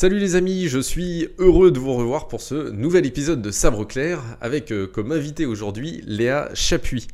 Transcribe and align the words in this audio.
Salut 0.00 0.18
les 0.18 0.34
amis, 0.34 0.66
je 0.66 0.78
suis 0.78 1.28
heureux 1.36 1.70
de 1.70 1.78
vous 1.78 1.92
revoir 1.92 2.26
pour 2.26 2.40
ce 2.40 2.70
nouvel 2.70 3.04
épisode 3.04 3.42
de 3.42 3.50
Sabre 3.50 3.86
Clair 3.86 4.22
avec 4.40 4.72
euh, 4.72 4.86
comme 4.86 5.12
invité 5.12 5.44
aujourd'hui 5.44 6.02
Léa 6.06 6.48
Chapuis. 6.54 7.06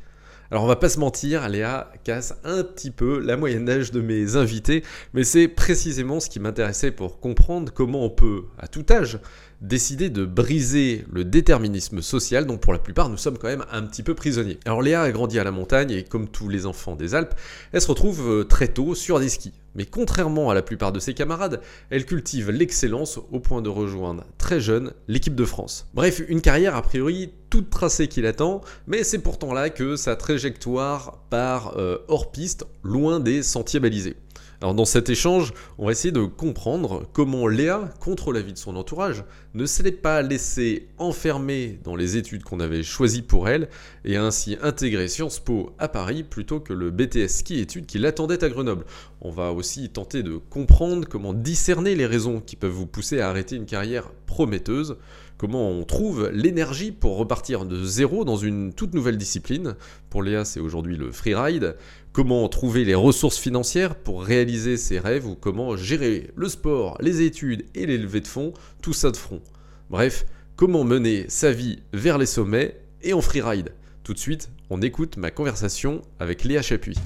Alors 0.52 0.62
on 0.62 0.68
va 0.68 0.76
pas 0.76 0.88
se 0.88 1.00
mentir, 1.00 1.48
Léa 1.48 1.90
casse 2.04 2.36
un 2.44 2.62
petit 2.62 2.92
peu 2.92 3.18
la 3.18 3.36
moyenne 3.36 3.64
d'âge 3.64 3.90
de 3.90 4.00
mes 4.00 4.36
invités, 4.36 4.84
mais 5.14 5.24
c'est 5.24 5.48
précisément 5.48 6.20
ce 6.20 6.30
qui 6.30 6.38
m'intéressait 6.38 6.92
pour 6.92 7.18
comprendre 7.18 7.72
comment 7.72 8.04
on 8.04 8.10
peut, 8.10 8.44
à 8.56 8.68
tout 8.68 8.86
âge, 8.88 9.18
décider 9.60 10.10
de 10.10 10.24
briser 10.24 11.04
le 11.10 11.24
déterminisme 11.24 12.02
social 12.02 12.46
dont 12.46 12.58
pour 12.58 12.72
la 12.72 12.78
plupart 12.78 13.08
nous 13.08 13.16
sommes 13.16 13.38
quand 13.38 13.48
même 13.48 13.64
un 13.70 13.82
petit 13.82 14.02
peu 14.02 14.14
prisonniers. 14.14 14.58
Alors 14.64 14.82
Léa 14.82 15.02
a 15.02 15.10
grandi 15.10 15.38
à 15.38 15.44
la 15.44 15.50
montagne 15.50 15.90
et 15.90 16.04
comme 16.04 16.28
tous 16.28 16.48
les 16.48 16.66
enfants 16.66 16.96
des 16.96 17.14
Alpes, 17.14 17.34
elle 17.72 17.80
se 17.80 17.88
retrouve 17.88 18.28
euh, 18.28 18.44
très 18.44 18.68
tôt 18.68 18.94
sur 18.94 19.20
des 19.20 19.28
skis. 19.28 19.52
Mais 19.74 19.84
contrairement 19.84 20.48
à 20.50 20.54
la 20.54 20.62
plupart 20.62 20.90
de 20.90 20.98
ses 20.98 21.12
camarades, 21.12 21.60
elle 21.90 22.06
cultive 22.06 22.50
l'excellence 22.50 23.18
au 23.30 23.40
point 23.40 23.60
de 23.60 23.68
rejoindre 23.68 24.24
très 24.38 24.58
jeune 24.58 24.92
l'équipe 25.06 25.34
de 25.34 25.44
France. 25.44 25.86
Bref, 25.92 26.22
une 26.28 26.40
carrière 26.40 26.74
a 26.76 26.82
priori 26.82 27.32
toute 27.50 27.68
tracée 27.68 28.08
qui 28.08 28.22
l'attend, 28.22 28.62
mais 28.86 29.04
c'est 29.04 29.18
pourtant 29.18 29.52
là 29.52 29.68
que 29.68 29.96
sa 29.96 30.16
trajectoire 30.16 31.18
part 31.28 31.74
euh, 31.76 31.98
hors 32.08 32.32
piste, 32.32 32.66
loin 32.82 33.20
des 33.20 33.42
sentiers 33.42 33.80
balisés. 33.80 34.16
Alors 34.62 34.74
dans 34.74 34.86
cet 34.86 35.10
échange, 35.10 35.52
on 35.76 35.86
va 35.86 35.92
essayer 35.92 36.12
de 36.12 36.24
comprendre 36.24 37.06
comment 37.12 37.46
Léa, 37.46 37.90
contre 38.00 38.32
l'avis 38.32 38.54
de 38.54 38.58
son 38.58 38.76
entourage, 38.76 39.22
ne 39.52 39.66
s'est 39.66 39.92
pas 39.92 40.22
laissée 40.22 40.88
enfermer 40.96 41.78
dans 41.84 41.94
les 41.94 42.16
études 42.16 42.42
qu'on 42.42 42.60
avait 42.60 42.82
choisies 42.82 43.22
pour 43.22 43.50
elle 43.50 43.68
et 44.04 44.16
a 44.16 44.24
ainsi 44.24 44.56
intégré 44.62 45.08
Sciences 45.08 45.40
Po 45.40 45.74
à 45.78 45.88
Paris 45.88 46.22
plutôt 46.22 46.60
que 46.60 46.72
le 46.72 46.90
BTS 46.90 47.28
ski 47.28 47.60
études 47.60 47.86
qui 47.86 47.98
l'attendait 47.98 48.42
à 48.42 48.48
Grenoble. 48.48 48.86
On 49.20 49.30
va 49.30 49.52
aussi 49.52 49.90
tenter 49.90 50.22
de 50.22 50.36
comprendre 50.36 51.06
comment 51.06 51.34
discerner 51.34 51.94
les 51.94 52.06
raisons 52.06 52.40
qui 52.40 52.56
peuvent 52.56 52.70
vous 52.70 52.86
pousser 52.86 53.20
à 53.20 53.28
arrêter 53.28 53.56
une 53.56 53.66
carrière 53.66 54.10
prometteuse, 54.26 54.96
comment 55.36 55.70
on 55.70 55.84
trouve 55.84 56.30
l'énergie 56.32 56.92
pour 56.92 57.16
repartir 57.16 57.64
de 57.66 57.84
zéro 57.84 58.24
dans 58.24 58.36
une 58.36 58.72
toute 58.72 58.94
nouvelle 58.94 59.18
discipline. 59.18 59.76
Pour 60.10 60.22
Léa, 60.22 60.44
c'est 60.44 60.60
aujourd'hui 60.60 60.96
le 60.96 61.12
freeride 61.12 61.76
comment 62.16 62.48
trouver 62.48 62.86
les 62.86 62.94
ressources 62.94 63.36
financières 63.36 63.94
pour 63.94 64.24
réaliser 64.24 64.78
ses 64.78 64.98
rêves 64.98 65.26
ou 65.26 65.34
comment 65.34 65.76
gérer 65.76 66.30
le 66.34 66.48
sport, 66.48 66.96
les 67.02 67.20
études 67.20 67.66
et 67.74 67.84
les 67.84 67.98
levées 67.98 68.22
de 68.22 68.26
fonds, 68.26 68.54
tout 68.80 68.94
ça 68.94 69.10
de 69.10 69.18
front. 69.18 69.42
Bref, 69.90 70.24
comment 70.56 70.82
mener 70.82 71.28
sa 71.28 71.52
vie 71.52 71.80
vers 71.92 72.16
les 72.16 72.24
sommets 72.24 72.80
et 73.02 73.12
en 73.12 73.20
freeride. 73.20 73.74
Tout 74.02 74.14
de 74.14 74.18
suite, 74.18 74.48
on 74.70 74.80
écoute 74.80 75.18
ma 75.18 75.30
conversation 75.30 76.00
avec 76.18 76.44
Léa 76.44 76.62
Chapuis. 76.62 76.96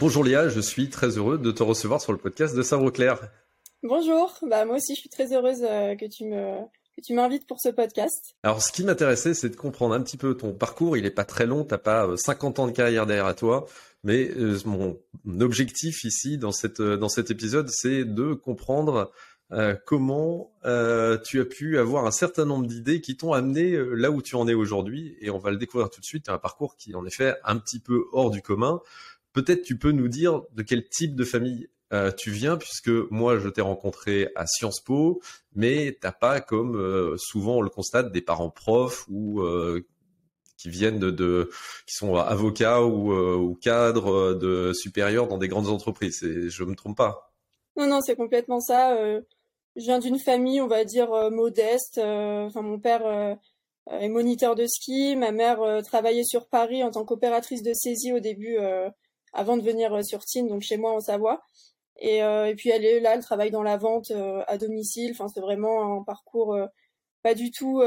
Bonjour 0.00 0.24
Léa, 0.24 0.48
je 0.48 0.60
suis 0.60 0.90
très 0.90 1.18
heureux 1.18 1.38
de 1.38 1.52
te 1.52 1.62
recevoir 1.62 2.00
sur 2.00 2.10
le 2.10 2.18
podcast 2.18 2.56
de 2.56 2.62
Sabre 2.62 2.90
Clair. 2.90 3.20
Bonjour, 3.84 4.36
bah 4.50 4.64
moi 4.64 4.74
aussi 4.74 4.96
je 4.96 5.00
suis 5.02 5.08
très 5.08 5.32
heureuse 5.32 5.62
euh, 5.62 5.94
que 5.94 6.06
tu 6.06 6.24
me 6.24 6.62
tu 7.00 7.14
m'invites 7.14 7.46
pour 7.46 7.60
ce 7.60 7.70
podcast. 7.70 8.36
Alors, 8.42 8.62
ce 8.62 8.72
qui 8.72 8.84
m'intéressait, 8.84 9.34
c'est 9.34 9.48
de 9.48 9.56
comprendre 9.56 9.94
un 9.94 10.02
petit 10.02 10.16
peu 10.16 10.36
ton 10.36 10.52
parcours. 10.52 10.96
Il 10.96 11.04
n'est 11.04 11.10
pas 11.10 11.24
très 11.24 11.46
long, 11.46 11.64
tu 11.64 11.72
n'as 11.72 11.78
pas 11.78 12.16
50 12.16 12.58
euh, 12.58 12.62
ans 12.62 12.66
de 12.66 12.72
carrière 12.72 13.06
derrière 13.06 13.34
toi. 13.34 13.66
Mais 14.04 14.30
euh, 14.36 14.58
mon 14.64 14.98
objectif 15.40 16.04
ici, 16.04 16.38
dans, 16.38 16.52
cette, 16.52 16.80
euh, 16.80 16.96
dans 16.96 17.08
cet 17.08 17.30
épisode, 17.30 17.68
c'est 17.70 18.04
de 18.04 18.34
comprendre 18.34 19.10
comment 19.84 20.50
tu 21.22 21.38
as 21.38 21.44
pu 21.44 21.76
avoir 21.76 22.06
un 22.06 22.10
certain 22.10 22.46
nombre 22.46 22.66
d'idées 22.66 23.02
qui 23.02 23.18
t'ont 23.18 23.34
amené 23.34 23.76
là 23.94 24.10
où 24.10 24.22
tu 24.22 24.34
en 24.34 24.48
es 24.48 24.54
aujourd'hui. 24.54 25.14
Et 25.20 25.28
on 25.28 25.38
va 25.38 25.50
le 25.50 25.58
découvrir 25.58 25.90
tout 25.90 26.00
de 26.00 26.06
suite. 26.06 26.30
Un 26.30 26.38
parcours 26.38 26.74
qui, 26.74 26.94
en 26.94 27.04
effet, 27.04 27.34
un 27.44 27.58
petit 27.58 27.78
peu 27.78 28.06
hors 28.12 28.30
du 28.30 28.40
commun. 28.40 28.80
Peut-être 29.34 29.62
tu 29.62 29.76
peux 29.76 29.92
nous 29.92 30.08
dire 30.08 30.40
de 30.54 30.62
quel 30.62 30.88
type 30.88 31.14
de 31.14 31.24
famille 31.24 31.68
euh, 31.92 32.10
tu 32.10 32.30
viens 32.30 32.56
puisque 32.56 32.88
moi 33.10 33.38
je 33.38 33.48
t'ai 33.48 33.60
rencontré 33.60 34.30
à 34.34 34.46
Sciences 34.46 34.80
Po, 34.80 35.20
mais 35.54 35.98
t'as 36.00 36.12
pas 36.12 36.40
comme 36.40 36.76
euh, 36.76 37.16
souvent 37.18 37.56
on 37.56 37.60
le 37.60 37.68
constate 37.68 38.12
des 38.12 38.22
parents 38.22 38.48
profs 38.48 39.04
ou 39.10 39.42
euh, 39.42 39.86
qui 40.56 40.70
viennent 40.70 40.98
de, 40.98 41.50
qui 41.86 41.94
sont 41.94 42.14
avocats 42.16 42.82
ou, 42.82 43.54
cadres 43.60 44.32
de 44.32 44.72
supérieurs 44.72 45.26
dans 45.26 45.36
des 45.36 45.48
grandes 45.48 45.68
entreprises. 45.68 46.22
Et 46.22 46.48
je 46.48 46.64
me 46.64 46.74
trompe 46.74 46.96
pas. 46.96 47.30
Non 47.76 47.86
non 47.86 48.00
c'est 48.00 48.16
complètement 48.16 48.60
ça. 48.60 48.96
je 48.96 49.22
viens 49.76 49.98
d'une 49.98 50.18
famille 50.18 50.62
on 50.62 50.68
va 50.68 50.84
dire 50.84 51.10
modeste. 51.30 51.98
Enfin 51.98 52.62
mon 52.62 52.78
père 52.78 53.36
est 53.90 54.08
moniteur 54.08 54.54
de 54.54 54.66
ski, 54.66 55.14
ma 55.16 55.32
mère 55.32 55.82
travaillait 55.84 56.24
sur 56.24 56.48
Paris 56.48 56.82
en 56.82 56.90
tant 56.90 57.04
qu'opératrice 57.04 57.62
de 57.62 57.74
saisie 57.74 58.12
au 58.12 58.20
début 58.20 58.56
avant 59.34 59.56
de 59.58 59.62
venir 59.62 60.02
sur 60.04 60.20
Tignes, 60.20 60.48
donc 60.48 60.62
chez 60.62 60.76
moi 60.78 60.92
en 60.92 61.00
Savoie. 61.00 61.42
Et, 61.98 62.22
euh, 62.22 62.46
et 62.46 62.54
puis 62.54 62.70
elle 62.70 62.84
est 62.84 63.00
là, 63.00 63.14
elle 63.14 63.22
travaille 63.22 63.50
dans 63.50 63.62
la 63.62 63.76
vente 63.76 64.10
euh, 64.10 64.42
à 64.48 64.58
domicile. 64.58 65.12
Enfin, 65.12 65.28
c'est 65.28 65.40
vraiment 65.40 65.98
un 65.98 66.02
parcours 66.02 66.54
euh, 66.54 66.66
pas 67.22 67.34
du 67.34 67.50
tout 67.52 67.80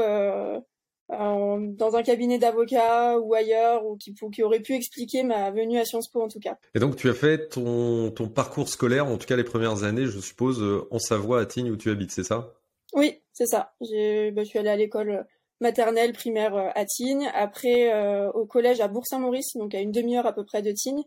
dans 1.08 1.94
un 1.94 2.02
cabinet 2.02 2.38
d'avocat 2.38 3.18
ou 3.18 3.34
ailleurs, 3.34 3.84
ou 3.84 3.96
qui, 3.96 4.14
qui 4.14 4.42
aurait 4.42 4.60
pu 4.60 4.74
expliquer 4.74 5.22
ma 5.24 5.50
venue 5.50 5.78
à 5.78 5.84
Sciences 5.84 6.08
Po 6.08 6.22
en 6.22 6.28
tout 6.28 6.40
cas. 6.40 6.56
Et 6.74 6.78
donc 6.78 6.96
tu 6.96 7.10
as 7.10 7.14
fait 7.14 7.48
ton, 7.48 8.10
ton 8.10 8.28
parcours 8.28 8.68
scolaire, 8.68 9.06
en 9.06 9.18
tout 9.18 9.26
cas 9.26 9.36
les 9.36 9.44
premières 9.44 9.84
années, 9.84 10.06
je 10.06 10.18
suppose, 10.20 10.64
en 10.90 10.98
Savoie, 10.98 11.42
à 11.42 11.46
Tignes, 11.46 11.70
où 11.70 11.76
tu 11.76 11.90
habites, 11.90 12.12
c'est 12.12 12.24
ça? 12.24 12.54
Oui, 12.94 13.20
c'est 13.34 13.46
ça. 13.46 13.74
J'ai, 13.82 14.30
bah, 14.30 14.42
je 14.42 14.48
suis 14.48 14.58
allée 14.58 14.70
à 14.70 14.76
l'école 14.76 15.26
maternelle, 15.60 16.14
primaire 16.14 16.72
à 16.74 16.84
Tignes, 16.86 17.30
après 17.34 17.92
au 18.32 18.46
collège 18.46 18.80
à 18.80 18.88
Bourg-Saint-Maurice, 18.88 19.56
donc 19.56 19.74
à 19.74 19.80
une 19.80 19.92
demi-heure 19.92 20.26
à 20.26 20.32
peu 20.32 20.46
près 20.46 20.62
de 20.62 20.72
Tignes 20.72 21.04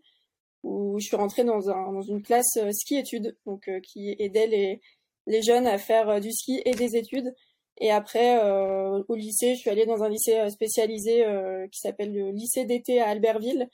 où 0.63 0.99
je 0.99 1.05
suis 1.05 1.15
rentrée 1.15 1.43
dans, 1.43 1.69
un, 1.69 1.91
dans 1.91 2.01
une 2.01 2.21
classe 2.21 2.57
euh, 2.57 2.71
ski-études, 2.71 3.37
donc 3.45 3.67
euh, 3.67 3.79
qui 3.79 4.15
aidait 4.19 4.47
les, 4.47 4.81
les 5.27 5.41
jeunes 5.41 5.67
à 5.67 5.77
faire 5.77 6.09
euh, 6.09 6.19
du 6.19 6.31
ski 6.31 6.61
et 6.65 6.71
des 6.71 6.95
études. 6.95 7.33
Et 7.81 7.91
après, 7.91 8.37
au 9.07 9.15
lycée, 9.15 9.55
je 9.55 9.59
suis 9.61 9.69
allée 9.69 9.85
dans 9.85 10.03
un 10.03 10.09
lycée 10.09 10.49
spécialisé 10.49 11.23
qui 11.71 11.79
s'appelle 11.79 12.13
le 12.13 12.31
lycée 12.31 12.65
d'été 12.65 12.99
à 12.99 13.07
Albertville, 13.07 13.69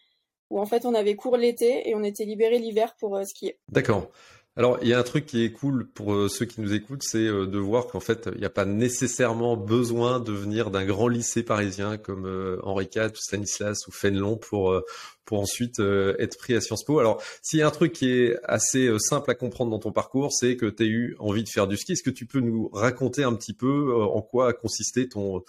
où 0.52 0.60
en 0.60 0.68
fait 0.68 0.86
on 0.86 0.94
avait 0.94 1.16
cours 1.16 1.38
l'été 1.38 1.90
et 1.90 1.96
on 1.96 2.04
était 2.04 2.26
libéré 2.26 2.60
l'hiver 2.60 2.96
pour 3.00 3.20
skier. 3.26 3.58
D'accord. 3.72 4.12
Alors, 4.58 4.78
il 4.82 4.88
y 4.88 4.94
a 4.94 5.00
un 5.00 5.04
truc 5.04 5.26
qui 5.26 5.44
est 5.44 5.52
cool 5.52 5.86
pour 5.86 6.14
euh, 6.14 6.30
ceux 6.30 6.46
qui 6.46 6.62
nous 6.62 6.74
écoutent, 6.74 7.04
c'est 7.04 7.18
euh, 7.18 7.46
de 7.46 7.58
voir 7.58 7.88
qu'en 7.88 8.00
fait, 8.00 8.30
il 8.34 8.40
n'y 8.40 8.46
a 8.46 8.50
pas 8.50 8.64
nécessairement 8.64 9.58
besoin 9.58 10.22
de 10.22 10.32
venir 10.32 10.72
d'un 10.72 10.86
grand 10.86 11.10
lycée 11.10 11.44
parisien 11.44 11.98
comme 11.98 12.26
euh, 12.26 12.58
Henri 12.64 12.88
IV, 12.96 13.16
Stanislas 13.16 13.86
ou 13.88 13.92
Fénelon 13.92 14.38
pour 14.38 14.82
pour 15.26 15.40
ensuite 15.40 15.80
être 15.80 16.38
pris 16.38 16.54
à 16.54 16.62
Sciences 16.62 16.84
Po. 16.84 17.00
Alors, 17.00 17.20
s'il 17.42 17.58
y 17.58 17.64
a 17.64 17.68
un 17.68 17.72
truc 17.72 17.94
qui 17.94 18.12
est 18.12 18.38
assez 18.44 18.96
simple 19.00 19.32
à 19.32 19.34
comprendre 19.34 19.72
dans 19.72 19.80
ton 19.80 19.92
parcours, 19.92 20.32
c'est 20.32 20.56
que 20.56 20.68
tu 20.68 20.84
as 20.84 20.86
eu 20.86 21.16
envie 21.18 21.44
de 21.44 21.50
faire 21.50 21.66
du 21.66 21.78
ski. 21.78 21.94
Est-ce 21.94 22.04
que 22.04 22.12
tu 22.12 22.28
peux 22.28 22.42
nous 22.42 22.70
raconter 22.72 23.24
un 23.24 23.34
petit 23.34 23.54
peu 23.54 23.92
en 23.96 24.22
quoi 24.22 24.50
a 24.50 24.54
consisté 24.54 25.10
ton 25.10 25.44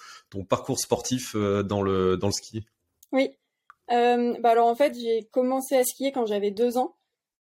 parcours 0.49 0.79
sportif 0.79 1.37
dans 1.37 1.83
le 1.83 2.17
dans 2.17 2.29
le 2.29 2.33
ski? 2.33 2.65
Oui. 3.13 3.29
bah 3.89 4.49
alors 4.49 4.69
en 4.69 4.75
fait, 4.75 4.95
j'ai 4.99 5.29
commencé 5.31 5.77
à 5.77 5.85
skier 5.85 6.11
quand 6.11 6.25
j'avais 6.25 6.51
deux 6.51 6.79
ans. 6.79 6.97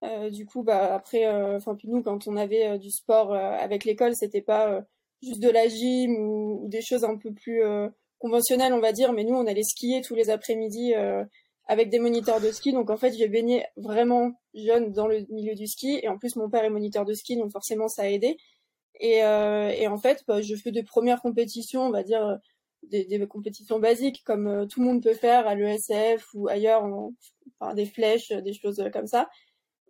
Euh, 0.03 0.29
du 0.29 0.45
coup, 0.45 0.63
bah 0.63 0.95
après, 0.95 1.27
euh, 1.27 1.57
enfin 1.57 1.75
puis 1.75 1.87
nous, 1.87 2.01
quand 2.01 2.27
on 2.27 2.35
avait 2.35 2.67
euh, 2.67 2.77
du 2.77 2.89
sport 2.89 3.33
avec 3.33 3.85
l'école, 3.85 4.15
c'était 4.15 4.41
pas 4.41 4.83
juste 5.21 5.41
de 5.41 5.49
la 5.49 5.67
gym 5.67 6.15
ou, 6.17 6.67
des 6.67 6.81
choses 6.81 7.03
un 7.03 7.17
peu 7.17 7.31
plus 7.33 7.61
conventionnelles, 8.19 8.73
on 8.73 8.79
va 8.79 8.91
dire. 8.91 9.13
Mais 9.13 9.23
nous, 9.23 9.35
on 9.35 9.47
allait 9.47 9.63
skier 9.63 10.01
tous 10.01 10.15
les 10.15 10.29
après-midi 10.29 10.93
avec 11.67 11.89
des 11.89 11.99
moniteurs 11.99 12.41
de 12.41 12.51
ski. 12.51 12.73
Donc 12.73 12.89
en 12.89 12.97
fait, 12.97 13.13
j'ai 13.13 13.27
baigné 13.27 13.65
vraiment 13.77 14.31
jeune 14.55 14.91
dans 14.91 15.07
le 15.07 15.25
milieu 15.29 15.55
du 15.55 15.67
ski. 15.67 15.99
Et 16.01 16.09
en 16.09 16.17
plus, 16.17 16.35
mon 16.35 16.49
père 16.49 16.63
est 16.63 16.69
moniteur 16.69 17.05
de 17.05 17.13
ski, 17.13 17.37
donc 17.37 17.51
forcément, 17.51 17.87
ça 17.87 18.03
a 18.03 18.07
aidé. 18.07 18.37
Et, 18.99 19.17
et 19.17 19.87
en 19.87 19.97
fait, 19.97 20.23
bah, 20.27 20.41
je 20.41 20.55
fais 20.55 20.71
des 20.71 20.83
premières 20.83 21.21
compétitions, 21.21 21.83
on 21.83 21.91
va 21.91 22.03
dire 22.03 22.39
des, 22.83 23.05
des 23.05 23.27
compétitions 23.27 23.79
basiques 23.79 24.23
comme 24.25 24.67
tout 24.67 24.79
le 24.79 24.87
monde 24.87 25.03
peut 25.03 25.13
faire 25.13 25.47
à 25.47 25.53
l'ESF 25.53 26.25
ou 26.33 26.47
ailleurs, 26.47 26.83
enfin, 27.59 27.75
des 27.75 27.85
flèches, 27.85 28.29
des 28.29 28.53
choses 28.53 28.83
comme 28.91 29.07
ça. 29.07 29.29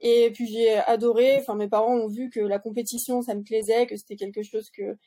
Et 0.02 0.32
puis 0.32 0.48
j'ai 0.48 0.74
adoré. 0.76 1.38
Enfin, 1.40 1.56
mes 1.56 1.68
parents 1.70 1.96
ont 1.96 2.08
vu 2.08 2.30
que 2.30 2.40
la 2.40 2.60
compétition, 2.60 3.22
ça 3.22 3.36
me 3.36 3.44
plaisait, 3.44 3.88
que 3.88 3.96
c'était 3.96 4.16
quelque 4.16 4.44
chose 4.44 4.70
que 4.72 4.98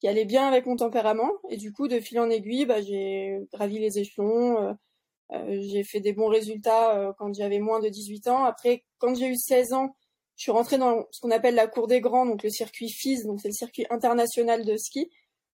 qui 0.00 0.08
allait 0.08 0.24
bien 0.24 0.46
avec 0.46 0.66
mon 0.66 0.76
tempérament. 0.76 1.32
Et 1.50 1.56
du 1.56 1.72
coup, 1.72 1.88
de 1.88 2.00
fil 2.00 2.20
en 2.20 2.30
aiguille, 2.30 2.66
bah, 2.66 2.80
j'ai 2.82 3.38
gravi 3.52 3.78
les 3.78 3.98
échelons. 3.98 4.60
Euh, 4.62 4.72
euh 5.32 5.60
j'ai 5.62 5.84
fait 5.84 6.00
des 6.00 6.12
bons 6.12 6.28
résultats 6.28 6.96
euh, 6.98 7.12
quand 7.18 7.34
j'avais 7.34 7.58
moins 7.60 7.80
de 7.80 7.88
18 7.88 8.28
ans. 8.28 8.44
Après, 8.44 8.84
quand 8.98 9.14
j'ai 9.14 9.28
eu 9.28 9.36
16 9.36 9.72
ans, 9.72 9.96
je 10.36 10.42
suis 10.44 10.52
rentrée 10.52 10.78
dans 10.78 11.06
ce 11.10 11.20
qu'on 11.20 11.30
appelle 11.30 11.54
la 11.54 11.66
cour 11.66 11.86
des 11.86 12.00
grands, 12.00 12.26
donc 12.26 12.42
le 12.42 12.50
circuit 12.50 12.90
FIS, 12.90 13.24
donc 13.24 13.40
c'est 13.40 13.48
le 13.48 13.54
circuit 13.54 13.86
international 13.90 14.64
de 14.66 14.76
ski, 14.76 15.10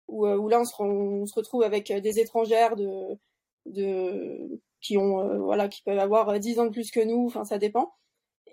où, 0.08 0.26
euh, 0.26 0.36
où 0.36 0.48
là 0.48 0.60
on 0.60 0.64
se, 0.64 0.74
on 0.82 1.26
se, 1.26 1.34
retrouve 1.36 1.62
avec 1.62 1.92
des 1.92 2.18
étrangères 2.18 2.76
de, 2.76 2.90
de 3.66 4.60
qui 4.80 4.98
ont 4.98 5.38
voilà 5.38 5.68
qui 5.68 5.82
peuvent 5.82 5.98
avoir 5.98 6.38
10 6.38 6.58
ans 6.60 6.66
de 6.66 6.70
plus 6.70 6.90
que 6.90 7.00
nous. 7.00 7.26
Enfin, 7.26 7.44
ça 7.44 7.58
dépend. 7.58 7.92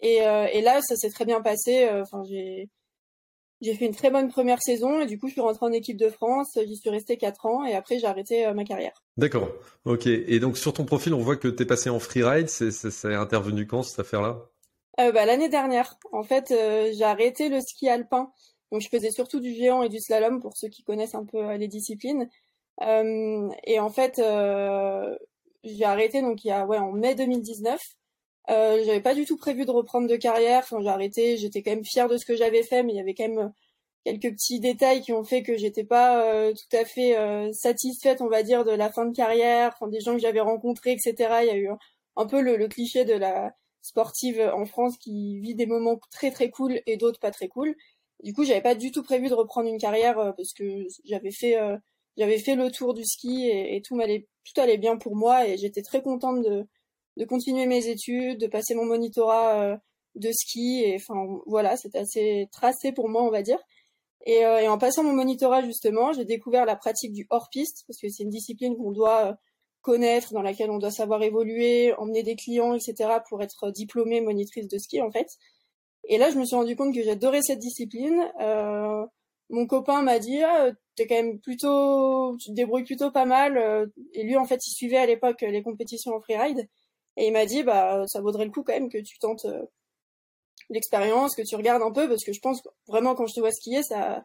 Et, 0.02 0.26
euh, 0.26 0.48
et 0.52 0.62
là, 0.62 0.82
ça 0.82 0.96
s'est 0.96 1.10
très 1.10 1.26
bien 1.26 1.42
passé. 1.42 1.86
Euh, 1.86 2.04
enfin, 2.04 2.24
j'ai 2.28 2.70
j'ai 3.62 3.74
fait 3.74 3.86
une 3.86 3.96
très 3.96 4.10
bonne 4.10 4.30
première 4.30 4.62
saison 4.62 5.02
et 5.02 5.06
du 5.06 5.20
coup, 5.20 5.28
je 5.28 5.34
suis 5.34 5.42
rentrée 5.42 5.66
en 5.66 5.72
équipe 5.72 5.98
de 5.98 6.10
France. 6.10 6.58
J'y 6.66 6.78
suis 6.78 6.90
restée 6.90 7.18
quatre 7.18 7.46
ans 7.46 7.66
et 7.66 7.76
après, 7.76 8.00
j'ai 8.00 8.08
arrêté 8.08 8.46
euh, 8.46 8.54
ma 8.54 8.64
carrière. 8.64 9.04
D'accord. 9.18 9.50
Ok. 9.86 10.08
Et 10.08 10.40
donc, 10.40 10.58
sur 10.58 10.72
ton 10.72 10.86
profil, 10.86 11.14
on 11.14 11.20
voit 11.20 11.36
que 11.36 11.50
tu 11.50 11.64
es 11.64 11.66
passé 11.66 11.90
en 11.90 12.00
freeride. 12.00 12.50
C'est, 12.50 12.72
ça 12.72 13.10
est 13.10 13.16
intervenu 13.16 13.68
quand 13.68 13.84
cette 13.84 14.00
affaire-là? 14.00 14.38
Euh, 15.02 15.12
bah, 15.12 15.26
L'année 15.26 15.50
dernière. 15.50 15.98
En 16.14 16.24
fait, 16.24 16.52
euh, 16.52 16.92
j'ai 16.98 17.04
arrêté 17.04 17.50
le 17.50 17.60
ski 17.60 17.90
alpin. 17.90 18.32
Donc, 18.72 18.82
je 18.82 18.88
faisais 18.88 19.12
surtout 19.12 19.42
du 19.42 19.54
géant 19.54 19.84
et 19.84 19.90
du 19.90 20.00
slalom 20.00 20.40
pour 20.40 20.56
ceux 20.56 20.70
qui 20.70 20.84
connaissent 20.84 21.16
un 21.16 21.26
peu 21.26 21.56
les 21.56 21.68
disciplines. 21.68 22.30
et 22.82 23.80
en 23.80 23.90
fait, 23.90 24.22
j'ai 25.64 25.84
arrêté 25.84 26.22
donc 26.22 26.46
il 26.46 26.48
y 26.48 26.52
a 26.52 26.66
ouais 26.66 26.78
en 26.78 26.94
mai 26.94 27.16
2019. 27.16 27.78
Euh, 28.50 28.84
j'avais 28.86 29.02
pas 29.02 29.14
du 29.14 29.26
tout 29.26 29.38
prévu 29.38 29.66
de 29.66 29.72
reprendre 29.72 30.08
de 30.08 30.16
carrière. 30.16 30.62
Enfin, 30.64 30.82
j'ai 30.82 30.90
arrêté. 30.90 31.38
J'étais 31.38 31.62
quand 31.62 31.72
même 31.72 31.86
fière 31.86 32.08
de 32.10 32.18
ce 32.18 32.26
que 32.26 32.36
j'avais 32.36 32.64
fait, 32.64 32.84
mais 32.84 32.94
il 32.94 32.98
y 32.98 33.00
avait 33.00 33.14
quand 33.14 33.28
même 33.28 33.40
euh, 33.40 33.50
quelques 34.06 34.32
petits 34.34 34.60
détails 34.60 35.02
qui 35.02 35.14
ont 35.14 35.24
fait 35.24 35.44
que 35.44 35.58
j'étais 35.58 35.84
pas 35.84 36.24
euh, 36.26 36.54
tout 36.54 36.78
à 36.78 36.86
fait 36.86 37.18
euh, 37.18 37.52
satisfaite, 37.54 38.22
on 38.22 38.28
va 38.30 38.44
dire, 38.44 38.66
de 38.66 38.72
la 38.72 38.92
fin 38.92 39.06
de 39.06 39.16
carrière. 39.16 39.74
Enfin, 39.76 39.90
des 39.90 40.00
gens 40.02 40.14
que 40.14 40.20
j'avais 40.22 40.40
rencontrés, 40.40 40.94
etc. 40.94 41.16
Il 41.44 41.48
y 41.48 41.52
a 41.52 41.58
eu 41.58 41.70
un, 42.16 42.26
peu 42.28 42.42
le, 42.42 42.58
le, 42.58 42.68
cliché 42.68 43.06
de 43.06 43.14
la 43.14 43.54
sportive 43.82 44.42
en 44.54 44.66
France 44.66 44.98
qui 44.98 45.40
vit 45.40 45.56
des 45.56 45.66
moments 45.66 46.00
très 46.12 46.32
très 46.32 46.50
cool 46.50 46.82
et 46.86 46.98
d'autres 46.98 47.20
pas 47.20 47.32
très 47.32 47.48
cool. 47.48 47.76
Du 48.24 48.34
coup, 48.34 48.44
j'avais 48.44 48.62
pas 48.62 48.76
du 48.76 48.92
tout 48.92 49.04
prévu 49.04 49.30
de 49.30 49.34
reprendre 49.34 49.70
une 49.70 49.78
carrière 49.80 50.34
parce 50.36 50.54
que 50.54 50.64
j'avais 51.06 51.32
fait 51.32 51.58
j'avais 52.18 52.38
fait 52.38 52.56
le 52.56 52.70
tour 52.72 52.94
du 52.94 53.06
ski 53.06 53.48
et, 53.48 53.78
et 53.78 53.82
tout 53.82 53.96
m'allait 53.96 54.28
tout 54.44 54.60
allait 54.60 54.78
bien 54.78 54.98
pour 54.98 55.16
moi 55.16 55.48
et 55.48 55.58
j'étais 55.58 55.82
très 55.82 56.02
contente 56.02 56.42
de 56.44 56.68
de 57.20 57.26
continuer 57.26 57.68
mes 57.68 57.88
études, 57.88 58.40
de 58.40 58.48
passer 58.48 58.74
mon 58.76 58.86
monitorat 58.86 59.62
euh, 59.62 59.78
de 60.16 60.32
ski. 60.32 60.84
Et 60.86 60.96
enfin, 60.96 61.42
voilà, 61.46 61.76
c'était 61.76 62.00
assez 62.00 62.48
tracé 62.52 62.94
pour 62.94 63.10
moi, 63.10 63.22
on 63.24 63.30
va 63.30 63.42
dire. 63.42 63.60
Et, 64.26 64.46
euh, 64.46 64.60
et, 64.60 64.70
en 64.70 64.78
passant 64.78 65.04
mon 65.04 65.14
monitorat, 65.14 65.62
justement, 65.64 66.14
j'ai 66.14 66.26
découvert 66.26 66.66
la 66.66 66.78
pratique 66.78 67.12
du 67.12 67.28
hors-piste, 67.30 67.84
parce 67.88 68.00
que 68.00 68.08
c'est 68.10 68.24
une 68.24 68.30
discipline 68.30 68.76
qu'on 68.78 68.92
doit 68.92 69.26
euh, 69.26 69.34
connaître, 69.82 70.34
dans 70.34 70.42
laquelle 70.42 70.72
on 70.72 70.78
doit 70.78 70.92
savoir 70.92 71.22
évoluer, 71.22 71.94
emmener 71.96 72.24
des 72.24 72.36
clients, 72.38 72.74
etc., 72.74 73.20
pour 73.28 73.44
être 73.44 73.70
diplômée 73.72 74.22
monitrice 74.22 74.68
de 74.68 74.78
ski, 74.78 75.02
en 75.02 75.12
fait. 75.12 75.28
Et 76.06 76.18
là, 76.18 76.32
je 76.32 76.38
me 76.38 76.46
suis 76.46 76.56
rendu 76.56 76.76
compte 76.78 76.96
que 76.96 77.04
j'adorais 77.04 77.42
cette 77.42 77.60
discipline. 77.60 78.32
Mon 79.50 79.68
copain 79.68 80.02
m'a 80.04 80.20
dit, 80.20 80.42
ah, 80.44 80.72
plutôt, 81.44 82.38
tu 82.38 82.50
te 82.50 82.56
débrouilles 82.56 82.84
plutôt 82.84 83.12
pas 83.12 83.26
mal. 83.26 83.92
Et 84.14 84.24
lui, 84.24 84.38
en 84.38 84.46
fait, 84.46 84.60
il 84.66 84.72
suivait 84.72 84.98
à 84.98 85.06
l'époque 85.06 85.42
les 85.42 85.64
compétitions 85.64 86.14
en 86.14 86.20
freeride. 86.22 86.68
Et 87.20 87.28
il 87.28 87.34
m'a 87.34 87.46
dit, 87.46 87.64
bah, 87.64 88.06
ça 88.08 88.22
vaudrait 88.22 88.46
le 88.46 88.52
coup 88.52 88.64
quand 88.64 88.74
même 88.74 88.90
que 88.90 88.98
tu 88.98 89.20
tentes 89.20 89.44
euh, 89.44 89.66
l'expérience, 90.70 91.36
que 91.36 91.42
tu 91.42 91.58
regardes 91.58 91.84
un 91.84 91.92
peu, 91.92 92.08
parce 92.08 92.24
que 92.24 92.32
je 92.32 92.40
pense 92.40 92.64
vraiment 92.88 93.14
quand 93.14 93.28
je 93.28 93.36
te 93.36 93.42
vois 93.42 93.52
skier, 93.52 93.84
ça, 93.84 94.24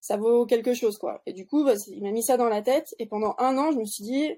ça 0.00 0.16
vaut 0.16 0.44
quelque 0.44 0.74
chose, 0.74 0.98
quoi. 0.98 1.22
Et 1.26 1.32
du 1.34 1.46
coup, 1.46 1.64
bah, 1.64 1.74
il 1.86 2.02
m'a 2.02 2.10
mis 2.10 2.24
ça 2.24 2.36
dans 2.36 2.48
la 2.48 2.60
tête. 2.60 2.94
Et 2.98 3.06
pendant 3.06 3.36
un 3.38 3.56
an, 3.58 3.70
je 3.70 3.78
me 3.78 3.84
suis 3.84 4.02
dit, 4.02 4.28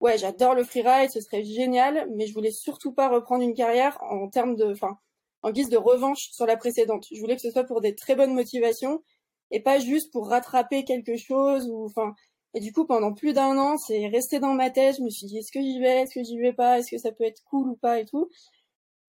ouais, 0.00 0.16
j'adore 0.16 0.54
le 0.54 0.64
freeride, 0.64 1.10
ce 1.10 1.20
serait 1.20 1.44
génial, 1.44 2.08
mais 2.14 2.26
je 2.26 2.32
voulais 2.32 2.50
surtout 2.50 2.92
pas 2.94 3.10
reprendre 3.10 3.44
une 3.44 3.54
carrière 3.54 3.98
en 4.02 4.28
termes 4.28 4.56
de, 4.56 4.72
enfin, 4.72 4.98
en 5.42 5.50
guise 5.50 5.68
de 5.68 5.76
revanche 5.76 6.30
sur 6.32 6.46
la 6.46 6.56
précédente. 6.56 7.06
Je 7.12 7.20
voulais 7.20 7.36
que 7.36 7.42
ce 7.42 7.50
soit 7.50 7.64
pour 7.64 7.82
des 7.82 7.94
très 7.94 8.16
bonnes 8.16 8.34
motivations 8.34 9.02
et 9.50 9.60
pas 9.60 9.78
juste 9.80 10.10
pour 10.12 10.28
rattraper 10.30 10.84
quelque 10.84 11.18
chose 11.18 11.68
ou, 11.68 11.84
enfin, 11.84 12.14
et 12.54 12.60
du 12.60 12.72
coup, 12.72 12.86
pendant 12.86 13.12
plus 13.12 13.32
d'un 13.32 13.58
an, 13.58 13.76
c'est 13.76 14.06
resté 14.06 14.38
dans 14.38 14.54
ma 14.54 14.70
tête. 14.70 14.96
Je 14.98 15.02
me 15.02 15.10
suis 15.10 15.26
dit, 15.26 15.38
est-ce 15.38 15.50
que 15.50 15.60
j'y 15.60 15.80
vais, 15.80 16.02
est-ce 16.02 16.14
que 16.14 16.22
j'y 16.22 16.38
vais 16.38 16.52
pas, 16.52 16.78
est-ce 16.78 16.90
que 16.90 16.98
ça 16.98 17.10
peut 17.10 17.24
être 17.24 17.42
cool 17.50 17.68
ou 17.68 17.76
pas 17.76 17.98
et 17.98 18.04
tout? 18.04 18.30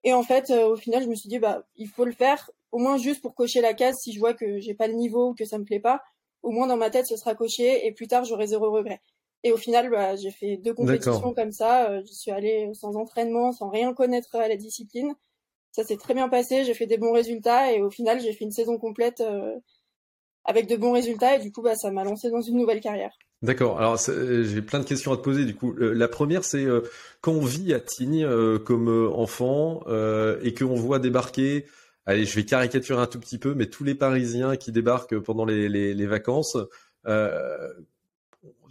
Et 0.04 0.14
en 0.14 0.24
fait, 0.24 0.50
euh, 0.50 0.68
au 0.68 0.76
final, 0.76 1.04
je 1.04 1.08
me 1.08 1.16
suis 1.16 1.30
dit, 1.30 1.38
bah, 1.38 1.64
il 1.76 1.88
faut 1.88 2.06
le 2.06 2.12
faire, 2.12 2.50
au 2.72 2.80
moins 2.80 2.98
juste 2.98 3.22
pour 3.22 3.36
cocher 3.36 3.62
la 3.62 3.76
case. 3.76 3.98
Si 4.02 4.14
je 4.14 4.20
vois 4.20 4.34
que 4.34 4.60
j'ai 4.60 4.74
pas 4.74 4.88
le 4.88 4.94
niveau 4.94 5.30
ou 5.30 5.34
que 5.36 5.46
ça 5.46 5.60
me 5.60 5.64
plaît 5.64 5.80
pas, 5.80 6.02
au 6.42 6.52
moins 6.52 6.66
dans 6.66 6.78
ma 6.78 6.90
tête, 6.90 7.06
ce 7.08 7.18
sera 7.18 7.36
coché 7.36 7.86
et 7.86 7.92
plus 7.92 8.08
tard, 8.08 8.24
j'aurai 8.26 8.48
zéro 8.48 8.72
regret. 8.72 9.02
Et 9.44 9.52
au 9.52 9.58
final, 9.58 9.92
bah, 9.92 10.16
j'ai 10.16 10.32
fait 10.32 10.58
deux 10.58 10.74
compétitions 10.74 11.34
comme 11.34 11.52
ça. 11.52 11.92
Euh, 11.92 12.02
je 12.02 12.14
suis 12.14 12.32
allée 12.32 12.72
sans 12.74 12.96
entraînement, 12.96 13.52
sans 13.52 13.70
rien 13.70 13.94
connaître 13.94 14.36
à 14.36 14.48
la 14.48 14.58
discipline. 14.58 15.14
Ça 15.72 15.84
s'est 15.84 15.98
très 15.98 16.16
bien 16.16 16.30
passé. 16.30 16.64
J'ai 16.64 16.74
fait 16.74 16.88
des 16.88 16.98
bons 16.98 17.14
résultats 17.14 17.72
et 17.72 17.82
au 17.84 17.92
final, 17.92 18.20
j'ai 18.20 18.34
fait 18.34 18.46
une 18.46 18.52
saison 18.52 18.80
complète 18.80 19.22
euh, 19.22 19.56
avec 20.46 20.68
de 20.68 20.76
bons 20.76 20.94
résultats 20.94 21.36
et 21.36 21.40
du 21.40 21.52
coup, 21.52 21.62
bah, 21.62 21.76
ça 21.76 21.92
m'a 21.92 22.04
lancé 22.04 22.32
dans 22.32 22.42
une 22.42 22.58
nouvelle 22.58 22.80
carrière. 22.80 23.16
D'accord. 23.42 23.78
Alors 23.80 23.98
j'ai 23.98 24.62
plein 24.62 24.80
de 24.80 24.86
questions 24.86 25.12
à 25.14 25.18
te 25.18 25.22
poser. 25.22 25.46
Du 25.46 25.56
coup, 25.56 25.74
la 25.78 26.08
première, 26.08 26.44
c'est 26.44 26.66
euh, 26.66 26.82
quand 27.22 27.34
on 27.34 27.46
vit 27.46 27.74
à 27.74 27.80
Tignes 27.80 28.26
euh, 28.26 28.58
comme 28.58 28.90
euh, 28.90 29.10
enfant 29.10 29.84
et 30.42 30.54
qu'on 30.54 30.76
voit 30.76 31.00
débarquer, 31.00 31.66
allez, 32.06 32.26
je 32.26 32.36
vais 32.36 32.46
caricaturer 32.46 33.02
un 33.02 33.08
tout 33.08 33.20
petit 33.20 33.38
peu, 33.38 33.54
mais 33.54 33.68
tous 33.68 33.84
les 33.84 33.96
Parisiens 33.96 34.56
qui 34.56 34.72
débarquent 34.72 35.20
pendant 35.20 35.46
les, 35.46 35.70
les, 35.70 35.94
les 35.94 36.06
vacances, 36.06 36.58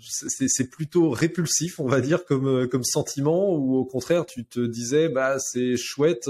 c'est 0.00 0.70
plutôt 0.70 1.11
répulsif, 1.11 1.78
on 1.78 1.87
va 1.87 2.00
dire, 2.00 2.25
comme 2.25 2.69
comme 2.69 2.84
sentiment, 2.84 3.55
ou 3.55 3.76
au 3.76 3.84
contraire, 3.84 4.26
tu 4.26 4.44
te 4.44 4.61
disais, 4.61 5.08
bah 5.08 5.38
c'est 5.38 5.76
chouette 5.76 6.28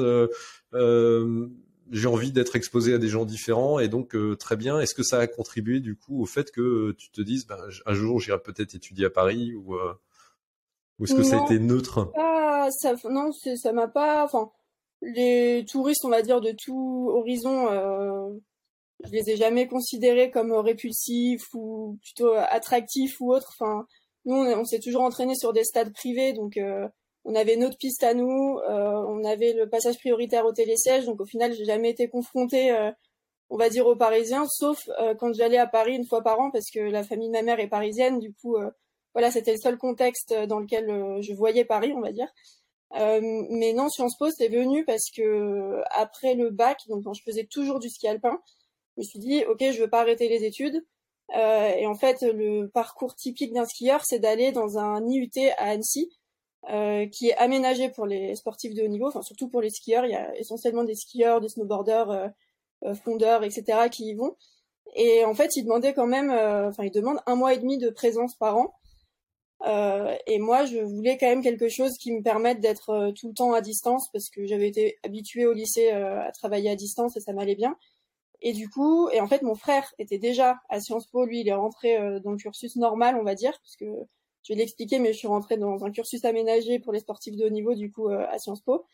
j'ai 1.90 2.08
envie 2.08 2.32
d'être 2.32 2.56
exposé 2.56 2.94
à 2.94 2.98
des 2.98 3.08
gens 3.08 3.25
différents 3.25 3.78
et 3.78 3.88
donc 3.88 4.14
euh, 4.14 4.36
très 4.36 4.56
bien. 4.56 4.81
Est-ce 4.81 4.94
que 4.94 5.02
ça 5.02 5.19
a 5.19 5.26
contribué 5.26 5.81
du 5.81 5.96
coup 5.96 6.22
au 6.22 6.26
fait 6.26 6.50
que 6.50 6.92
tu 6.92 7.10
te 7.10 7.20
dises 7.20 7.46
ben, 7.46 7.58
un 7.86 7.94
jour 7.94 8.20
j'irai 8.20 8.38
peut-être 8.38 8.75
étudier 8.75 9.06
à 9.06 9.10
Paris 9.10 9.54
ou, 9.54 9.75
euh, 9.75 9.94
ou 10.98 11.04
est-ce 11.04 11.14
que 11.14 11.22
ça 11.22 11.40
a 11.40 11.44
été 11.44 11.58
neutre? 11.58 12.10
Ça, 12.81 12.94
Non, 13.10 13.31
ça 13.32 13.72
m'a 13.72 13.88
pas. 13.88 14.25
Enfin, 14.25 14.50
les 15.02 15.66
touristes, 15.70 16.04
on 16.04 16.08
va 16.08 16.22
dire 16.22 16.40
de 16.40 16.52
tout 16.52 17.10
horizon, 17.12 17.70
euh, 17.70 18.31
je 19.04 19.10
les 19.10 19.31
ai 19.31 19.36
jamais 19.36 19.69
considérés 19.69 20.31
comme 20.31 20.52
répulsifs 20.52 21.52
ou 21.52 21.98
plutôt 22.02 22.32
attractifs 22.32 23.20
ou 23.20 23.34
autres. 23.34 23.52
Enfin, 23.58 23.86
nous 24.25 24.34
on, 24.34 24.60
on 24.60 24.64
s'est 24.64 24.81
toujours 24.81 25.02
entraîné 25.02 25.34
sur 25.34 25.52
des 25.52 25.64
stades 25.64 25.92
privés, 25.92 26.32
donc 26.32 26.56
euh, 26.56 26.88
on 27.25 27.35
avait 27.35 27.56
notre 27.56 27.79
piste 27.79 28.03
à 28.05 28.15
nous, 28.15 28.59
euh, 28.59 29.05
on 29.09 29.25
avait 29.25 29.55
le 29.55 29.69
passage 29.69 29.99
prioritaire 29.99 30.44
au 30.44 30.53
télésiège, 30.53 31.06
donc 31.06 31.21
au 31.21 31.25
final, 31.25 31.55
j'ai 31.55 31.65
jamais 31.65 31.91
été 31.91 32.09
confrontée, 32.09 32.71
euh, 32.71 32.91
on 33.49 33.56
va 33.56 33.71
dire, 33.71 33.87
aux 33.87 33.97
Parisiens, 33.97 34.47
sauf 34.47 34.88
euh, 35.00 35.15
quand 35.15 35.32
j'allais 35.32 35.59
à 35.59 35.67
Paris 35.67 35.94
une 35.94 36.06
fois 36.06 36.23
par 36.23 36.38
an, 36.41 36.50
parce 36.50 36.71
que 36.71 36.81
la 36.81 37.03
famille 37.03 37.29
de 37.29 37.32
ma 37.32 37.43
mère 37.43 37.61
est 37.61 37.69
parisienne, 37.69 38.19
du 38.19 38.35
coup, 38.35 38.56
voilà, 39.15 39.31
c'était 39.31 39.53
le 39.53 39.59
seul 39.59 39.79
contexte 39.79 40.35
dans 40.49 40.59
lequel 40.61 40.87
je 41.23 41.32
voyais 41.35 41.65
Paris, 41.65 41.93
on 41.97 42.00
va 42.00 42.12
dire. 42.12 42.29
mais 42.93 43.73
non, 43.73 43.88
Sciences 43.88 44.17
Po, 44.19 44.29
c'est 44.31 44.49
venu 44.49 44.85
parce 44.85 45.11
que 45.17 45.81
après 45.91 46.35
le 46.35 46.50
bac, 46.50 46.79
donc 46.88 47.05
quand 47.05 47.15
je 47.15 47.23
faisais 47.23 47.44
toujours 47.44 47.79
du 47.79 47.88
ski 47.88 48.09
alpin, 48.09 48.38
je 48.97 49.03
me 49.03 49.05
suis 49.05 49.19
dit, 49.19 49.44
ok, 49.47 49.61
je 49.61 49.81
veux 49.81 49.91
pas 49.91 50.00
arrêter 50.00 50.29
les 50.29 50.44
études. 50.44 50.85
et 51.32 51.87
en 51.87 51.94
fait, 51.94 52.23
le 52.23 52.67
parcours 52.67 53.15
typique 53.15 53.53
d'un 53.53 53.67
skieur, 53.67 54.05
c'est 54.05 54.19
d'aller 54.19 54.53
dans 54.53 54.79
un 54.79 55.06
IUT 55.06 55.31
à 55.59 55.70
Annecy, 55.70 56.11
euh, 56.70 57.06
qui 57.06 57.28
est 57.28 57.37
aménagé 57.37 57.90
pour 57.90 58.06
les 58.06 58.34
sportifs 58.37 58.75
de 58.75 58.82
haut 58.82 58.88
niveau, 58.88 59.08
enfin 59.08 59.20
surtout 59.22 59.49
pour 59.49 59.61
les 59.61 59.70
skieurs. 59.70 60.06
Il 60.06 60.12
y 60.12 60.16
a 60.16 60.34
essentiellement 60.37 60.84
des 60.84 60.94
skieurs, 60.94 61.40
des 61.40 61.49
snowboarders, 61.49 62.11
euh, 62.11 62.28
euh 62.84 62.94
fondeurs, 62.94 63.44
etc. 63.44 63.91
qui 63.91 64.06
y 64.06 64.15
vont. 64.15 64.36
Et 64.96 65.24
en 65.24 65.34
fait, 65.34 65.56
ils 65.56 65.65
demandaient 65.65 65.94
quand 65.94 66.06
même, 66.06 66.31
euh, 66.31 66.69
enfin 66.69 66.84
ils 66.84 66.91
demandent 66.91 67.20
un 67.27 67.36
mois 67.36 67.55
et 67.55 67.58
demi 67.58 67.79
de 67.79 67.91
présence 67.91 68.34
par 68.36 68.56
an. 68.56 68.74
Euh, 69.67 70.17
et 70.27 70.39
moi, 70.39 70.65
je 70.65 70.79
voulais 70.79 71.19
quand 71.19 71.27
même 71.27 71.43
quelque 71.43 71.69
chose 71.69 71.93
qui 71.98 72.12
me 72.12 72.22
permette 72.22 72.60
d'être 72.60 73.12
tout 73.19 73.29
le 73.29 73.34
temps 73.34 73.53
à 73.53 73.60
distance 73.60 74.08
parce 74.12 74.31
que 74.31 74.46
j'avais 74.46 74.69
été 74.69 74.98
habituée 75.03 75.46
au 75.46 75.53
lycée 75.53 75.91
à 75.91 76.31
travailler 76.32 76.70
à 76.70 76.77
distance 76.77 77.17
et 77.17 77.20
ça 77.20 77.32
m'allait 77.32 77.55
bien. 77.56 77.77
Et 78.43 78.53
du 78.53 78.69
coup, 78.69 79.08
et 79.10 79.20
en 79.20 79.29
fait, 79.29 79.43
mon 79.43 79.55
frère 79.55 79.93
était 79.98 80.19
déjà 80.19 80.56
à 80.69 80.81
Sciences 80.81 81.06
Po. 81.08 81.24
Lui, 81.24 81.41
il 81.41 81.48
est 81.48 81.55
rentré 81.55 81.98
dans 82.20 82.32
le 82.32 82.36
cursus 82.36 82.77
normal, 82.77 83.17
on 83.19 83.24
va 83.24 83.34
dire, 83.34 83.53
parce 83.53 83.77
que 83.77 83.86
je 84.44 84.53
vais 84.53 84.58
l'expliquer, 84.58 84.98
mais 84.98 85.13
je 85.13 85.19
suis 85.19 85.29
rentrée 85.29 85.56
dans 85.56 85.84
un 85.84 85.91
cursus 85.91 86.24
aménagé 86.24 86.79
pour 86.79 86.93
les 86.93 87.01
sportifs 87.01 87.34
de 87.34 87.44
haut 87.46 87.51
niveau, 87.51 87.74
du 87.74 87.91
coup, 87.91 88.08
euh, 88.08 88.27
à 88.29 88.39
Sciences 88.39 88.60
Po. 88.60 88.86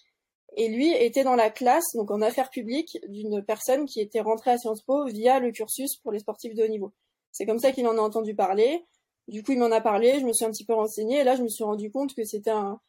Et 0.56 0.68
lui 0.68 0.92
était 0.92 1.22
dans 1.22 1.36
la 1.36 1.50
classe, 1.50 1.94
donc 1.94 2.10
en 2.10 2.22
affaires 2.22 2.50
publiques, 2.50 2.98
d'une 3.08 3.44
personne 3.44 3.84
qui 3.86 4.00
était 4.00 4.20
rentrée 4.20 4.52
à 4.52 4.58
Sciences 4.58 4.82
Po 4.82 5.04
via 5.06 5.38
le 5.40 5.50
cursus 5.52 5.96
pour 5.96 6.12
les 6.12 6.20
sportifs 6.20 6.54
de 6.54 6.64
haut 6.64 6.68
niveau. 6.68 6.92
C'est 7.32 7.46
comme 7.46 7.58
ça 7.58 7.72
qu'il 7.72 7.86
en 7.86 7.98
a 7.98 8.00
entendu 8.00 8.34
parler. 8.34 8.84
Du 9.28 9.42
coup, 9.42 9.52
il 9.52 9.58
m'en 9.58 9.70
a 9.70 9.80
parlé, 9.80 10.18
je 10.20 10.24
me 10.24 10.32
suis 10.32 10.44
un 10.44 10.50
petit 10.50 10.64
peu 10.64 10.74
renseignée, 10.74 11.18
et 11.18 11.24
là, 11.24 11.36
je 11.36 11.42
me 11.42 11.48
suis 11.48 11.62
rendu 11.62 11.90
compte 11.90 12.14
que 12.14 12.24
c'était 12.24 12.50
un, 12.50 12.80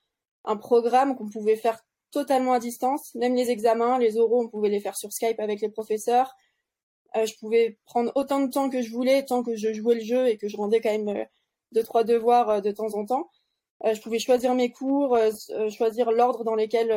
un 0.46 0.56
programme 0.56 1.16
qu'on 1.16 1.30
pouvait 1.30 1.56
faire 1.56 1.84
totalement 2.12 2.54
à 2.54 2.60
distance. 2.60 3.14
Même 3.16 3.36
les 3.36 3.50
examens, 3.50 3.98
les 3.98 4.18
oraux, 4.18 4.44
on 4.44 4.50
pouvait 4.50 4.70
les 4.70 4.80
faire 4.80 4.96
sur 4.96 5.12
Skype 5.12 5.40
avec 5.40 5.62
les 5.62 5.70
professeurs. 5.70 6.36
Euh, 7.16 7.26
je 7.26 7.36
pouvais 7.40 7.78
prendre 7.86 8.12
autant 8.16 8.40
de 8.40 8.50
temps 8.50 8.70
que 8.70 8.82
je 8.82 8.92
voulais, 8.92 9.26
tant 9.26 9.44
que 9.44 9.56
je 9.56 9.74
jouais 9.74 9.96
le 9.96 10.02
jeu 10.02 10.28
et 10.28 10.38
que 10.38 10.48
je 10.48 10.58
rendais 10.58 10.82
quand 10.82 10.92
même 10.92 11.10
euh, 11.10 11.26
deux 11.72 11.84
trois 11.84 12.04
devoirs 12.04 12.50
euh, 12.50 12.62
de 12.62 12.72
temps 12.72 12.94
en 12.96 13.06
temps. 13.06 13.30
Euh, 13.86 13.94
je 13.94 14.02
pouvais 14.02 14.20
choisir 14.20 14.54
mes 14.54 14.72
cours, 14.72 15.16
euh, 15.16 15.32
choisir 15.70 16.12
l'ordre 16.12 16.44
dans 16.44 16.56
lesquels 16.56 16.90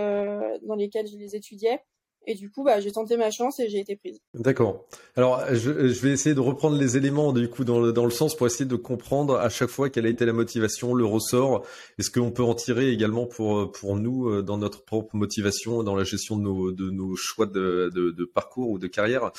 dans 0.66 0.75
lesquels 0.75 1.07
je 1.07 1.16
les 1.16 1.35
étudiais. 1.35 1.81
Et 2.26 2.35
du 2.35 2.50
coup, 2.50 2.64
bah, 2.64 2.81
j'ai 2.81 2.90
tenté 2.90 3.19
ma 3.19 3.31
chance 3.31 3.61
et 3.61 3.69
j'ai 3.69 3.81
été 3.81 3.97
prise. 3.97 4.19
D'accord. 4.33 4.87
Alors, 5.14 5.45
je, 5.50 5.88
je, 5.88 6.00
vais 6.00 6.11
essayer 6.11 6.35
de 6.35 6.40
reprendre 6.40 6.78
les 6.78 6.97
éléments 6.97 7.35
du 7.35 7.50
coup 7.50 7.64
dans 7.64 7.81
le, 7.81 7.93
dans 7.93 8.07
le 8.07 8.11
sens 8.11 8.35
pour 8.35 8.47
essayer 8.47 8.64
de 8.64 8.76
comprendre 8.76 9.37
à 9.37 9.50
chaque 9.50 9.69
fois 9.69 9.90
quelle 9.90 10.07
a 10.07 10.09
été 10.09 10.25
la 10.25 10.33
motivation, 10.33 10.95
le 10.95 11.04
ressort. 11.04 11.66
Est-ce 11.99 12.11
qu'on 12.11 12.31
peut 12.31 12.43
en 12.43 12.54
tirer 12.54 12.90
également 12.90 13.26
pour 13.26 13.71
pour 13.73 13.97
nous 13.97 14.40
dans 14.40 14.57
notre 14.57 14.87
propre 14.87 15.14
motivation, 15.16 15.83
dans 15.83 15.95
la 15.95 16.04
gestion 16.04 16.38
de 16.38 16.43
nos 16.43 16.73
de 16.73 16.88
nos 16.88 17.14
choix 17.14 17.45
de, 17.45 17.90
de, 17.95 18.11
de 18.11 18.25
parcours 18.25 18.71
ou 18.71 18.78
de 18.78 18.87
carrière? 18.87 19.31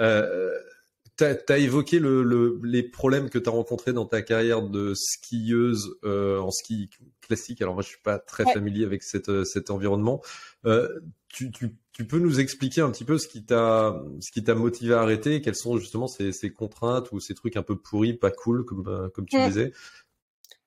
Euh, 0.00 0.50
tu 1.18 1.24
as, 1.24 1.58
évoqué 1.58 1.98
le, 1.98 2.60
les 2.62 2.82
problèmes 2.82 3.28
que 3.28 3.38
tu 3.38 3.48
as 3.48 3.52
rencontrés 3.52 3.92
dans 3.92 4.06
ta 4.06 4.22
carrière 4.22 4.62
de 4.62 4.94
skieuse 4.94 5.96
euh, 6.04 6.38
en 6.40 6.50
ski 6.50 6.90
classique. 7.20 7.60
Alors 7.62 7.74
moi, 7.74 7.82
je 7.82 7.88
suis 7.88 8.02
pas 8.02 8.18
très 8.18 8.44
familier 8.52 8.84
avec 8.84 9.02
cette, 9.02 9.44
cet 9.44 9.70
environnement. 9.70 10.22
Euh, 10.64 10.88
tu, 11.28 11.50
tu, 11.50 11.76
tu, 11.92 12.06
peux 12.06 12.18
nous 12.18 12.40
expliquer 12.40 12.80
un 12.80 12.90
petit 12.90 13.04
peu 13.04 13.18
ce 13.18 13.28
qui 13.28 13.44
t'a 13.44 14.02
ce 14.20 14.30
qui 14.32 14.42
t'a 14.42 14.54
motivé 14.54 14.94
à 14.94 15.00
arrêter? 15.00 15.40
Quelles 15.40 15.56
sont 15.56 15.76
justement 15.76 16.08
ces, 16.08 16.32
ces, 16.32 16.52
contraintes 16.52 17.12
ou 17.12 17.20
ces 17.20 17.34
trucs 17.34 17.56
un 17.56 17.62
peu 17.62 17.76
pourris, 17.76 18.14
pas 18.14 18.30
cool, 18.30 18.64
comme, 18.64 18.86
euh, 18.88 19.08
comme 19.10 19.26
tu 19.26 19.38
disais? 19.46 19.72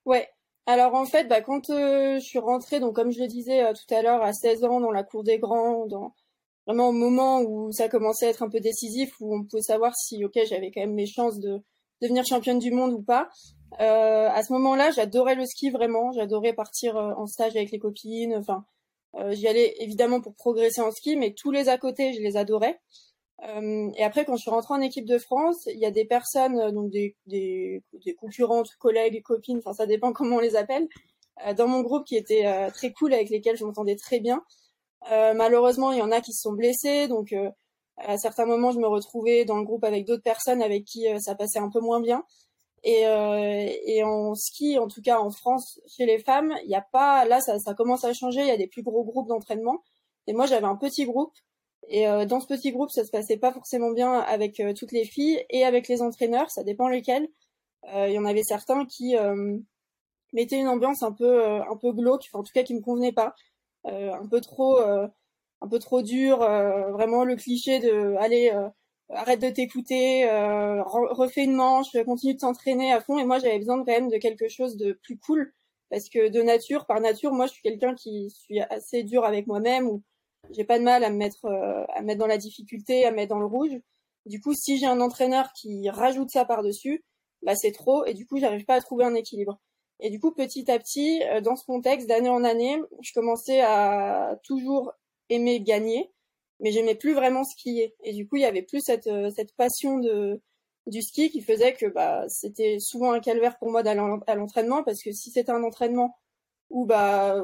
Ouais. 0.05 0.27
Alors 0.67 0.95
en 0.95 1.05
fait, 1.05 1.27
bah, 1.27 1.41
quand 1.41 1.67
je 1.67 2.19
suis 2.19 2.39
rentrée, 2.39 2.79
donc 2.79 2.95
comme 2.95 3.11
je 3.11 3.19
le 3.19 3.27
disais 3.27 3.61
tout 3.73 3.93
à 3.93 4.01
l'heure, 4.01 4.23
à 4.23 4.33
16 4.33 4.63
ans 4.63 4.79
dans 4.79 4.91
la 4.91 5.03
cour 5.03 5.23
des 5.23 5.37
grands, 5.37 5.85
dans 5.85 6.15
vraiment 6.65 6.89
au 6.89 6.93
moment 6.93 7.41
où 7.41 7.71
ça 7.71 7.89
commençait 7.89 8.27
à 8.27 8.29
être 8.29 8.43
un 8.43 8.49
peu 8.49 8.59
décisif, 8.59 9.13
où 9.19 9.35
on 9.35 9.43
pouvait 9.43 9.61
savoir 9.61 9.95
si, 9.95 10.23
ok, 10.23 10.37
j'avais 10.47 10.71
quand 10.71 10.81
même 10.81 10.93
mes 10.93 11.05
chances 11.05 11.39
de 11.39 11.61
devenir 12.01 12.25
championne 12.25 12.59
du 12.59 12.71
monde 12.71 12.93
ou 12.93 13.01
pas. 13.01 13.29
Euh, 13.79 14.29
à 14.29 14.43
ce 14.43 14.53
moment-là, 14.53 14.91
j'adorais 14.91 15.35
le 15.35 15.45
ski 15.45 15.69
vraiment, 15.69 16.11
j'adorais 16.11 16.53
partir 16.53 16.97
euh, 16.97 17.13
en 17.17 17.27
stage 17.27 17.55
avec 17.55 17.71
les 17.71 17.79
copines. 17.79 18.35
Enfin, 18.35 18.65
euh, 19.15 19.31
j'y 19.31 19.47
allais 19.47 19.75
évidemment 19.79 20.21
pour 20.21 20.35
progresser 20.35 20.81
en 20.81 20.91
ski, 20.91 21.15
mais 21.15 21.33
tous 21.33 21.51
les 21.51 21.69
à 21.69 21.77
côté, 21.77 22.13
je 22.13 22.21
les 22.21 22.37
adorais. 22.37 22.79
Euh, 23.43 23.91
et 23.95 24.03
après, 24.03 24.25
quand 24.25 24.35
je 24.35 24.41
suis 24.41 24.51
rentrée 24.51 24.73
en 24.73 24.81
équipe 24.81 25.05
de 25.05 25.17
France, 25.17 25.67
il 25.67 25.79
y 25.79 25.85
a 25.85 25.91
des 25.91 26.05
personnes, 26.05 26.57
euh, 26.59 26.71
donc 26.71 26.89
des, 26.89 27.15
des, 27.27 27.83
des 28.05 28.13
concurrentes, 28.15 28.69
collègues, 28.79 29.21
copines, 29.23 29.57
enfin 29.59 29.73
ça 29.73 29.85
dépend 29.85 30.13
comment 30.13 30.37
on 30.37 30.39
les 30.39 30.55
appelle, 30.55 30.87
euh, 31.45 31.53
dans 31.53 31.67
mon 31.67 31.81
groupe 31.81 32.05
qui 32.05 32.15
étaient 32.15 32.69
très 32.71 32.91
cool, 32.93 33.13
avec 33.13 33.29
lesquels 33.29 33.57
je 33.57 33.65
m'entendais 33.65 33.95
très 33.95 34.19
bien. 34.19 34.43
Euh, 35.11 35.33
malheureusement, 35.33 35.91
il 35.91 35.99
y 35.99 36.01
en 36.01 36.11
a 36.11 36.21
qui 36.21 36.33
se 36.33 36.41
sont 36.41 36.53
blessés, 36.53 37.07
donc 37.07 37.31
euh, 37.31 37.49
à 37.97 38.17
certains 38.17 38.45
moments, 38.45 38.71
je 38.71 38.79
me 38.79 38.87
retrouvais 38.87 39.45
dans 39.45 39.57
le 39.57 39.63
groupe 39.63 39.83
avec 39.83 40.05
d'autres 40.05 40.23
personnes 40.23 40.61
avec 40.61 40.85
qui 40.85 41.07
euh, 41.07 41.19
ça 41.19 41.35
passait 41.35 41.59
un 41.59 41.69
peu 41.69 41.79
moins 41.79 42.01
bien. 42.01 42.23
Et, 42.83 43.01
et, 43.87 44.03
en 44.03 44.35
ski, 44.35 44.77
en 44.77 44.87
tout 44.87 45.01
cas 45.01 45.17
en 45.17 45.31
France, 45.31 45.81
chez 45.87 46.05
les 46.05 46.19
femmes, 46.19 46.53
il 46.63 46.67
n'y 46.67 46.75
a 46.75 46.85
pas. 46.91 47.25
Là, 47.25 47.41
ça, 47.41 47.57
ça, 47.57 47.73
commence 47.73 48.03
à 48.03 48.13
changer. 48.13 48.41
Il 48.41 48.47
y 48.47 48.51
a 48.51 48.57
des 48.57 48.67
plus 48.67 48.83
gros 48.83 49.03
groupes 49.03 49.27
d'entraînement. 49.27 49.81
Et 50.27 50.33
moi, 50.33 50.45
j'avais 50.45 50.67
un 50.67 50.75
petit 50.75 51.05
groupe. 51.05 51.33
Et 51.87 52.05
dans 52.27 52.39
ce 52.39 52.45
petit 52.45 52.71
groupe, 52.71 52.91
ça 52.91 53.03
se 53.03 53.09
passait 53.09 53.37
pas 53.37 53.51
forcément 53.51 53.89
bien 53.89 54.13
avec 54.19 54.61
toutes 54.77 54.91
les 54.91 55.03
filles 55.03 55.43
et 55.49 55.65
avec 55.65 55.87
les 55.87 56.03
entraîneurs. 56.03 56.51
Ça 56.51 56.63
dépend 56.63 56.87
lesquels. 56.87 57.27
Il 57.91 58.11
y 58.11 58.19
en 58.19 58.25
avait 58.25 58.43
certains 58.43 58.85
qui 58.85 59.15
mettaient 60.33 60.59
une 60.59 60.67
ambiance 60.67 61.01
un 61.01 61.11
peu 61.11 61.43
un 61.43 61.77
peu 61.77 61.91
glauque, 61.91 62.29
en 62.33 62.43
tout 62.43 62.53
cas 62.53 62.61
qui 62.61 62.75
me 62.75 62.81
convenait 62.81 63.13
pas. 63.13 63.33
Euh, 63.87 64.13
un 64.13 64.27
peu 64.27 64.41
trop 64.41 64.79
euh, 64.79 65.07
un 65.61 65.67
peu 65.67 65.79
trop 65.79 66.01
dur, 66.01 66.41
euh, 66.41 66.91
vraiment 66.91 67.23
le 67.23 67.35
cliché 67.35 67.79
de 67.79 68.15
allez 68.17 68.51
arrête 69.09 69.41
de 69.41 69.49
t'écouter, 69.49 70.25
refais 70.85 71.43
une 71.43 71.55
manche, 71.55 71.87
continue 72.05 72.33
de 72.33 72.39
t'entraîner 72.39 72.91
à 72.91 73.01
fond. 73.01 73.17
Et 73.19 73.25
moi, 73.25 73.39
j'avais 73.39 73.59
besoin 73.59 73.77
quand 73.77 73.91
même 73.91 74.09
de 74.09 74.17
quelque 74.17 74.49
chose 74.49 74.77
de 74.77 74.93
plus 75.03 75.17
cool, 75.19 75.53
parce 75.89 76.09
que 76.09 76.29
de 76.29 76.41
nature, 76.41 76.85
par 76.85 76.99
nature, 77.01 77.31
moi, 77.31 77.45
je 77.47 77.53
suis 77.53 77.61
quelqu'un 77.61 77.93
qui 77.95 78.31
suis 78.31 78.59
assez 78.61 79.03
dur 79.03 79.23
avec 79.25 79.47
moi-même, 79.47 79.87
ou 79.87 80.03
j'ai 80.51 80.63
pas 80.65 80.79
de 80.79 80.83
mal 80.83 81.03
à 81.03 81.09
me 81.09 81.17
mettre, 81.17 81.45
à 81.45 82.01
me 82.01 82.07
mettre 82.07 82.19
dans 82.19 82.27
la 82.27 82.37
difficulté, 82.37 83.05
à 83.05 83.11
me 83.11 83.17
mettre 83.17 83.29
dans 83.29 83.39
le 83.39 83.45
rouge. 83.45 83.77
Du 84.25 84.41
coup, 84.41 84.53
si 84.53 84.77
j'ai 84.77 84.87
un 84.87 85.01
entraîneur 85.01 85.51
qui 85.53 85.89
rajoute 85.89 86.31
ça 86.31 86.45
par-dessus, 86.45 87.03
bah 87.43 87.55
c'est 87.55 87.71
trop, 87.71 88.05
et 88.05 88.13
du 88.13 88.25
coup, 88.25 88.37
j'arrive 88.39 88.65
pas 88.65 88.75
à 88.75 88.81
trouver 88.81 89.05
un 89.05 89.13
équilibre. 89.15 89.59
Et 89.99 90.09
du 90.09 90.19
coup, 90.19 90.31
petit 90.31 90.69
à 90.69 90.79
petit, 90.79 91.21
euh, 91.23 91.41
dans 91.41 91.55
ce 91.55 91.65
contexte, 91.65 92.07
d'année 92.07 92.29
en 92.29 92.43
année, 92.43 92.81
je 93.01 93.13
commençais 93.13 93.61
à 93.61 94.37
toujours 94.43 94.91
aimer 95.29 95.61
gagner, 95.61 96.11
mais 96.59 96.71
j'aimais 96.71 96.95
plus 96.95 97.13
vraiment 97.13 97.43
skier. 97.43 97.95
Et 98.03 98.13
du 98.13 98.27
coup, 98.27 98.35
il 98.37 98.41
y 98.41 98.45
avait 98.45 98.61
plus 98.61 98.81
cette, 98.81 99.07
euh, 99.07 99.29
cette 99.35 99.55
passion 99.55 99.99
de, 99.99 100.41
du 100.87 101.01
ski 101.01 101.29
qui 101.29 101.41
faisait 101.41 101.73
que 101.73 101.85
bah, 101.87 102.25
c'était 102.27 102.77
souvent 102.79 103.11
un 103.11 103.19
calvaire 103.19 103.57
pour 103.57 103.71
moi 103.71 103.83
d'aller 103.83 104.01
à 104.27 104.35
l'entraînement, 104.35 104.83
parce 104.83 105.01
que 105.01 105.11
si 105.11 105.31
c'était 105.31 105.51
un 105.51 105.63
entraînement 105.63 106.15
où 106.69 106.85
bah, 106.85 107.41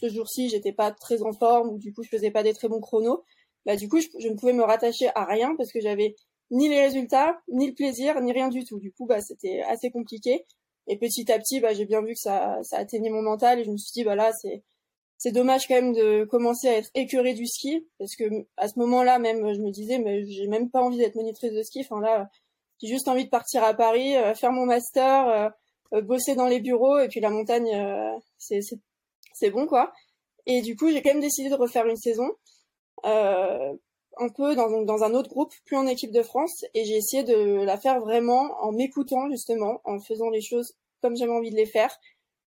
ce 0.00 0.08
jour-ci, 0.08 0.48
j'étais 0.48 0.72
pas 0.72 0.90
très 0.90 1.22
en 1.22 1.32
forme, 1.32 1.70
ou 1.70 1.78
du 1.78 1.92
coup, 1.92 2.02
je 2.02 2.08
faisais 2.08 2.30
pas 2.30 2.42
des 2.42 2.52
très 2.52 2.68
bons 2.68 2.80
chronos, 2.80 3.24
bah, 3.64 3.76
du 3.76 3.88
coup, 3.88 3.98
je, 4.00 4.28
ne 4.28 4.34
pouvais 4.34 4.52
me 4.52 4.62
rattacher 4.62 5.08
à 5.14 5.24
rien 5.24 5.56
parce 5.56 5.72
que 5.72 5.80
j'avais 5.80 6.14
ni 6.50 6.68
les 6.68 6.80
résultats, 6.80 7.40
ni 7.48 7.66
le 7.66 7.74
plaisir, 7.74 8.20
ni 8.20 8.32
rien 8.32 8.48
du 8.48 8.64
tout. 8.64 8.78
Du 8.78 8.92
coup, 8.92 9.06
bah, 9.06 9.20
c'était 9.20 9.62
assez 9.62 9.90
compliqué. 9.90 10.46
Et 10.88 10.98
petit 10.98 11.30
à 11.32 11.38
petit, 11.38 11.60
bah, 11.60 11.74
j'ai 11.74 11.84
bien 11.84 12.02
vu 12.02 12.14
que 12.14 12.20
ça, 12.20 12.58
ça 12.62 12.78
atteignait 12.78 13.10
mon 13.10 13.22
mental 13.22 13.58
et 13.58 13.64
je 13.64 13.70
me 13.70 13.76
suis 13.76 13.92
dit, 13.92 14.04
bah 14.04 14.14
là, 14.14 14.32
c'est, 14.32 14.62
c'est 15.18 15.32
dommage 15.32 15.66
quand 15.66 15.74
même 15.74 15.92
de 15.92 16.24
commencer 16.24 16.68
à 16.68 16.76
être 16.76 16.90
écœuré 16.94 17.34
du 17.34 17.46
ski 17.46 17.86
parce 17.98 18.14
que 18.16 18.24
à 18.56 18.68
ce 18.68 18.78
moment-là 18.78 19.18
même, 19.18 19.38
je 19.54 19.60
me 19.60 19.70
disais, 19.70 19.98
mais 19.98 20.24
j'ai 20.26 20.46
même 20.46 20.70
pas 20.70 20.82
envie 20.82 20.98
d'être 20.98 21.14
monitrice 21.14 21.52
de 21.52 21.62
ski. 21.62 21.80
Enfin 21.80 22.00
là, 22.00 22.28
j'ai 22.80 22.88
juste 22.88 23.08
envie 23.08 23.24
de 23.24 23.30
partir 23.30 23.64
à 23.64 23.74
Paris, 23.74 24.16
euh, 24.16 24.34
faire 24.34 24.52
mon 24.52 24.66
master, 24.66 25.28
euh, 25.28 25.48
euh, 25.94 26.02
bosser 26.02 26.34
dans 26.34 26.46
les 26.46 26.60
bureaux 26.60 26.98
et 26.98 27.08
puis 27.08 27.20
la 27.20 27.30
montagne, 27.30 28.20
c'est, 28.38 28.60
c'est, 28.60 28.78
c'est 29.32 29.50
bon 29.50 29.66
quoi. 29.66 29.92
Et 30.46 30.60
du 30.62 30.76
coup, 30.76 30.90
j'ai 30.90 31.02
quand 31.02 31.10
même 31.10 31.20
décidé 31.20 31.48
de 31.48 31.54
refaire 31.54 31.86
une 31.86 31.96
saison. 31.96 32.30
Un 34.16 34.28
peu 34.28 34.54
dans, 34.54 34.82
dans 34.82 35.04
un 35.04 35.14
autre 35.14 35.28
groupe, 35.28 35.52
plus 35.64 35.76
en 35.76 35.86
équipe 35.86 36.12
de 36.12 36.22
France, 36.22 36.64
et 36.74 36.84
j'ai 36.84 36.96
essayé 36.96 37.22
de 37.22 37.64
la 37.64 37.76
faire 37.78 38.00
vraiment 38.00 38.54
en 38.60 38.72
m'écoutant 38.72 39.28
justement, 39.30 39.80
en 39.84 39.98
faisant 40.00 40.30
les 40.30 40.40
choses 40.40 40.74
comme 41.02 41.16
j'avais 41.16 41.32
envie 41.32 41.50
de 41.50 41.56
les 41.56 41.66
faire. 41.66 41.96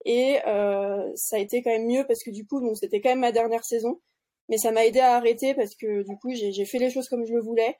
Et 0.05 0.39
euh, 0.47 1.11
ça 1.15 1.37
a 1.37 1.39
été 1.39 1.61
quand 1.61 1.71
même 1.71 1.87
mieux 1.87 2.05
parce 2.05 2.23
que 2.23 2.31
du 2.31 2.45
coup, 2.45 2.61
c'était 2.75 3.01
quand 3.01 3.09
même 3.09 3.21
ma 3.21 3.31
dernière 3.31 3.63
saison, 3.63 4.01
mais 4.49 4.57
ça 4.57 4.71
m'a 4.71 4.85
aidé 4.85 4.99
à 4.99 5.15
arrêter 5.15 5.53
parce 5.53 5.75
que 5.75 6.03
du 6.03 6.17
coup, 6.17 6.33
j'ai 6.33 6.65
fait 6.65 6.79
les 6.79 6.89
choses 6.89 7.07
comme 7.07 7.25
je 7.25 7.33
le 7.33 7.41
voulais. 7.41 7.77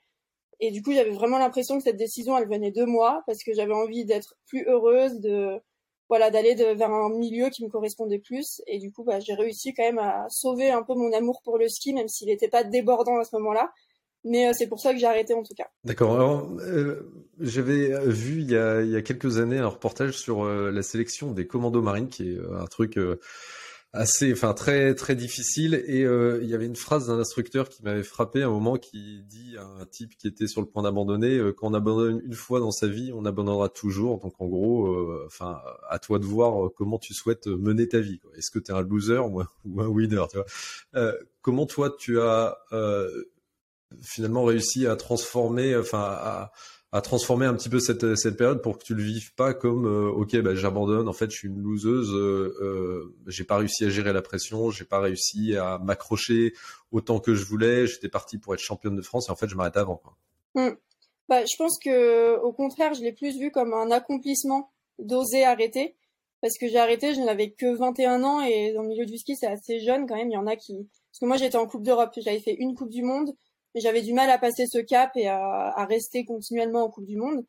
Et 0.60 0.70
du 0.70 0.82
coup, 0.82 0.92
j'avais 0.92 1.10
vraiment 1.10 1.38
l'impression 1.38 1.76
que 1.76 1.84
cette 1.84 1.96
décision, 1.96 2.38
elle 2.38 2.48
venait 2.48 2.70
de 2.70 2.84
moi 2.84 3.22
parce 3.26 3.42
que 3.42 3.52
j'avais 3.52 3.74
envie 3.74 4.04
d'être 4.04 4.36
plus 4.46 4.64
heureuse, 4.66 5.20
de 5.20 5.60
voilà, 6.08 6.30
d'aller 6.30 6.54
vers 6.54 6.90
un 6.90 7.10
milieu 7.10 7.48
qui 7.50 7.64
me 7.64 7.70
correspondait 7.70 8.18
plus. 8.18 8.60
Et 8.66 8.78
du 8.78 8.92
coup, 8.92 9.04
bah, 9.04 9.20
j'ai 9.20 9.34
réussi 9.34 9.74
quand 9.74 9.84
même 9.84 9.98
à 9.98 10.26
sauver 10.28 10.70
un 10.70 10.82
peu 10.82 10.94
mon 10.94 11.12
amour 11.12 11.40
pour 11.44 11.58
le 11.58 11.68
ski, 11.68 11.92
même 11.94 12.08
s'il 12.08 12.28
n'était 12.28 12.48
pas 12.48 12.64
débordant 12.64 13.18
à 13.18 13.24
ce 13.24 13.34
moment-là. 13.36 13.72
Mais 14.24 14.48
euh, 14.48 14.52
c'est 14.54 14.66
pour 14.66 14.80
ça 14.80 14.92
que 14.92 14.98
j'ai 14.98 15.06
arrêté 15.06 15.34
en 15.34 15.42
tout 15.42 15.54
cas. 15.54 15.68
D'accord. 15.84 16.14
Alors, 16.14 16.50
euh, 16.60 17.10
j'avais 17.40 17.92
euh, 17.92 18.08
vu 18.08 18.40
il 18.40 18.50
y, 18.50 18.56
a, 18.56 18.80
il 18.80 18.90
y 18.90 18.96
a 18.96 19.02
quelques 19.02 19.38
années 19.38 19.58
un 19.58 19.68
reportage 19.68 20.18
sur 20.18 20.44
la 20.44 20.82
sélection 20.82 21.32
des 21.32 21.46
commandos 21.46 21.82
marines, 21.82 22.08
qui 22.08 22.30
est 22.30 22.38
un 22.58 22.66
truc 22.66 22.98
assez, 23.94 24.32
enfin 24.32 24.52
très 24.52 24.94
très 24.94 25.16
difficile. 25.16 25.74
Et 25.86 26.00
il 26.00 26.48
y 26.48 26.54
avait 26.54 26.66
une 26.66 26.76
phrase 26.76 27.06
d'un 27.06 27.18
instructeur 27.18 27.68
qui 27.68 27.82
m'avait 27.82 28.02
frappé 28.02 28.42
à 28.42 28.46
un 28.46 28.50
moment, 28.50 28.76
qui 28.76 29.22
dit 29.22 29.56
à 29.56 29.64
un 29.64 29.86
type 29.86 30.16
qui 30.18 30.28
était 30.28 30.46
sur 30.46 30.60
le 30.60 30.66
point 30.66 30.82
d'abandonner 30.82 31.40
quand 31.56 31.68
on 31.68 31.74
abandonne 31.74 32.20
une 32.24 32.34
fois 32.34 32.60
dans 32.60 32.72
sa 32.72 32.86
vie, 32.86 33.12
on 33.14 33.24
abandonnera 33.24 33.68
toujours. 33.68 34.20
Donc 34.20 34.34
en 34.40 34.46
gros, 34.46 35.24
enfin 35.24 35.60
à 35.88 35.98
toi 35.98 36.18
de 36.18 36.24
voir 36.24 36.70
comment 36.76 36.98
tu 36.98 37.14
souhaites 37.14 37.46
mener 37.46 37.88
ta 37.88 38.00
vie. 38.00 38.20
Est-ce 38.36 38.50
que 38.50 38.58
tu 38.58 38.72
es 38.72 38.74
un 38.74 38.82
loser 38.82 39.18
ou 39.18 39.40
un, 39.40 39.48
ou 39.64 39.80
un 39.80 39.86
winner 39.86 40.24
tu 40.30 40.38
vois? 40.38 41.12
Comment 41.40 41.66
toi 41.66 41.94
tu 41.96 42.20
as 42.20 42.58
finalement 44.02 44.44
réussi 44.44 44.86
à 44.86 44.96
transformer, 44.96 45.76
enfin 45.76 46.00
à, 46.00 46.52
à, 46.94 47.00
transformer 47.00 47.46
un 47.46 47.54
petit 47.54 47.68
peu 47.68 47.80
cette, 47.80 48.16
cette 48.16 48.36
période 48.36 48.62
pour 48.62 48.78
que 48.78 48.84
tu 48.84 48.94
le 48.94 49.02
vives 49.02 49.34
pas 49.34 49.52
comme 49.52 49.86
euh, 49.86 50.10
ok 50.10 50.36
bah, 50.38 50.54
j'abandonne, 50.54 51.08
en 51.08 51.12
fait 51.12 51.30
je 51.30 51.36
suis 51.36 51.48
une 51.48 51.60
loseuse, 51.60 52.12
euh, 52.12 52.56
euh, 52.60 53.14
j'ai 53.26 53.44
pas 53.44 53.56
réussi 53.56 53.84
à 53.84 53.90
gérer 53.90 54.12
la 54.12 54.22
pression, 54.22 54.70
j'ai 54.70 54.84
pas 54.84 55.00
réussi 55.00 55.56
à 55.56 55.78
m'accrocher 55.78 56.54
autant 56.92 57.20
que 57.20 57.34
je 57.34 57.44
voulais, 57.44 57.86
j'étais 57.86 58.08
parti 58.08 58.38
pour 58.38 58.54
être 58.54 58.60
championne 58.60 58.96
de 58.96 59.02
France 59.02 59.28
et 59.28 59.32
en 59.32 59.36
fait 59.36 59.48
je 59.48 59.56
m'arrête 59.56 59.76
avant. 59.76 60.00
Mmh. 60.54 60.70
Bah, 61.28 61.44
je 61.44 61.56
pense 61.58 61.78
que 61.82 62.38
au 62.38 62.52
contraire 62.52 62.94
je 62.94 63.02
l'ai 63.02 63.12
plus 63.12 63.38
vu 63.38 63.50
comme 63.50 63.74
un 63.74 63.90
accomplissement 63.90 64.70
d'oser 64.98 65.44
arrêter 65.44 65.96
parce 66.40 66.58
que 66.58 66.68
j'ai 66.68 66.78
arrêté, 66.78 67.14
je 67.14 67.20
n'avais 67.20 67.50
que 67.50 67.74
21 67.76 68.22
ans 68.22 68.40
et 68.40 68.72
dans 68.72 68.82
le 68.82 68.88
milieu 68.88 69.06
du 69.06 69.18
ski 69.18 69.34
c'est 69.36 69.46
assez 69.46 69.80
jeune 69.80 70.06
quand 70.06 70.16
même, 70.16 70.30
il 70.30 70.34
y 70.34 70.38
en 70.38 70.46
a 70.46 70.56
qui 70.56 70.74
parce 71.14 71.20
que 71.20 71.26
moi 71.26 71.36
j'étais 71.36 71.56
en 71.56 71.66
Coupe 71.66 71.84
d'Europe, 71.84 72.12
j'avais 72.16 72.40
fait 72.40 72.54
une 72.54 72.74
Coupe 72.74 72.90
du 72.90 73.02
Monde, 73.02 73.34
mais 73.74 73.80
j'avais 73.80 74.02
du 74.02 74.12
mal 74.12 74.30
à 74.30 74.38
passer 74.38 74.66
ce 74.66 74.78
cap 74.78 75.10
et 75.16 75.28
à, 75.28 75.38
à, 75.38 75.84
rester 75.84 76.24
continuellement 76.24 76.84
en 76.84 76.90
Coupe 76.90 77.06
du 77.06 77.16
Monde. 77.16 77.44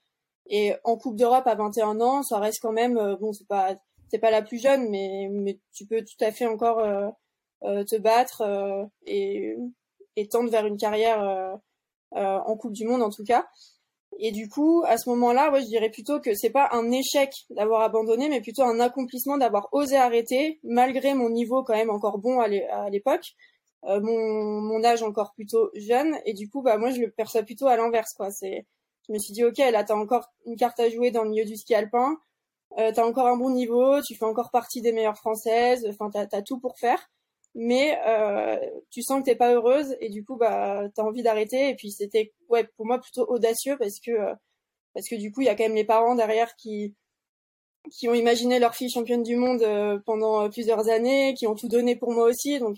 Et 0.48 0.74
en 0.84 0.98
Coupe 0.98 1.16
d'Europe 1.16 1.48
à 1.48 1.56
21 1.56 2.00
ans, 2.02 2.24
ça 2.24 2.40
reste 2.40 2.60
quand 2.62 2.72
même 2.72 2.98
euh, 2.98 3.16
bon, 3.16 3.34
c'est 3.34 3.48
pas 3.48 3.76
c'est 4.10 4.20
pas 4.20 4.32
la 4.32 4.44
plus 4.44 4.60
jeune, 4.60 4.90
mais 4.90 5.28
mais 5.32 5.60
tu 5.74 5.86
peux 5.86 6.02
tout 6.02 6.24
à 6.24 6.32
fait 6.32 6.46
encore 6.46 6.80
euh, 6.80 7.10
euh 7.64 7.84
te 7.84 7.96
battre 7.96 8.42
euh, 8.42 8.86
et 9.06 9.56
et 10.16 10.28
tendre 10.28 10.50
vers 10.52 10.66
une 10.66 10.78
carrière 10.78 11.60
en 12.12 12.58
Coupe 12.58 12.74
du 12.74 12.86
Monde 12.86 13.02
en 13.02 13.10
tout 13.10 13.24
cas. 13.24 13.46
Et 14.20 14.32
du 14.32 14.48
coup, 14.48 14.84
à 14.88 14.98
ce 14.98 15.10
moment-là, 15.10 15.52
ouais, 15.52 15.62
je 15.62 15.66
dirais 15.66 15.90
plutôt 15.90 16.22
que 16.22 16.34
c'est 16.36 16.50
pas 16.52 16.70
un 16.72 16.90
échec 16.92 17.32
d'avoir 17.50 17.82
abandonné, 17.82 18.30
mais 18.30 18.40
plutôt 18.40 18.64
un 18.64 18.80
accomplissement 18.80 19.38
d'avoir 19.38 19.68
osé 19.74 19.98
arrêter, 19.98 20.60
malgré 20.64 21.14
mon 21.14 21.30
niveau 21.30 21.64
quand 21.64 21.74
même 21.74 21.90
encore 21.90 22.18
bon 22.20 22.40
à 22.40 22.48
l'époque, 22.90 23.36
euh, 23.88 24.00
mon, 24.02 24.84
âge 24.84 25.04
encore 25.04 25.34
plutôt 25.34 25.70
jeune. 25.76 26.18
Et 26.26 26.34
du 26.34 26.50
coup 26.50 26.62
bah 26.62 26.78
moi 26.78 26.92
je 26.92 27.00
le 27.02 27.12
perçois 27.12 27.44
plutôt 27.44 27.68
à 27.68 27.78
l'inverse 27.78 28.14
quoi. 28.14 28.32
C'est 28.32 28.66
je 29.08 29.14
me 29.14 29.20
suis 29.20 29.34
dit 29.34 29.44
ok 29.44 29.58
là 29.58 29.84
t'as 29.84 29.96
encore 29.96 30.32
une 30.46 30.56
carte 30.56 30.80
à 30.80 30.90
jouer 30.90 31.12
dans 31.12 31.24
le 31.24 31.30
milieu 31.30 31.46
du 31.46 31.56
ski 31.56 31.76
alpin. 31.76 32.18
Euh, 32.78 32.92
t'as 32.94 33.06
encore 33.06 33.28
un 33.28 33.38
bon 33.38 33.52
niveau 33.52 34.02
tu 34.02 34.16
fais 34.16 34.26
encore 34.26 34.52
partie 34.52 34.82
des 34.82 34.92
meilleures 34.92 35.18
françaises. 35.18 35.86
Enfin 35.90 36.10
t'as 36.12 36.28
as 36.38 36.42
tout 36.42 36.60
pour 36.60 36.78
faire. 36.80 37.10
Mais 37.56 37.98
euh, 38.08 38.58
tu 38.92 39.02
sens 39.02 39.20
que 39.22 39.26
t'es 39.26 39.36
pas 39.36 39.54
heureuse 39.54 39.96
et 40.02 40.10
du 40.10 40.26
coup 40.26 40.36
bah 40.38 40.84
t'as 40.96 41.04
envie 41.04 41.24
d'arrêter. 41.24 41.70
Et 41.70 41.76
puis 41.76 41.92
c'était 41.92 42.34
ouais 42.50 42.66
pour 42.78 42.86
moi 42.86 43.00
plutôt 43.00 43.26
audacieux 43.30 43.78
parce 43.78 44.00
que 44.00 44.12
euh, 44.12 44.34
parce 44.94 45.10
que 45.10 45.16
du 45.16 45.32
coup, 45.32 45.42
il 45.42 45.46
y 45.46 45.50
a 45.50 45.56
quand 45.56 45.64
même 45.64 45.76
les 45.76 45.86
parents 45.86 46.16
derrière 46.16 46.56
qui 46.56 46.96
qui 47.92 48.10
ont 48.10 48.14
imaginé 48.16 48.60
leur 48.60 48.76
fille 48.76 48.90
championne 48.90 49.24
du 49.24 49.36
monde 49.36 49.64
pendant 50.06 50.50
plusieurs 50.50 50.90
années, 50.90 51.36
qui 51.36 51.48
ont 51.48 51.56
tout 51.56 51.68
donné 51.68 51.96
pour 51.96 52.12
moi 52.12 52.26
aussi, 52.26 52.60
donc 52.60 52.78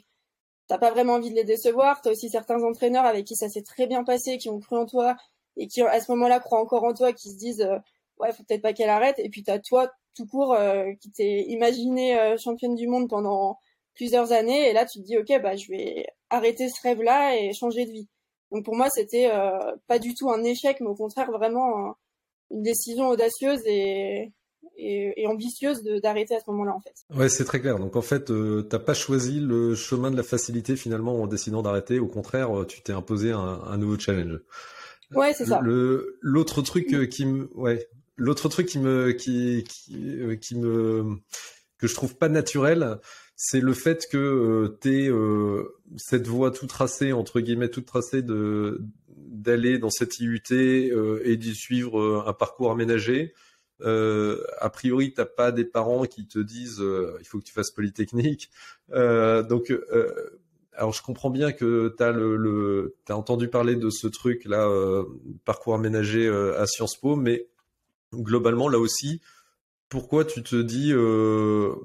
t'as 0.68 0.78
pas 0.78 0.92
vraiment 0.92 1.14
envie 1.14 1.30
de 1.30 1.36
les 1.36 1.44
décevoir. 1.44 2.02
T'as 2.02 2.12
aussi 2.12 2.30
certains 2.30 2.62
entraîneurs 2.64 3.06
avec 3.06 3.26
qui 3.26 3.36
ça 3.36 3.50
s'est 3.50 3.64
très 3.64 3.88
bien 3.88 4.04
passé, 4.04 4.38
qui 4.38 4.50
ont 4.50 4.60
cru 4.60 4.78
en 4.78 4.86
toi 4.86 5.16
et 5.58 5.68
qui 5.68 5.82
à 5.82 6.00
ce 6.00 6.12
moment-là 6.12 6.40
croient 6.40 6.62
encore 6.62 6.84
en 6.84 6.94
toi, 6.94 7.14
qui 7.14 7.32
se 7.32 7.38
disent 7.38 7.62
euh, 7.62 7.78
ouais 8.20 8.32
faut 8.34 8.44
peut-être 8.44 8.62
pas 8.62 8.74
qu'elle 8.74 8.90
arrête. 8.90 9.20
Et 9.20 9.30
puis 9.30 9.44
t'as 9.44 9.60
toi 9.60 9.92
tout 10.16 10.28
court 10.28 10.54
euh, 10.54 10.92
qui 11.02 11.12
t'es 11.12 11.44
imaginé 11.48 12.20
euh, 12.20 12.38
championne 12.38 12.76
du 12.76 12.88
monde 12.88 13.10
pendant 13.10 13.60
plusieurs 13.96 14.32
années 14.32 14.70
et 14.70 14.74
là 14.74 14.86
tu 14.86 15.00
te 15.00 15.06
dis 15.06 15.18
ok 15.18 15.42
bah 15.42 15.56
je 15.56 15.68
vais 15.70 16.06
arrêter 16.30 16.70
ce 16.70 16.82
rêve-là 16.84 17.36
et 17.38 17.54
changer 17.54 17.86
de 17.86 17.92
vie. 17.92 18.08
Donc 18.52 18.66
pour 18.66 18.76
moi 18.76 18.90
c'était 18.90 19.30
pas 19.88 20.00
du 20.00 20.14
tout 20.16 20.30
un 20.30 20.44
échec, 20.44 20.80
mais 20.82 20.88
au 20.88 20.96
contraire 20.96 21.32
vraiment 21.32 21.96
une 22.52 22.64
décision 22.64 23.10
audacieuse 23.10 23.62
et 23.66 24.32
et, 24.78 25.26
ambitieuse 25.28 25.84
d'arrêter 25.84 26.36
à 26.36 26.40
ce 26.40 26.50
moment-là 26.52 26.74
en 26.74 26.80
fait. 26.80 26.94
Ouais, 27.14 27.30
c'est 27.30 27.46
très 27.46 27.60
clair. 27.60 27.80
Donc 27.80 27.96
en 27.96 28.02
fait, 28.02 28.32
euh, 28.32 28.62
t'as 28.62 28.80
pas 28.80 28.94
choisi 28.94 29.40
le 29.40 29.76
chemin 29.76 30.12
de 30.12 30.18
la 30.18 30.24
facilité 30.24 30.76
finalement 30.76 31.22
en 31.22 31.28
décidant 31.28 31.62
d'arrêter. 31.62 32.00
Au 32.00 32.08
contraire, 32.08 32.60
euh, 32.60 32.66
tu 32.66 32.82
t'es 32.82 32.94
imposé 32.94 33.32
un, 33.32 33.40
un, 33.40 33.78
nouveau 33.78 33.98
challenge. 33.98 34.40
Ouais, 35.14 35.34
c'est 35.34 35.46
ça. 35.46 35.62
L'autre 35.64 36.62
truc 36.62 36.94
euh, 36.94 37.06
qui 37.06 37.26
me 37.26 37.50
ouais 37.56 37.88
l'autre 38.18 38.50
truc 38.50 38.68
qui 38.68 38.80
me 38.80 39.12
qui 39.12 39.64
qui, 39.64 40.20
euh, 40.20 40.36
qui 40.36 40.56
me 40.56 41.18
que 41.78 41.88
je 41.88 41.94
trouve 41.94 42.18
pas 42.18 42.28
naturel, 42.28 42.98
c'est 43.36 43.62
le 43.62 43.74
fait 43.74 44.08
que 44.12 44.76
euh, 44.86 45.64
cette 45.96 46.28
voie 46.28 46.52
tout 46.52 46.66
tracée 46.66 47.14
entre 47.14 47.40
guillemets 47.40 47.70
toute 47.70 47.86
tracée 47.86 48.24
de 48.24 48.82
d'aller 49.16 49.78
dans 49.78 49.92
cette 49.92 50.20
IUT 50.20 50.42
euh, 50.52 51.22
et 51.24 51.38
d'y 51.38 51.54
suivre 51.54 52.26
un 52.26 52.34
parcours 52.34 52.72
aménagé 52.72 53.34
euh, 53.82 54.44
a 54.60 54.70
priori, 54.70 55.14
t'as 55.14 55.26
pas 55.26 55.52
des 55.52 55.66
parents 55.66 56.06
qui 56.06 56.28
te 56.28 56.40
disent 56.40 56.82
euh, 56.82 57.18
il 57.20 57.26
faut 57.26 57.40
que 57.40 57.44
tu 57.44 57.54
fasses 57.54 57.72
polytechnique. 57.72 58.50
Euh, 58.92 59.44
donc, 59.44 59.74
alors 60.74 60.94
je 60.94 61.02
comprends 61.02 61.30
bien 61.30 61.52
que 61.52 61.94
t'as 61.98 62.14
t'as 63.06 63.16
entendu 63.16 63.48
parler 63.50 63.76
de 63.76 63.90
ce 63.90 64.08
truc 64.08 64.46
là, 64.46 64.70
parcours 65.46 65.76
aménagé 65.76 66.28
à 66.28 66.66
Sciences 66.66 66.98
Po, 66.98 67.16
mais 67.16 67.48
globalement 68.14 68.70
là 68.70 68.80
aussi, 68.80 69.22
pourquoi 69.90 70.26
tu 70.26 70.44
te 70.44 70.56
dis 70.56 70.94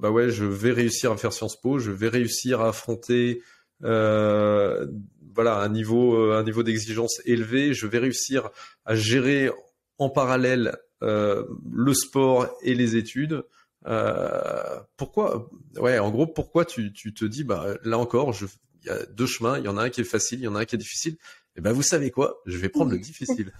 bah 0.01 0.11
ouais, 0.11 0.31
je 0.31 0.45
vais 0.45 0.73
réussir 0.73 1.13
à 1.13 1.17
faire 1.17 1.33
Sciences 1.33 1.61
Po, 1.61 1.79
je 1.79 1.91
vais 1.91 2.09
réussir 2.09 2.61
à 2.61 2.69
affronter 2.69 3.43
voilà 3.81 5.61
un 5.61 5.69
niveau 5.71 6.33
un 6.33 6.45
niveau 6.45 6.63
d'exigence 6.63 7.21
élevé, 7.25 7.75
je 7.75 7.87
vais 7.87 7.99
réussir 7.99 8.51
à 8.85 8.95
gérer 8.95 9.51
en 9.99 10.11
parallèle 10.11 10.77
le 11.03 11.95
sport 11.95 12.49
et 12.63 12.75
les 12.75 12.97
études. 12.97 13.45
Euh, 13.87 14.81
pourquoi 14.97 15.51
Ouais, 15.77 15.99
en 15.99 16.11
gros, 16.11 16.27
pourquoi 16.27 16.65
tu, 16.65 16.93
tu 16.93 17.13
te 17.15 17.25
dis 17.25 17.45
bah 17.45 17.67
là 17.85 17.99
encore, 17.99 18.35
il 18.83 18.87
y 18.87 18.91
a 18.91 19.05
deux 19.07 19.27
chemins, 19.27 19.59
il 19.59 19.65
y 19.65 19.69
en 19.69 19.77
a 19.77 19.83
un 19.83 19.91
qui 19.91 20.01
est 20.01 20.05
facile, 20.05 20.41
il 20.41 20.45
y 20.45 20.49
en 20.49 20.55
a 20.55 20.61
un 20.61 20.65
qui 20.65 20.77
est 20.77 20.79
difficile. 20.79 21.15
Et 21.15 21.59
eh 21.59 21.61
ben 21.61 21.73
vous 21.73 21.83
savez 21.83 22.11
quoi? 22.11 22.41
Je 22.47 22.57
vais 22.59 22.69
prendre 22.69 22.91
le 22.91 22.99
difficile. 23.01 23.53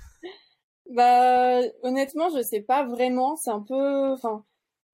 bah 0.91 1.61
honnêtement, 1.83 2.31
je 2.31 2.43
sais 2.43 2.61
pas 2.63 2.87
vraiment. 2.87 3.37
C'est 3.37 3.51
un 3.51 3.61
peu, 3.61 4.13
enfin, 4.13 4.45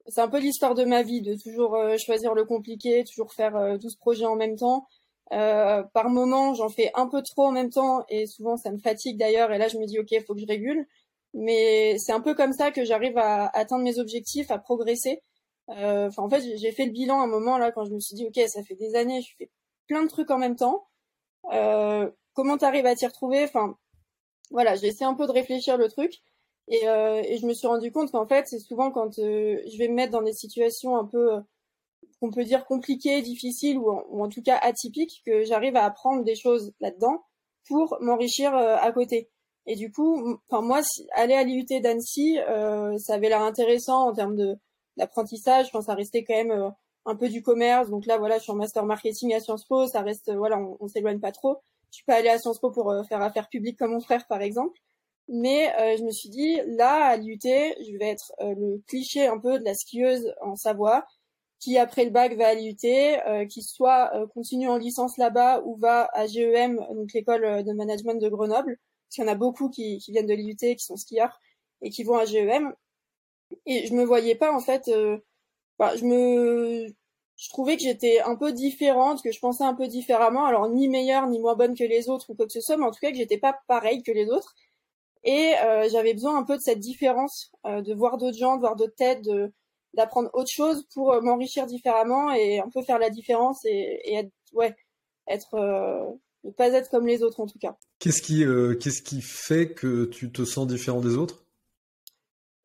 c'est 0.08 0.20
un 0.20 0.28
peu 0.28 0.38
l'histoire 0.40 0.74
de 0.74 0.84
ma 0.84 1.02
vie 1.02 1.22
de 1.22 1.34
toujours 1.34 1.76
euh, 1.76 1.96
choisir 1.98 2.34
le 2.34 2.44
compliqué, 2.44 3.04
toujours 3.04 3.32
faire 3.32 3.56
euh, 3.56 3.76
12 3.78 3.96
projets 3.96 4.26
en 4.26 4.36
même 4.36 4.56
temps. 4.56 4.86
Euh, 5.32 5.82
par 5.92 6.08
moment, 6.08 6.54
j'en 6.54 6.70
fais 6.70 6.90
un 6.94 7.06
peu 7.06 7.22
trop 7.22 7.44
en 7.44 7.52
même 7.52 7.68
temps 7.68 8.04
et 8.08 8.26
souvent 8.26 8.56
ça 8.56 8.72
me 8.72 8.78
fatigue 8.78 9.18
d'ailleurs. 9.18 9.52
Et 9.52 9.58
là, 9.58 9.68
je 9.68 9.76
me 9.76 9.86
dis 9.86 9.98
ok, 9.98 10.08
faut 10.26 10.34
que 10.34 10.40
je 10.40 10.46
régule. 10.46 10.86
Mais 11.38 11.96
c'est 11.98 12.12
un 12.12 12.20
peu 12.20 12.34
comme 12.34 12.52
ça 12.52 12.70
que 12.72 12.84
j'arrive 12.84 13.16
à 13.16 13.46
atteindre 13.54 13.84
mes 13.84 13.98
objectifs, 13.98 14.50
à 14.50 14.58
progresser. 14.58 15.22
Euh, 15.70 16.10
en 16.16 16.28
fait, 16.28 16.42
j'ai 16.56 16.72
fait 16.72 16.86
le 16.86 16.92
bilan 16.92 17.20
à 17.20 17.24
un 17.24 17.28
moment 17.28 17.58
là 17.58 17.70
quand 17.72 17.84
je 17.84 17.92
me 17.92 18.00
suis 18.00 18.16
dit, 18.16 18.26
ok, 18.26 18.40
ça 18.48 18.62
fait 18.62 18.74
des 18.74 18.94
années, 18.96 19.22
je 19.22 19.34
fais 19.38 19.50
plein 19.86 20.02
de 20.02 20.08
trucs 20.08 20.30
en 20.30 20.38
même 20.38 20.56
temps. 20.56 20.88
Euh, 21.52 22.10
comment 22.34 22.58
t'arrives 22.58 22.86
à 22.86 22.94
t'y 22.94 23.06
retrouver? 23.06 23.44
Enfin, 23.44 23.76
voilà, 24.50 24.76
j'ai 24.76 24.88
essayé 24.88 25.06
un 25.06 25.14
peu 25.14 25.26
de 25.26 25.32
réfléchir 25.32 25.76
le 25.76 25.88
truc 25.88 26.12
et, 26.68 26.88
euh, 26.88 27.22
je 27.22 27.46
me 27.46 27.54
suis 27.54 27.66
rendu 27.66 27.92
compte 27.92 28.10
qu'en 28.12 28.26
fait, 28.26 28.46
c'est 28.48 28.58
souvent 28.58 28.90
quand 28.90 29.18
euh, 29.18 29.60
je 29.70 29.78
vais 29.78 29.88
me 29.88 29.94
mettre 29.94 30.12
dans 30.12 30.22
des 30.22 30.32
situations 30.32 30.96
un 30.96 31.06
peu 31.06 31.40
qu'on 32.20 32.30
peut 32.30 32.44
dire 32.44 32.64
compliquées, 32.66 33.22
difficiles 33.22 33.78
ou 33.78 33.90
en 34.22 34.28
tout 34.28 34.42
cas 34.42 34.58
atypiques 34.60 35.22
que 35.24 35.44
j'arrive 35.44 35.76
à 35.76 35.84
apprendre 35.84 36.24
des 36.24 36.34
choses 36.34 36.72
là-dedans 36.80 37.24
pour 37.68 37.96
m'enrichir 38.00 38.54
à 38.54 38.90
côté. 38.92 39.30
Et 39.70 39.76
du 39.76 39.92
coup, 39.92 40.40
enfin 40.48 40.62
moi, 40.62 40.80
aller 41.12 41.34
à 41.34 41.44
l'IUT 41.44 41.66
d'Annecy, 41.82 42.38
euh, 42.48 42.96
ça 42.96 43.14
avait 43.14 43.28
l'air 43.28 43.42
intéressant 43.42 44.08
en 44.08 44.14
termes 44.14 44.34
de 44.34 44.56
d'apprentissage. 44.96 45.66
Enfin, 45.66 45.82
ça 45.82 45.94
restait 45.94 46.24
quand 46.24 46.34
même 46.34 46.50
euh, 46.50 46.70
un 47.04 47.14
peu 47.14 47.28
du 47.28 47.42
commerce. 47.42 47.90
Donc 47.90 48.06
là, 48.06 48.16
voilà, 48.16 48.38
je 48.38 48.44
suis 48.44 48.50
en 48.52 48.56
master 48.56 48.86
marketing 48.86 49.34
à 49.34 49.40
Sciences 49.40 49.66
Po. 49.66 49.86
Ça 49.86 50.00
reste, 50.00 50.34
voilà, 50.34 50.58
on, 50.58 50.78
on 50.80 50.88
s'éloigne 50.88 51.20
pas 51.20 51.32
trop. 51.32 51.58
Je 51.90 51.96
suis 51.96 52.04
pas 52.06 52.14
allée 52.14 52.30
à 52.30 52.38
Sciences 52.38 52.60
Po 52.60 52.70
pour 52.70 52.90
euh, 52.90 53.02
faire 53.04 53.20
affaires 53.20 53.50
publiques 53.50 53.78
comme 53.78 53.92
mon 53.92 54.00
frère, 54.00 54.26
par 54.26 54.40
exemple. 54.40 54.80
Mais 55.28 55.70
je 55.98 56.02
me 56.02 56.10
suis 56.10 56.30
dit, 56.30 56.58
là, 56.68 57.04
à 57.04 57.16
l'IUT, 57.18 57.38
je 57.44 57.98
vais 57.98 58.08
être 58.08 58.32
le 58.40 58.82
cliché 58.86 59.26
un 59.26 59.38
peu 59.38 59.58
de 59.58 59.64
la 59.64 59.74
skieuse 59.74 60.32
en 60.40 60.56
Savoie, 60.56 61.04
qui 61.60 61.76
après 61.76 62.06
le 62.06 62.10
bac 62.10 62.34
va 62.38 62.48
à 62.48 62.54
l'IUT, 62.54 63.46
qui 63.50 63.60
soit 63.60 64.10
continue 64.32 64.70
en 64.70 64.78
licence 64.78 65.18
là-bas 65.18 65.60
ou 65.66 65.76
va 65.76 66.08
à 66.14 66.26
GEM, 66.26 66.76
donc 66.94 67.12
l'école 67.12 67.62
de 67.62 67.72
management 67.74 68.14
de 68.14 68.28
Grenoble 68.30 68.78
parce 69.08 69.14
qu'il 69.14 69.24
y 69.24 69.28
en 69.28 69.32
a 69.32 69.36
beaucoup 69.36 69.70
qui, 69.70 70.04
viennent 70.08 70.26
de 70.26 70.34
l'IUT, 70.34 70.56
qui 70.56 70.84
sont 70.84 70.96
skieurs 70.96 71.40
et 71.80 71.90
qui 71.90 72.04
vont 72.04 72.16
à 72.16 72.26
GEM. 72.26 72.74
Et 73.66 73.86
je 73.86 73.94
me 73.94 74.04
voyais 74.04 74.34
pas 74.34 74.52
en 74.52 74.60
fait. 74.60 74.88
Euh, 74.88 75.18
bah, 75.78 75.96
je 75.96 76.04
me, 76.04 76.88
je 77.36 77.48
trouvais 77.48 77.76
que 77.76 77.82
j'étais 77.82 78.20
un 78.20 78.36
peu 78.36 78.52
différente, 78.52 79.22
que 79.22 79.32
je 79.32 79.40
pensais 79.40 79.64
un 79.64 79.74
peu 79.74 79.88
différemment. 79.88 80.44
Alors 80.44 80.68
ni 80.68 80.88
meilleure 80.88 81.26
ni 81.28 81.38
moins 81.38 81.54
bonne 81.54 81.74
que 81.74 81.84
les 81.84 82.10
autres 82.10 82.30
ou 82.30 82.34
quoi 82.34 82.46
que 82.46 82.52
ce 82.52 82.60
soit, 82.60 82.76
mais 82.76 82.84
en 82.84 82.90
tout 82.90 83.00
cas 83.00 83.10
que 83.10 83.16
j'étais 83.16 83.38
pas 83.38 83.58
pareille 83.66 84.02
que 84.02 84.12
les 84.12 84.28
autres. 84.28 84.54
Et 85.24 85.54
euh, 85.64 85.88
j'avais 85.90 86.14
besoin 86.14 86.36
un 86.38 86.44
peu 86.44 86.56
de 86.56 86.62
cette 86.62 86.80
différence, 86.80 87.52
euh, 87.66 87.82
de 87.82 87.94
voir 87.94 88.18
d'autres 88.18 88.38
gens, 88.38 88.56
de 88.56 88.60
voir 88.60 88.76
d'autres 88.76 88.94
têtes, 88.96 89.28
d'apprendre 89.94 90.30
autre 90.34 90.50
chose 90.50 90.86
pour 90.94 91.20
m'enrichir 91.22 91.66
différemment 91.66 92.32
et 92.32 92.60
un 92.60 92.68
peu 92.70 92.82
faire 92.82 92.98
la 92.98 93.10
différence 93.10 93.64
et, 93.64 94.00
et 94.04 94.14
être, 94.16 94.32
ouais, 94.52 94.76
être 95.28 96.18
ne 96.44 96.50
pas 96.50 96.68
être 96.68 96.90
comme 96.90 97.06
les 97.06 97.22
autres 97.22 97.40
en 97.40 97.46
tout 97.46 97.58
cas. 97.58 97.76
Qu'est-ce 97.98 98.22
qui, 98.22 98.44
euh, 98.44 98.74
qu'est-ce 98.74 99.02
qui 99.02 99.20
fait 99.20 99.72
que 99.72 100.04
tu 100.06 100.30
te 100.30 100.44
sens 100.44 100.66
différent 100.66 101.00
des 101.00 101.16
autres? 101.16 101.44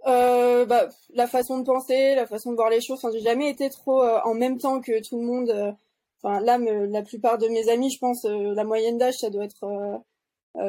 Euh, 0.05 0.65
bah, 0.65 0.89
La 1.13 1.27
façon 1.27 1.59
de 1.59 1.63
penser, 1.63 2.15
la 2.15 2.27
façon 2.27 2.51
de 2.51 2.55
voir 2.55 2.69
les 2.69 2.81
choses. 2.81 2.99
Enfin, 3.03 3.11
j'ai 3.13 3.21
jamais 3.21 3.49
été 3.49 3.69
trop 3.69 4.03
euh, 4.03 4.19
en 4.25 4.33
même 4.33 4.57
temps 4.57 4.81
que 4.81 5.01
tout 5.07 5.19
le 5.19 5.25
monde. 5.25 5.75
Enfin, 6.21 6.39
là, 6.39 6.57
me, 6.57 6.85
la 6.85 7.01
plupart 7.01 7.37
de 7.37 7.47
mes 7.47 7.69
amis, 7.69 7.91
je 7.91 7.99
pense, 7.99 8.23
la 8.25 8.63
moyenne 8.63 8.97
d'âge, 8.97 9.15
ça 9.19 9.29
doit 9.29 9.45
être 9.45 10.01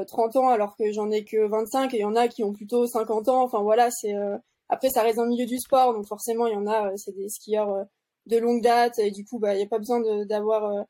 30 0.08 0.36
ans, 0.36 0.48
alors 0.48 0.76
que 0.76 0.90
j'en 0.92 1.10
ai 1.10 1.24
que 1.24 1.46
25 1.46 1.92
et 1.94 1.98
il 1.98 2.00
y 2.00 2.04
en 2.04 2.16
a 2.16 2.26
qui 2.26 2.42
ont 2.42 2.52
plutôt 2.52 2.86
50 2.86 3.28
ans. 3.28 3.42
Enfin, 3.42 3.62
voilà, 3.62 3.90
c'est. 3.90 4.14
Après, 4.68 4.88
ça 4.88 5.02
reste 5.02 5.18
dans 5.18 5.24
le 5.24 5.28
milieu 5.28 5.46
du 5.46 5.58
sport, 5.58 5.92
donc 5.92 6.06
forcément, 6.06 6.46
il 6.46 6.54
y 6.54 6.56
en 6.56 6.66
a, 6.66 6.96
c'est 6.96 7.14
des 7.14 7.28
skieurs 7.28 7.86
de 8.26 8.38
longue 8.38 8.62
date 8.62 8.98
et 8.98 9.10
du 9.10 9.24
coup, 9.24 9.38
bah, 9.38 9.54
il 9.54 9.58
n'y 9.58 9.64
a 9.64 9.68
pas 9.68 9.78
besoin 9.78 10.00
d'avoir 10.24 10.86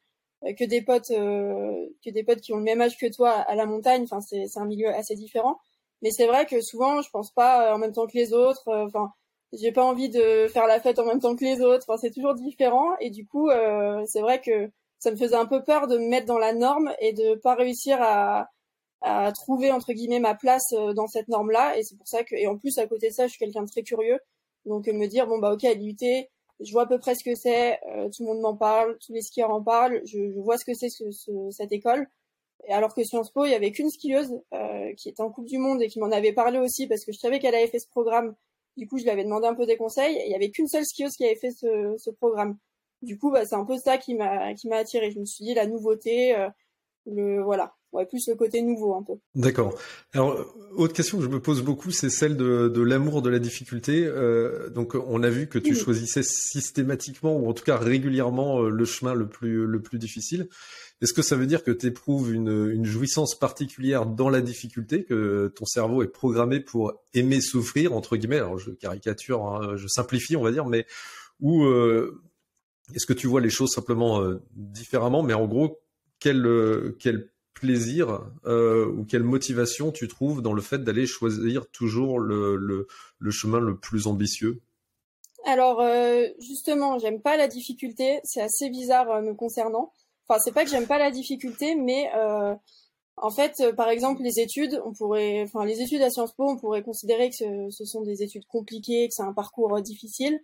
que 0.52 0.64
des 0.64 0.82
potes 0.82 1.10
euh, 1.10 1.86
que 2.04 2.10
des 2.10 2.22
potes 2.22 2.40
qui 2.40 2.52
ont 2.52 2.58
le 2.58 2.62
même 2.62 2.80
âge 2.80 2.98
que 2.98 3.10
toi 3.12 3.30
à 3.30 3.54
la 3.54 3.66
montagne. 3.66 4.02
Enfin 4.04 4.20
c'est 4.20 4.46
c'est 4.46 4.60
un 4.60 4.66
milieu 4.66 4.88
assez 4.88 5.14
différent. 5.14 5.58
Mais 6.02 6.10
c'est 6.10 6.26
vrai 6.26 6.46
que 6.46 6.60
souvent 6.60 7.00
je 7.02 7.10
pense 7.10 7.32
pas 7.32 7.70
euh, 7.70 7.74
en 7.74 7.78
même 7.78 7.92
temps 7.92 8.06
que 8.06 8.16
les 8.16 8.32
autres. 8.32 8.64
Enfin 8.66 9.10
j'ai 9.52 9.72
pas 9.72 9.84
envie 9.84 10.10
de 10.10 10.48
faire 10.48 10.66
la 10.66 10.80
fête 10.80 10.98
en 10.98 11.06
même 11.06 11.20
temps 11.20 11.36
que 11.36 11.44
les 11.44 11.60
autres. 11.62 11.84
Enfin 11.88 11.98
c'est 11.98 12.10
toujours 12.10 12.34
différent. 12.34 12.96
Et 13.00 13.10
du 13.10 13.26
coup 13.26 13.48
c'est 14.06 14.20
vrai 14.20 14.40
que 14.40 14.70
ça 14.98 15.10
me 15.10 15.16
faisait 15.16 15.36
un 15.36 15.46
peu 15.46 15.62
peur 15.64 15.86
de 15.86 15.98
me 15.98 16.08
mettre 16.08 16.26
dans 16.26 16.38
la 16.38 16.52
norme 16.52 16.92
et 17.00 17.12
de 17.12 17.36
pas 17.36 17.54
réussir 17.54 17.98
à 18.00 18.48
à 19.02 19.32
trouver 19.32 19.70
entre 19.70 19.92
guillemets 19.92 20.20
ma 20.20 20.34
place 20.34 20.72
dans 20.94 21.06
cette 21.08 21.28
norme 21.28 21.50
là 21.50 21.76
et 21.76 21.82
c'est 21.82 21.96
pour 21.96 22.08
ça 22.08 22.24
que 22.24 22.34
et 22.36 22.46
en 22.46 22.56
plus 22.56 22.78
à 22.78 22.86
côté 22.86 23.08
de 23.10 23.14
ça 23.14 23.26
je 23.26 23.32
suis 23.32 23.38
quelqu'un 23.38 23.62
de 23.62 23.70
très 23.70 23.82
curieux. 23.82 24.18
Donc 24.66 24.86
me 24.88 25.06
dire 25.06 25.26
bon 25.26 25.38
bah 25.38 25.52
ok 25.52 25.64
à 25.64 25.74
l'IUT 25.74 26.26
je 26.60 26.72
vois 26.72 26.82
à 26.82 26.86
peu 26.86 26.98
près 26.98 27.14
ce 27.14 27.24
que 27.24 27.34
c'est, 27.34 27.78
euh, 27.88 28.08
tout 28.08 28.22
le 28.22 28.26
monde 28.26 28.40
m'en 28.40 28.56
parle, 28.56 28.98
tous 29.04 29.12
les 29.12 29.22
skieurs 29.22 29.50
en 29.50 29.62
parlent, 29.62 30.00
je, 30.04 30.30
je 30.30 30.40
vois 30.40 30.58
ce 30.58 30.64
que 30.64 30.74
c'est 30.74 30.88
ce, 30.88 31.10
ce, 31.10 31.30
cette 31.50 31.72
école. 31.72 32.08
Et 32.66 32.72
alors 32.72 32.94
que 32.94 33.04
Sciences 33.04 33.30
Po, 33.30 33.44
il 33.44 33.50
y 33.50 33.54
avait 33.54 33.72
qu'une 33.72 33.90
skieuse 33.90 34.32
euh, 34.54 34.92
qui 34.94 35.08
était 35.08 35.22
en 35.22 35.30
Coupe 35.30 35.46
du 35.46 35.58
Monde 35.58 35.82
et 35.82 35.88
qui 35.88 35.98
m'en 36.00 36.10
avait 36.10 36.32
parlé 36.32 36.58
aussi 36.58 36.86
parce 36.86 37.04
que 37.04 37.12
je 37.12 37.18
savais 37.18 37.38
qu'elle 37.38 37.54
avait 37.54 37.66
fait 37.68 37.78
ce 37.78 37.88
programme. 37.88 38.34
Du 38.76 38.88
coup, 38.88 38.98
je 38.98 39.04
lui 39.04 39.10
avais 39.10 39.24
demandé 39.24 39.46
un 39.46 39.54
peu 39.54 39.66
des 39.66 39.76
conseils 39.76 40.16
et 40.16 40.24
il 40.26 40.30
y 40.30 40.34
avait 40.34 40.50
qu'une 40.50 40.66
seule 40.66 40.84
skieuse 40.84 41.12
qui 41.12 41.24
avait 41.24 41.36
fait 41.36 41.50
ce, 41.50 41.94
ce 41.98 42.10
programme. 42.10 42.56
Du 43.02 43.18
coup, 43.18 43.30
bah, 43.30 43.44
c'est 43.44 43.54
un 43.54 43.64
peu 43.66 43.76
ça 43.76 43.98
qui 43.98 44.14
m'a 44.14 44.54
qui 44.54 44.68
m'a 44.68 44.76
attiré. 44.76 45.10
Je 45.10 45.20
me 45.20 45.24
suis 45.26 45.44
dit 45.44 45.54
la 45.54 45.66
nouveauté, 45.66 46.34
euh, 46.34 46.48
le 47.06 47.42
voilà, 47.42 47.74
ouais, 47.94 48.06
plus 48.06 48.28
le 48.28 48.34
côté 48.34 48.60
nouveau 48.60 48.94
un 48.94 49.02
peu. 49.02 49.14
D'accord. 49.34 49.78
Alors, 50.12 50.54
autre 50.76 50.92
question 50.92 51.18
que 51.18 51.24
je 51.24 51.28
me 51.28 51.40
pose 51.40 51.62
beaucoup, 51.62 51.92
c'est 51.92 52.10
celle 52.10 52.36
de, 52.36 52.68
de 52.68 52.82
l'amour 52.82 53.22
de 53.22 53.30
la 53.30 53.38
difficulté. 53.38 54.04
Euh, 54.04 54.68
donc, 54.68 54.94
on 54.94 55.22
a 55.22 55.30
vu 55.30 55.46
que 55.46 55.58
tu 55.58 55.74
choisissais 55.74 56.22
systématiquement, 56.22 57.36
ou 57.36 57.48
en 57.48 57.54
tout 57.54 57.64
cas 57.64 57.76
régulièrement, 57.76 58.62
euh, 58.62 58.68
le 58.68 58.84
chemin 58.84 59.14
le 59.14 59.28
plus, 59.28 59.66
le 59.66 59.80
plus 59.80 59.98
difficile. 59.98 60.48
Est-ce 61.00 61.12
que 61.12 61.22
ça 61.22 61.36
veut 61.36 61.46
dire 61.46 61.62
que 61.64 61.70
tu 61.70 61.86
éprouves 61.86 62.32
une, 62.32 62.70
une, 62.70 62.84
jouissance 62.84 63.38
particulière 63.38 64.06
dans 64.06 64.28
la 64.28 64.40
difficulté, 64.40 65.04
que 65.04 65.52
ton 65.54 65.64
cerveau 65.64 66.02
est 66.02 66.08
programmé 66.08 66.60
pour 66.60 66.94
aimer 67.14 67.40
souffrir, 67.40 67.94
entre 67.94 68.16
guillemets? 68.16 68.38
Alors, 68.38 68.58
je 68.58 68.70
caricature, 68.70 69.46
hein, 69.46 69.76
je 69.76 69.86
simplifie, 69.86 70.36
on 70.36 70.42
va 70.42 70.50
dire, 70.50 70.66
mais 70.66 70.86
ou 71.40 71.64
euh, 71.64 72.20
est-ce 72.94 73.06
que 73.06 73.12
tu 73.12 73.26
vois 73.26 73.40
les 73.40 73.50
choses 73.50 73.70
simplement 73.70 74.20
euh, 74.20 74.42
différemment? 74.54 75.22
Mais 75.22 75.34
en 75.34 75.46
gros, 75.46 75.80
quel, 76.20 76.94
quel 76.98 77.28
plaisir 77.64 78.20
euh, 78.44 78.86
ou 78.86 79.04
quelle 79.04 79.22
motivation 79.22 79.90
tu 79.90 80.06
trouves 80.06 80.42
dans 80.42 80.52
le 80.52 80.60
fait 80.60 80.84
d'aller 80.84 81.06
choisir 81.06 81.66
toujours 81.70 82.20
le, 82.20 82.86
chemin 83.30 83.58
le 83.58 83.78
plus 83.78 84.06
ambitieux? 84.06 84.60
Alors 85.46 85.80
euh, 85.80 86.26
justement, 86.38 86.98
j'aime 86.98 87.22
pas 87.22 87.38
la 87.38 87.48
difficulté. 87.48 88.20
C'est 88.24 88.42
assez 88.42 88.68
bizarre 88.68 89.10
euh, 89.10 89.22
me 89.22 89.34
concernant. 89.34 89.92
Enfin, 90.28 90.38
c'est 90.44 90.52
pas 90.52 90.64
que 90.64 90.70
j'aime 90.70 90.86
pas 90.86 90.98
la 90.98 91.10
difficulté, 91.10 91.74
mais 91.74 92.10
en 93.16 93.30
fait, 93.30 93.62
par 93.76 93.90
exemple, 93.90 94.22
les 94.22 94.40
études, 94.40 94.80
on 94.86 94.92
pourrait, 94.92 95.42
enfin, 95.42 95.66
les 95.66 95.80
études 95.82 96.02
à 96.02 96.10
Sciences 96.10 96.32
Po, 96.32 96.48
on 96.48 96.56
pourrait 96.56 96.82
considérer 96.82 97.28
que 97.28 97.36
ce, 97.36 97.66
ce 97.70 97.84
sont 97.84 98.02
des 98.02 98.22
études 98.22 98.46
compliquées, 98.46 99.06
que 99.08 99.14
c'est 99.14 99.22
un 99.22 99.34
parcours 99.34 99.80
difficile. 99.82 100.40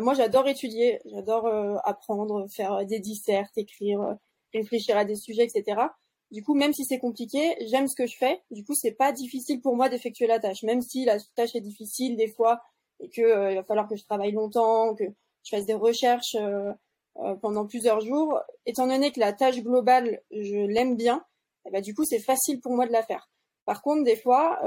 moi, 0.00 0.14
j'adore 0.14 0.48
étudier, 0.48 0.98
j'adore 1.04 1.46
apprendre, 1.84 2.46
faire 2.50 2.84
des 2.84 2.98
dissertes, 2.98 3.56
écrire, 3.56 4.16
réfléchir 4.52 4.96
à 4.96 5.04
des 5.04 5.16
sujets, 5.16 5.44
etc. 5.44 5.86
Du 6.32 6.42
coup, 6.42 6.54
même 6.54 6.72
si 6.72 6.84
c'est 6.84 6.98
compliqué, 6.98 7.54
j'aime 7.66 7.86
ce 7.86 7.94
que 7.94 8.06
je 8.06 8.16
fais. 8.16 8.42
Du 8.50 8.64
coup, 8.64 8.74
c'est 8.74 8.92
pas 8.92 9.12
difficile 9.12 9.60
pour 9.60 9.76
moi 9.76 9.90
d'effectuer 9.90 10.26
la 10.26 10.40
tâche, 10.40 10.62
même 10.62 10.80
si 10.80 11.04
la 11.04 11.18
tâche 11.36 11.54
est 11.54 11.60
difficile 11.60 12.16
des 12.16 12.28
fois 12.28 12.62
et 13.00 13.10
que 13.10 13.20
euh, 13.20 13.54
va 13.54 13.64
falloir 13.64 13.86
que 13.86 13.96
je 13.96 14.04
travaille 14.04 14.32
longtemps, 14.32 14.94
que 14.94 15.04
je 15.04 15.56
fasse 15.56 15.66
des 15.66 15.74
recherches 15.74 16.36
euh, 16.36 16.72
euh, 17.18 17.34
pendant 17.34 17.66
plusieurs 17.66 18.00
jours. 18.00 18.40
Étant 18.64 18.86
donné 18.86 19.12
que 19.12 19.20
la 19.20 19.34
tâche 19.34 19.62
globale, 19.62 20.22
je 20.30 20.56
l'aime 20.56 20.96
bien, 20.96 21.22
eh 21.66 21.70
ben, 21.70 21.82
du 21.82 21.94
coup, 21.94 22.04
c'est 22.04 22.18
facile 22.18 22.60
pour 22.60 22.72
moi 22.72 22.86
de 22.86 22.92
la 22.92 23.02
faire. 23.02 23.28
Par 23.66 23.82
contre, 23.82 24.02
des 24.02 24.16
fois, 24.16 24.58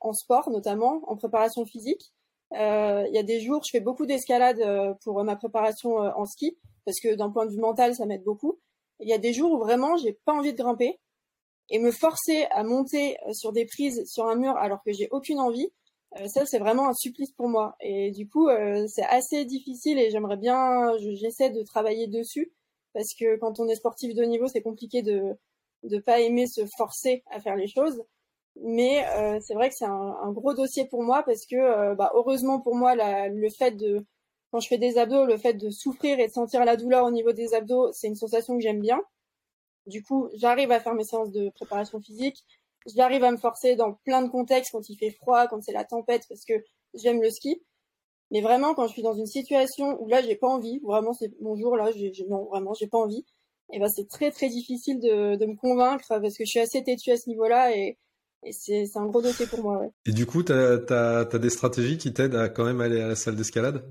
en 0.00 0.12
sport, 0.12 0.50
notamment 0.50 1.02
en 1.06 1.16
préparation 1.16 1.64
physique, 1.66 2.12
il 2.50 3.10
y 3.12 3.18
a 3.18 3.22
des 3.22 3.40
jours, 3.40 3.62
je 3.64 3.70
fais 3.70 3.80
beaucoup 3.80 4.06
d'escalade 4.06 4.96
pour 5.04 5.22
ma 5.22 5.36
préparation 5.36 5.98
en 5.98 6.26
ski, 6.26 6.58
parce 6.84 6.98
que 6.98 7.14
d'un 7.14 7.30
point 7.30 7.46
de 7.46 7.52
vue 7.52 7.60
mental, 7.60 7.94
ça 7.94 8.06
m'aide 8.06 8.24
beaucoup. 8.24 8.58
Il 9.00 9.08
y 9.08 9.12
a 9.12 9.18
des 9.18 9.32
jours 9.32 9.52
où 9.52 9.58
vraiment 9.58 9.96
j'ai 9.96 10.12
pas 10.24 10.32
envie 10.32 10.52
de 10.52 10.58
grimper 10.58 10.98
et 11.70 11.78
me 11.78 11.90
forcer 11.90 12.46
à 12.50 12.62
monter 12.62 13.16
euh, 13.26 13.32
sur 13.32 13.52
des 13.52 13.66
prises 13.66 14.04
sur 14.06 14.26
un 14.26 14.36
mur 14.36 14.56
alors 14.56 14.82
que 14.84 14.92
j'ai 14.92 15.08
aucune 15.10 15.40
envie, 15.40 15.68
euh, 16.20 16.26
ça 16.28 16.46
c'est 16.46 16.58
vraiment 16.58 16.88
un 16.88 16.94
supplice 16.94 17.32
pour 17.32 17.48
moi. 17.48 17.76
Et 17.80 18.10
du 18.10 18.28
coup, 18.28 18.48
euh, 18.48 18.86
c'est 18.88 19.04
assez 19.04 19.44
difficile 19.44 19.98
et 19.98 20.10
j'aimerais 20.10 20.36
bien, 20.36 20.96
j'essaie 20.98 21.50
de 21.50 21.62
travailler 21.62 22.06
dessus 22.06 22.52
parce 22.92 23.14
que 23.18 23.36
quand 23.38 23.60
on 23.60 23.68
est 23.68 23.76
sportif 23.76 24.14
de 24.14 24.22
haut 24.22 24.26
niveau, 24.26 24.46
c'est 24.48 24.62
compliqué 24.62 25.02
de 25.02 25.36
de 25.84 25.98
pas 25.98 26.20
aimer 26.20 26.46
se 26.46 26.62
forcer 26.78 27.24
à 27.30 27.40
faire 27.40 27.56
les 27.56 27.68
choses. 27.68 28.02
Mais 28.62 29.04
c'est 29.42 29.54
vrai 29.54 29.68
que 29.68 29.74
c'est 29.76 29.84
un, 29.84 30.32
gros 30.32 30.54
dossier 30.54 30.86
pour 30.86 31.02
moi 31.02 31.24
parce 31.24 31.44
que, 31.44 31.94
bah, 31.94 32.12
heureusement 32.14 32.60
pour 32.60 32.76
moi, 32.76 32.94
le 32.94 33.48
fait 33.50 33.72
de 33.72 34.06
quand 34.54 34.60
je 34.60 34.68
fais 34.68 34.78
des 34.78 34.98
abdos, 34.98 35.26
le 35.26 35.36
fait 35.36 35.54
de 35.54 35.68
souffrir 35.70 36.20
et 36.20 36.28
de 36.28 36.32
sentir 36.32 36.64
la 36.64 36.76
douleur 36.76 37.04
au 37.04 37.10
niveau 37.10 37.32
des 37.32 37.54
abdos, 37.54 37.90
c'est 37.90 38.06
une 38.06 38.14
sensation 38.14 38.54
que 38.56 38.62
j'aime 38.62 38.78
bien. 38.78 39.00
Du 39.88 40.00
coup, 40.00 40.28
j'arrive 40.34 40.70
à 40.70 40.78
faire 40.78 40.94
mes 40.94 41.02
séances 41.02 41.32
de 41.32 41.50
préparation 41.56 42.00
physique. 42.00 42.44
J'arrive 42.86 43.24
à 43.24 43.32
me 43.32 43.36
forcer 43.36 43.74
dans 43.74 43.94
plein 44.04 44.22
de 44.22 44.28
contextes 44.28 44.70
quand 44.70 44.88
il 44.88 44.96
fait 44.96 45.10
froid, 45.10 45.48
quand 45.48 45.60
c'est 45.60 45.72
la 45.72 45.82
tempête, 45.82 46.22
parce 46.28 46.44
que 46.44 46.54
j'aime 46.94 47.20
le 47.20 47.30
ski. 47.30 47.64
Mais 48.30 48.42
vraiment, 48.42 48.74
quand 48.74 48.86
je 48.86 48.92
suis 48.92 49.02
dans 49.02 49.14
une 49.14 49.26
situation 49.26 50.00
où 50.00 50.06
là, 50.06 50.22
j'ai 50.22 50.36
pas 50.36 50.46
envie, 50.46 50.78
vraiment, 50.84 51.14
c'est 51.14 51.32
mon 51.40 51.56
jour 51.56 51.76
là, 51.76 51.90
non, 52.28 52.44
vraiment, 52.44 52.74
j'ai 52.74 52.86
pas 52.86 52.98
envie. 52.98 53.24
Et 53.72 53.80
ben, 53.80 53.88
c'est 53.88 54.08
très 54.08 54.30
très 54.30 54.50
difficile 54.50 55.00
de, 55.00 55.46
me 55.46 55.56
convaincre 55.56 56.04
parce 56.06 56.38
que 56.38 56.44
je 56.44 56.50
suis 56.50 56.60
assez 56.60 56.84
têtue 56.84 57.10
à 57.10 57.16
ce 57.16 57.28
niveau-là 57.28 57.76
et, 57.76 57.98
c'est, 58.52 58.86
un 58.94 59.06
gros 59.06 59.20
dossier 59.20 59.46
pour 59.46 59.62
moi. 59.62 59.82
Et 60.06 60.12
du 60.12 60.26
coup, 60.26 60.44
t'as, 60.44 60.78
t'as, 60.78 61.24
t'as 61.24 61.38
des 61.38 61.50
stratégies 61.50 61.98
qui 61.98 62.12
t'aident 62.12 62.36
à 62.36 62.48
quand 62.48 62.64
même 62.64 62.80
aller 62.80 63.00
à 63.00 63.08
la 63.08 63.16
salle 63.16 63.34
d'escalade? 63.34 63.84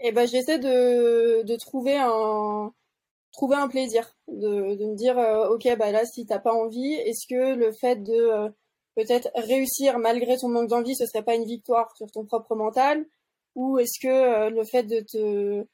Et 0.00 0.12
ben 0.12 0.26
j'essaie 0.26 0.58
de, 0.58 1.56
trouver 1.56 1.96
un 1.96 3.68
plaisir, 3.68 4.14
de, 4.28 4.74
de 4.74 4.84
me 4.86 4.94
dire 4.94 5.18
euh, 5.18 5.48
ok 5.50 5.76
bah 5.78 5.92
là 5.92 6.04
si 6.04 6.26
t'as 6.26 6.38
pas 6.38 6.52
envie, 6.52 6.94
est-ce 6.94 7.26
que 7.28 7.54
le 7.54 7.72
fait 7.72 7.96
de 8.02 8.12
euh, 8.12 8.48
peut-être 8.96 9.30
réussir 9.34 9.98
malgré 9.98 10.36
ton 10.38 10.48
manque 10.48 10.68
d'envie, 10.68 10.96
ce 10.96 11.06
serait 11.06 11.24
pas 11.24 11.34
une 11.34 11.44
victoire 11.44 11.94
sur 11.96 12.10
ton 12.10 12.24
propre 12.24 12.54
mental, 12.56 13.06
ou 13.54 13.78
est-ce 13.78 14.00
que 14.00 14.08
euh, 14.08 14.50
le 14.50 14.64
fait 14.64 14.84
de 14.84 15.00
te 15.00 15.66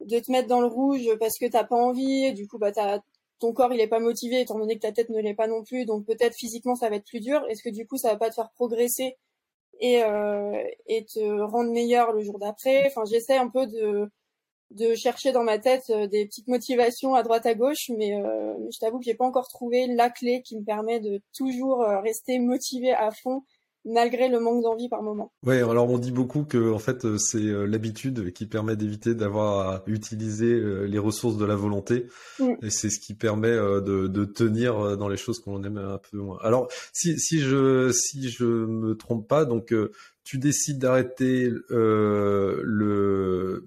de 0.00 0.18
te 0.18 0.32
mettre 0.32 0.48
dans 0.48 0.60
le 0.60 0.66
rouge 0.66 1.08
parce 1.20 1.38
que 1.38 1.46
t'as 1.46 1.64
pas 1.64 1.76
envie, 1.76 2.32
du 2.34 2.48
coup 2.48 2.58
bah 2.58 2.72
t'as 2.72 3.00
ton 3.38 3.52
corps 3.52 3.72
il 3.72 3.80
est 3.80 3.88
pas 3.88 4.00
motivé 4.00 4.40
étant 4.40 4.58
donné 4.58 4.76
que 4.76 4.82
ta 4.82 4.92
tête 4.92 5.10
ne 5.10 5.20
l'est 5.20 5.34
pas 5.34 5.48
non 5.48 5.64
plus, 5.64 5.84
donc 5.86 6.06
peut-être 6.06 6.34
physiquement 6.36 6.74
ça 6.76 6.88
va 6.90 6.96
être 6.96 7.06
plus 7.06 7.20
dur. 7.20 7.44
Est-ce 7.48 7.62
que 7.62 7.70
du 7.74 7.86
coup 7.86 7.96
ça 7.96 8.10
va 8.10 8.16
pas 8.16 8.30
te 8.30 8.34
faire 8.36 8.50
progresser 8.52 9.16
et, 9.82 10.02
euh, 10.04 10.64
et 10.86 11.04
te 11.04 11.20
rendre 11.42 11.72
meilleur 11.72 12.12
le 12.12 12.22
jour 12.22 12.38
d'après. 12.38 12.86
Enfin, 12.86 13.04
j'essaie 13.04 13.36
un 13.36 13.48
peu 13.50 13.66
de, 13.66 14.08
de 14.70 14.94
chercher 14.94 15.32
dans 15.32 15.44
ma 15.44 15.58
tête 15.58 15.90
euh, 15.90 16.06
des 16.06 16.26
petites 16.26 16.48
motivations 16.48 17.14
à 17.14 17.22
droite 17.22 17.46
à 17.46 17.54
gauche, 17.54 17.90
mais, 17.98 18.14
euh, 18.14 18.54
je 18.72 18.78
t'avoue 18.78 18.98
que 18.98 19.04
j'ai 19.04 19.14
pas 19.14 19.26
encore 19.26 19.48
trouvé 19.48 19.86
la 19.86 20.10
clé 20.10 20.42
qui 20.42 20.56
me 20.58 20.64
permet 20.64 21.00
de 21.00 21.20
toujours 21.36 21.82
euh, 21.82 22.00
rester 22.00 22.38
motivé 22.38 22.92
à 22.92 23.10
fond 23.10 23.42
malgré 23.84 24.28
le 24.28 24.38
manque 24.38 24.62
d'envie 24.62 24.88
par 24.88 25.02
moment. 25.02 25.32
Ouais, 25.44 25.58
alors 25.58 25.90
on 25.90 25.98
dit 25.98 26.12
beaucoup 26.12 26.44
que 26.44 26.72
en 26.72 26.78
fait 26.78 27.04
euh, 27.04 27.18
c'est 27.18 27.38
euh, 27.38 27.66
l'habitude 27.66 28.32
qui 28.32 28.46
permet 28.46 28.76
d'éviter 28.76 29.14
d'avoir 29.14 29.68
à 29.68 29.82
utiliser 29.86 30.52
euh, 30.52 30.84
les 30.84 30.98
ressources 30.98 31.36
de 31.36 31.44
la 31.44 31.56
volonté 31.56 32.06
mm. 32.38 32.52
et 32.62 32.70
c'est 32.70 32.90
ce 32.90 33.00
qui 33.00 33.14
permet 33.14 33.50
de, 33.50 34.06
de, 34.06 34.24
tenir 34.24 34.96
dans 34.96 35.08
les 35.08 35.16
choses 35.16 35.40
qu'on 35.40 35.62
aime 35.64 35.78
un 35.78 35.98
peu 35.98 36.18
moins. 36.18 36.38
Alors 36.42 36.68
si 36.92 37.18
si 37.18 37.40
je 37.40 37.90
si 37.92 38.30
je 38.30 38.44
me 38.44 38.94
trompe 38.94 39.26
pas, 39.26 39.44
donc 39.44 39.74
tu 40.24 40.38
décides 40.38 40.78
d'arrêter 40.78 41.50
euh, 41.70 42.60
le, 42.64 43.66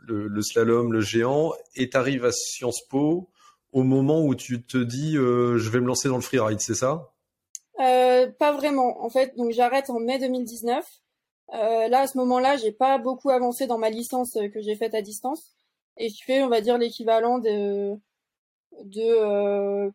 le, 0.00 0.26
le 0.26 0.42
slalom, 0.42 0.92
le 0.92 1.00
géant 1.00 1.52
et 1.76 1.88
t'arrives 1.88 2.24
à 2.24 2.32
Sciences 2.32 2.82
Po 2.88 3.30
au 3.72 3.84
moment 3.84 4.24
où 4.24 4.34
tu 4.34 4.62
te 4.62 4.78
dis 4.78 5.14
je 5.14 5.70
vais 5.70 5.80
me 5.80 5.86
lancer 5.86 6.08
dans 6.08 6.16
le 6.16 6.22
freeride, 6.22 6.60
c'est 6.60 6.74
ça? 6.74 7.12
Euh, 7.82 8.30
pas 8.38 8.52
vraiment. 8.52 9.02
En 9.04 9.10
fait, 9.10 9.36
donc 9.36 9.50
j'arrête 9.52 9.90
en 9.90 10.00
mai 10.00 10.18
2019. 10.18 10.84
Euh, 11.54 11.88
là, 11.88 12.00
à 12.00 12.06
ce 12.06 12.16
moment-là, 12.18 12.56
j'ai 12.56 12.72
pas 12.72 12.98
beaucoup 12.98 13.30
avancé 13.30 13.66
dans 13.66 13.78
ma 13.78 13.90
licence 13.90 14.32
que 14.32 14.60
j'ai 14.60 14.76
faite 14.76 14.94
à 14.94 15.02
distance, 15.02 15.42
et 15.98 16.08
je 16.08 16.24
fais, 16.24 16.42
on 16.42 16.48
va 16.48 16.60
dire, 16.60 16.78
l'équivalent 16.78 17.38
de 17.38 17.98
de 18.84 19.02
euh, 19.02 19.90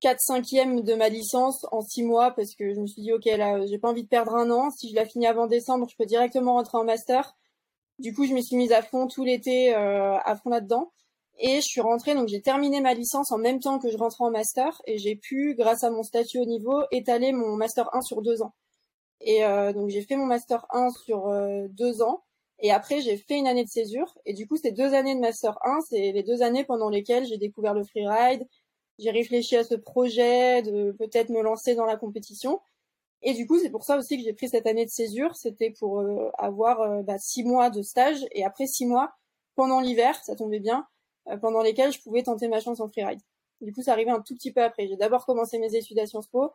4 0.00 0.18
cinquièmes 0.20 0.82
de 0.82 0.94
ma 0.94 1.08
licence 1.08 1.66
en 1.72 1.82
6 1.82 2.04
mois 2.04 2.30
parce 2.32 2.54
que 2.54 2.74
je 2.74 2.80
me 2.80 2.86
suis 2.86 3.02
dit 3.02 3.12
ok 3.12 3.24
là 3.24 3.66
j'ai 3.66 3.78
pas 3.78 3.90
envie 3.90 4.04
de 4.04 4.08
perdre 4.08 4.34
un 4.34 4.50
an 4.50 4.70
si 4.70 4.88
je 4.88 4.94
la 4.94 5.04
finis 5.04 5.26
avant 5.26 5.46
décembre 5.46 5.88
je 5.88 5.96
peux 5.96 6.06
directement 6.06 6.54
rentrer 6.54 6.78
en 6.78 6.84
master 6.84 7.36
du 7.98 8.14
coup 8.14 8.26
je 8.26 8.32
me 8.32 8.40
suis 8.40 8.56
mise 8.56 8.72
à 8.72 8.82
fond 8.82 9.08
tout 9.08 9.24
l'été 9.24 9.74
euh, 9.74 10.16
à 10.24 10.36
fond 10.36 10.50
là-dedans 10.50 10.92
et 11.42 11.56
je 11.56 11.66
suis 11.66 11.80
rentrée, 11.80 12.14
donc 12.14 12.28
j'ai 12.28 12.42
terminé 12.42 12.82
ma 12.82 12.92
licence 12.92 13.32
en 13.32 13.38
même 13.38 13.60
temps 13.60 13.78
que 13.78 13.90
je 13.90 13.96
rentrais 13.96 14.24
en 14.24 14.30
master 14.30 14.82
et 14.86 14.98
j'ai 14.98 15.16
pu, 15.16 15.54
grâce 15.54 15.82
à 15.84 15.90
mon 15.90 16.02
statut 16.02 16.38
au 16.38 16.44
niveau, 16.44 16.82
étaler 16.90 17.32
mon 17.32 17.56
master 17.56 17.88
1 17.94 18.02
sur 18.02 18.20
deux 18.20 18.42
ans. 18.42 18.54
Et 19.22 19.42
euh, 19.44 19.72
donc 19.72 19.88
j'ai 19.88 20.02
fait 20.02 20.16
mon 20.16 20.26
master 20.26 20.66
1 20.70 20.90
sur 20.90 21.28
euh, 21.28 21.66
deux 21.70 22.02
ans 22.02 22.24
et 22.58 22.70
après 22.70 23.00
j'ai 23.00 23.16
fait 23.16 23.38
une 23.38 23.46
année 23.46 23.64
de 23.64 23.70
césure. 23.70 24.18
Et 24.26 24.34
du 24.34 24.46
coup 24.46 24.58
ces 24.58 24.70
deux 24.70 24.92
années 24.92 25.14
de 25.14 25.20
master 25.20 25.58
1, 25.64 25.80
c'est 25.88 26.12
les 26.12 26.22
deux 26.22 26.42
années 26.42 26.64
pendant 26.64 26.90
lesquelles 26.90 27.24
j'ai 27.26 27.38
découvert 27.38 27.72
le 27.72 27.84
freeride, 27.84 28.46
j'ai 28.98 29.10
réfléchi 29.10 29.56
à 29.56 29.64
ce 29.64 29.74
projet 29.76 30.60
de 30.60 30.92
peut-être 30.92 31.30
me 31.30 31.40
lancer 31.40 31.74
dans 31.74 31.86
la 31.86 31.96
compétition. 31.96 32.60
Et 33.22 33.32
du 33.32 33.46
coup 33.46 33.58
c'est 33.58 33.70
pour 33.70 33.84
ça 33.84 33.96
aussi 33.96 34.18
que 34.18 34.24
j'ai 34.24 34.34
pris 34.34 34.50
cette 34.50 34.66
année 34.66 34.84
de 34.84 34.90
césure, 34.90 35.34
c'était 35.36 35.70
pour 35.70 36.00
euh, 36.00 36.30
avoir 36.36 37.02
bah, 37.02 37.16
six 37.18 37.44
mois 37.44 37.70
de 37.70 37.80
stage 37.80 38.26
et 38.32 38.44
après 38.44 38.66
six 38.66 38.84
mois 38.84 39.10
pendant 39.54 39.80
l'hiver, 39.80 40.22
ça 40.22 40.36
tombait 40.36 40.60
bien 40.60 40.86
pendant 41.40 41.62
lesquelles 41.62 41.92
je 41.92 42.00
pouvais 42.00 42.22
tenter 42.22 42.48
ma 42.48 42.60
chance 42.60 42.80
en 42.80 42.88
freeride. 42.88 43.20
Du 43.60 43.72
coup, 43.72 43.82
ça 43.82 43.92
arrivait 43.92 44.10
un 44.10 44.20
tout 44.20 44.34
petit 44.34 44.52
peu 44.52 44.62
après. 44.62 44.86
J'ai 44.88 44.96
d'abord 44.96 45.26
commencé 45.26 45.58
mes 45.58 45.74
études 45.74 45.98
à 45.98 46.06
Sciences 46.06 46.28
Po 46.28 46.52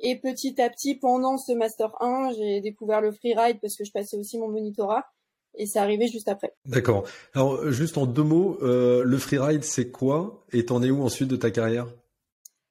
et 0.00 0.16
petit 0.16 0.60
à 0.60 0.68
petit, 0.68 0.94
pendant 0.94 1.38
ce 1.38 1.52
master 1.52 1.90
1, 2.02 2.32
j'ai 2.32 2.60
découvert 2.60 3.00
le 3.00 3.12
freeride 3.12 3.58
parce 3.60 3.76
que 3.76 3.84
je 3.84 3.92
passais 3.92 4.16
aussi 4.16 4.38
mon 4.38 4.48
monitorat 4.48 5.06
et 5.54 5.66
c'est 5.66 5.78
arrivé 5.78 6.06
juste 6.06 6.28
après. 6.28 6.54
D'accord. 6.66 7.04
Alors, 7.32 7.70
juste 7.70 7.96
en 7.96 8.04
deux 8.04 8.22
mots, 8.22 8.58
euh, 8.62 9.02
le 9.04 9.18
freeride, 9.18 9.64
c'est 9.64 9.90
quoi 9.90 10.44
et 10.52 10.66
t'en 10.66 10.82
es 10.82 10.90
où 10.90 11.02
ensuite 11.02 11.28
de 11.28 11.36
ta 11.36 11.50
carrière? 11.50 11.86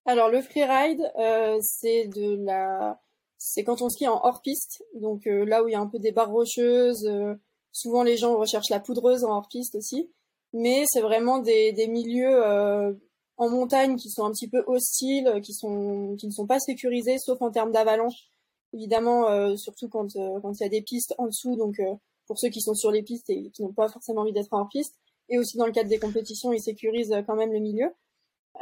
Alors, 0.06 0.30
le 0.30 0.42
freeride, 0.42 1.02
euh, 1.18 1.58
c'est 1.62 2.08
de 2.08 2.36
la, 2.46 3.00
c'est 3.40 3.64
quand 3.64 3.82
on 3.82 3.90
skie 3.90 4.08
en 4.08 4.24
hors 4.24 4.42
piste, 4.42 4.84
donc 4.94 5.26
euh, 5.26 5.46
là 5.46 5.64
où 5.64 5.68
il 5.68 5.72
y 5.72 5.76
a 5.76 5.80
un 5.80 5.88
peu 5.88 5.98
des 5.98 6.12
barres 6.12 6.32
rocheuses. 6.32 7.08
Euh, 7.08 7.34
souvent, 7.72 8.04
les 8.04 8.18
gens 8.18 8.38
recherchent 8.38 8.70
la 8.70 8.80
poudreuse 8.80 9.24
en 9.24 9.36
hors 9.36 9.48
piste 9.48 9.74
aussi 9.74 10.12
mais 10.56 10.86
c'est 10.88 11.02
vraiment 11.02 11.38
des, 11.38 11.88
milieux 11.88 12.44
euh, 12.44 12.92
en 13.38 13.50
montagne 13.50 13.96
qui 13.96 14.10
sont 14.10 14.26
un 14.26 14.32
petit 14.32 14.50
peu 14.50 14.64
hostiles, 14.66 15.42
qui 15.44 15.54
sont 15.54 16.16
qui 16.18 16.26
ne 16.26 16.32
sont 16.32 16.48
pas 16.48 16.60
sécurisées, 16.60 17.20
sauf 17.20 17.40
en 17.42 17.52
termes 17.52 17.72
d'avalanche. 17.72 18.30
Évidemment, 18.74 19.56
surtout 19.58 19.88
quand 19.90 20.14
quand 20.42 20.60
il 20.60 20.64
y 20.64 20.66
a 20.66 20.70
des 20.70 20.82
pistes 20.82 21.14
en 21.18 21.28
dessous, 21.28 21.56
donc 21.56 21.80
pour 22.28 22.40
ceux 22.40 22.50
qui 22.50 22.62
sont 22.62 22.74
sur 22.74 22.92
les 22.92 23.04
pistes 23.04 23.30
et 23.30 23.52
qui 23.52 23.62
n'ont 23.62 23.74
pas 23.74 23.90
forcément 23.90 24.22
envie 24.22 24.34
d'être 24.34 24.54
en 24.54 24.66
piste. 24.66 24.96
Et 25.30 25.40
aussi 25.40 25.58
dans 25.58 25.66
le 25.66 25.72
cadre 25.72 25.90
des 25.90 26.00
compétitions, 26.00 26.54
ils 26.54 26.62
sécurisent 26.62 27.16
quand 27.28 27.36
même 27.36 27.52
le 27.52 27.60
milieu. 27.60 27.92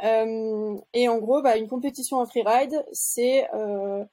Euh, 0.02 0.76
et 0.92 1.08
en 1.08 1.18
gros, 1.18 1.42
bah, 1.42 1.56
une 1.56 1.68
compétition 1.68 2.18
en 2.18 2.26
freeride, 2.26 2.84
c'est 2.92 3.48
euh, 3.54 4.04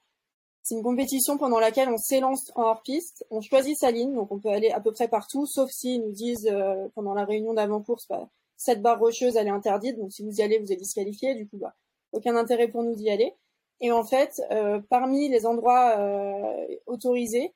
c'est 0.64 0.76
une 0.76 0.84
compétition 0.84 1.38
pendant 1.38 1.60
laquelle 1.60 1.90
on 1.90 1.98
s'élance 1.98 2.52
en 2.56 2.64
hors-piste, 2.64 3.26
on 3.32 3.42
choisit 3.42 3.78
sa 3.78 3.90
ligne, 3.92 4.14
donc 4.14 4.32
on 4.32 4.40
peut 4.40 4.50
aller 4.50 4.70
à 4.70 4.80
peu 4.80 4.92
près 4.92 5.08
partout, 5.08 5.46
sauf 5.48 5.70
s'ils 5.72 6.02
nous 6.02 6.12
disent 6.12 6.48
euh, 6.52 6.88
pendant 6.94 7.14
la 7.14 7.26
réunion 7.26 7.54
d'avant-course, 7.54 8.08
bah, 8.08 8.30
cette 8.58 8.82
barre 8.82 9.00
rocheuse, 9.00 9.36
elle 9.36 9.48
est 9.48 9.52
interdite, 9.52 9.98
donc 9.98 10.12
si 10.12 10.24
vous 10.24 10.36
y 10.36 10.42
allez, 10.44 10.60
vous 10.60 10.72
êtes 10.72 10.80
disqualifié, 10.80 11.34
du 11.34 11.48
coup, 11.48 11.58
bah, 11.58 11.74
aucun 12.12 12.36
intérêt 12.36 12.68
pour 12.68 12.84
nous 12.84 12.96
d'y 12.96 13.10
aller. 13.10 13.34
Et 13.80 13.92
en 13.92 14.04
fait, 14.04 14.40
euh, 14.52 14.80
parmi 14.90 15.30
les 15.30 15.48
endroits 15.48 15.98
euh, 15.98 16.68
autorisés, 16.86 17.56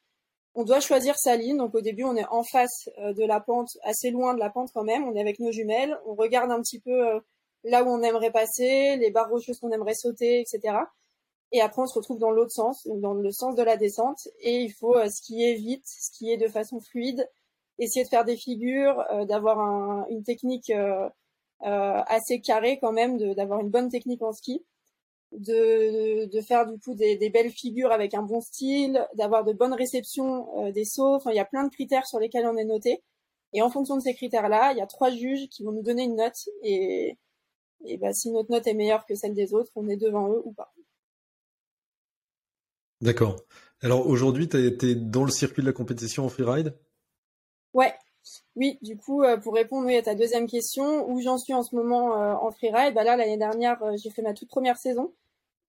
on 0.56 0.64
doit 0.64 0.80
choisir 0.80 1.16
sa 1.18 1.36
ligne. 1.36 1.58
Donc 1.58 1.76
au 1.76 1.82
début, 1.82 2.06
on 2.06 2.16
est 2.16 2.26
en 2.32 2.42
face 2.42 2.90
de 2.98 3.26
la 3.26 3.42
pente, 3.42 3.78
assez 3.84 4.10
loin 4.10 4.34
de 4.34 4.40
la 4.40 4.50
pente 4.50 4.70
quand 4.74 4.86
même. 4.86 5.04
On 5.04 5.14
est 5.14 5.20
avec 5.20 5.40
nos 5.40 5.52
jumelles. 5.52 6.00
On 6.08 6.16
regarde 6.16 6.50
un 6.50 6.62
petit 6.62 6.80
peu 6.80 7.22
là 7.66 7.84
où 7.84 7.88
on 7.90 8.02
aimerait 8.02 8.32
passer, 8.32 8.96
les 8.96 9.12
barres 9.12 9.30
rocheuses 9.30 9.60
qu'on 9.60 9.72
aimerait 9.72 9.96
sauter, 9.96 10.40
etc. 10.40 10.78
Et 11.52 11.62
après, 11.62 11.82
on 11.82 11.88
se 11.88 11.94
retrouve 11.94 12.20
dans 12.20 12.32
l'autre 12.32 12.52
sens, 12.52 12.88
dans 12.88 13.14
le 13.14 13.32
sens 13.32 13.56
de 13.56 13.64
la 13.64 13.78
descente, 13.78 14.28
et 14.42 14.62
il 14.62 14.74
faut 14.74 14.96
euh, 14.96 15.10
skier 15.10 15.56
vite, 15.56 15.86
skier 15.86 16.38
de 16.38 16.48
façon 16.48 16.80
fluide, 16.80 17.30
essayer 17.80 18.04
de 18.04 18.10
faire 18.10 18.26
des 18.26 18.38
figures, 18.38 19.04
euh, 19.12 19.26
d'avoir 19.26 20.08
une 20.10 20.24
technique 20.24 20.72
euh, 20.72 21.10
assez 21.62 22.42
carrée 22.42 22.80
quand 22.80 22.92
même, 22.92 23.18
d'avoir 23.36 23.62
une 23.62 23.70
bonne 23.70 23.90
technique 23.90 24.22
en 24.22 24.34
ski, 24.34 24.66
de, 25.32 26.42
faire 26.42 26.66
du 26.66 26.80
coup 26.80 26.94
des, 26.96 27.18
des, 27.18 27.30
belles 27.30 27.52
figures 27.52 27.92
avec 27.92 28.14
un 28.14 28.24
bon 28.24 28.42
style, 28.42 29.06
d'avoir 29.16 29.44
de 29.44 29.54
bonnes 29.54 29.74
réceptions 29.74 30.72
des 30.72 30.86
sauts. 30.86 31.16
Enfin, 31.16 31.32
il 31.32 31.38
y 31.38 31.40
a 31.40 31.46
plein 31.46 31.64
de 31.66 31.70
critères 31.70 32.06
sur 32.08 32.20
lesquels 32.20 32.46
on 32.48 32.58
est 32.58 32.66
noté. 32.66 33.04
Et 33.54 33.62
en 33.62 33.70
fonction 33.70 33.98
de 33.98 34.02
ces 34.02 34.14
critères-là, 34.14 34.72
il 34.74 34.78
y 34.78 34.82
a 34.82 34.88
trois 34.88 35.12
juges 35.12 35.48
qui 35.50 35.64
vont 35.64 35.72
nous 35.72 35.84
donner 35.84 36.04
une 36.04 36.16
note 36.18 36.50
et 36.64 37.18
et 37.84 37.98
bah, 37.98 38.14
si 38.14 38.32
notre 38.32 38.52
note 38.52 38.68
est 38.68 38.74
meilleure 38.74 39.06
que 39.06 39.16
celle 39.16 39.34
des 39.34 39.54
autres, 39.54 39.72
on 39.76 39.88
est 39.90 39.98
devant 39.98 40.30
eux 40.30 40.42
ou 40.46 40.54
pas. 40.54 40.74
D'accord. 43.06 43.36
Alors 43.82 44.08
aujourd'hui, 44.08 44.50
tu 44.50 44.58
été 44.66 44.96
dans 44.96 45.24
le 45.24 45.32
circuit 45.32 45.62
de 45.62 45.68
la 45.68 45.74
compétition 45.74 46.26
en 46.26 46.30
freeride? 46.30 46.76
Ouais. 47.74 47.94
Oui, 48.56 48.80
du 48.82 48.98
coup, 48.98 49.22
euh, 49.22 49.38
pour 49.38 49.54
répondre 49.54 49.88
à 49.96 50.02
ta 50.02 50.16
deuxième 50.16 50.48
question, 50.48 51.08
où 51.08 51.22
j'en 51.22 51.38
suis 51.38 51.54
en 51.54 51.62
ce 51.62 51.76
moment 51.76 52.20
euh, 52.20 52.34
en 52.34 52.52
freeride, 52.52 52.96
bah 52.96 53.04
là, 53.04 53.16
l'année 53.16 53.38
dernière, 53.38 53.82
euh, 53.84 53.96
j'ai 54.02 54.10
fait 54.10 54.24
ma 54.24 54.34
toute 54.34 54.50
première 54.50 54.78
saison. 54.78 55.14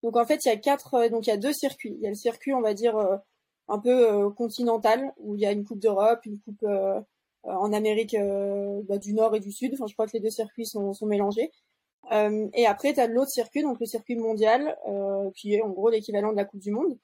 Donc 0.03 0.16
en 0.16 0.25
fait, 0.25 0.46
il 0.46 0.49
y 0.49 0.51
a 0.51 0.57
quatre, 0.57 1.09
donc 1.11 1.27
il 1.27 1.31
y 1.31 1.33
a 1.33 1.37
deux 1.37 1.53
circuits. 1.53 1.94
Il 1.99 2.01
y 2.01 2.07
a 2.07 2.11
le 2.11 2.16
circuit, 2.16 2.55
on 2.55 2.62
va 2.62 2.72
dire, 2.72 2.96
un 3.68 3.79
peu 3.79 4.31
continental, 4.31 5.12
où 5.18 5.35
il 5.35 5.40
y 5.40 5.46
a 5.46 5.53
une 5.53 5.64
coupe 5.64 5.81
d'Europe, 5.81 6.20
une 6.27 6.38
coupe 6.38 6.64
en 7.44 7.72
Amérique 7.72 8.16
bah, 8.85 8.99
du 8.99 9.14
Nord 9.14 9.35
et 9.35 9.40
du 9.40 9.53
Sud. 9.53 9.72
Enfin, 9.75 9.87
je 9.88 9.94
crois 9.94 10.07
que 10.07 10.12
les 10.12 10.20
deux 10.20 10.31
circuits 10.31 10.66
sont, 10.66 10.94
mélangés. 11.03 11.51
Et 12.12 12.66
après, 12.66 12.94
tu 12.94 13.01
as 13.01 13.09
l'autre 13.09 13.31
circuit, 13.31 13.62
donc 13.62 13.81
le 13.81 13.87
circuit 13.87 14.16
mondial, 14.16 14.77
qui 15.35 15.55
est 15.55 15.62
en 15.62 15.70
gros 15.70 15.90
l'équivalent 15.90 16.31
de 16.31 16.37
la 16.37 16.44
Coupe 16.44 16.61
du 16.61 16.70
Monde. 16.70 16.99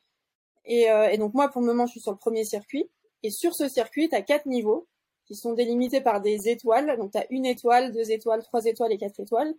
Et, 0.64 0.90
euh, 0.90 1.09
et, 1.11 1.18
donc 1.18 1.35
moi, 1.35 1.48
pour 1.48 1.61
le 1.61 1.66
moment, 1.66 1.87
je 1.87 1.92
suis 1.92 2.01
sur 2.01 2.12
le 2.12 2.18
premier 2.18 2.44
circuit. 2.44 2.88
Et 3.22 3.31
sur 3.31 3.55
ce 3.55 3.68
circuit, 3.68 4.09
tu 4.09 4.25
quatre 4.25 4.46
niveaux 4.46 4.88
qui 5.27 5.35
sont 5.35 5.53
délimités 5.53 6.01
par 6.01 6.20
des 6.20 6.48
étoiles. 6.48 6.96
Donc 6.98 7.12
tu 7.12 7.18
as 7.18 7.27
une 7.31 7.46
étoile, 7.46 7.92
deux 7.92 8.11
étoiles, 8.11 8.42
trois 8.42 8.64
étoiles 8.64 8.92
et 8.92 8.98
quatre 8.98 9.20
étoiles. 9.20 9.55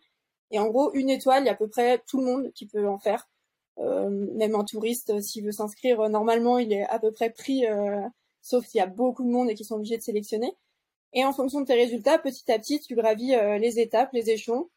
Et 0.52 0.60
en 0.60 0.68
gros, 0.68 0.94
une 0.94 1.10
étoile, 1.10 1.44
il 1.44 1.46
y 1.48 1.50
a 1.50 1.54
à 1.54 1.56
peu 1.56 1.68
près 1.68 2.02
tout 2.08 2.20
le 2.20 2.26
monde 2.26 2.52
qui 2.54 2.68
peut 2.68 2.88
en 2.88 3.00
faire. 3.00 3.30
Euh, 3.80 4.10
même 4.10 4.56
un 4.56 4.64
touriste, 4.64 5.20
s'il 5.22 5.46
veut 5.46 5.52
s'inscrire, 5.52 6.10
normalement, 6.10 6.60
il 6.60 6.72
est 6.74 6.86
à 6.90 7.00
peu 7.00 7.12
près 7.12 7.32
pris, 7.32 7.66
euh, 7.66 8.02
sauf 8.42 8.66
s'il 8.66 8.78
y 8.78 8.82
a 8.82 8.88
beaucoup 8.88 9.24
de 9.24 9.30
monde 9.30 9.50
et 9.50 9.56
qui 9.56 9.64
sont 9.64 9.76
obligés 9.76 9.98
de 9.98 10.04
sélectionner. 10.04 10.54
Et 11.14 11.26
en 11.26 11.34
fonction 11.34 11.62
de 11.62 11.66
tes 11.66 11.74
résultats, 11.74 12.20
petit 12.20 12.52
à 12.52 12.60
petit, 12.60 12.80
tu 12.80 12.96
gravis 12.96 13.36
les 13.60 13.80
étapes, 13.80 14.10
les 14.14 14.32
échelons, 14.32 14.70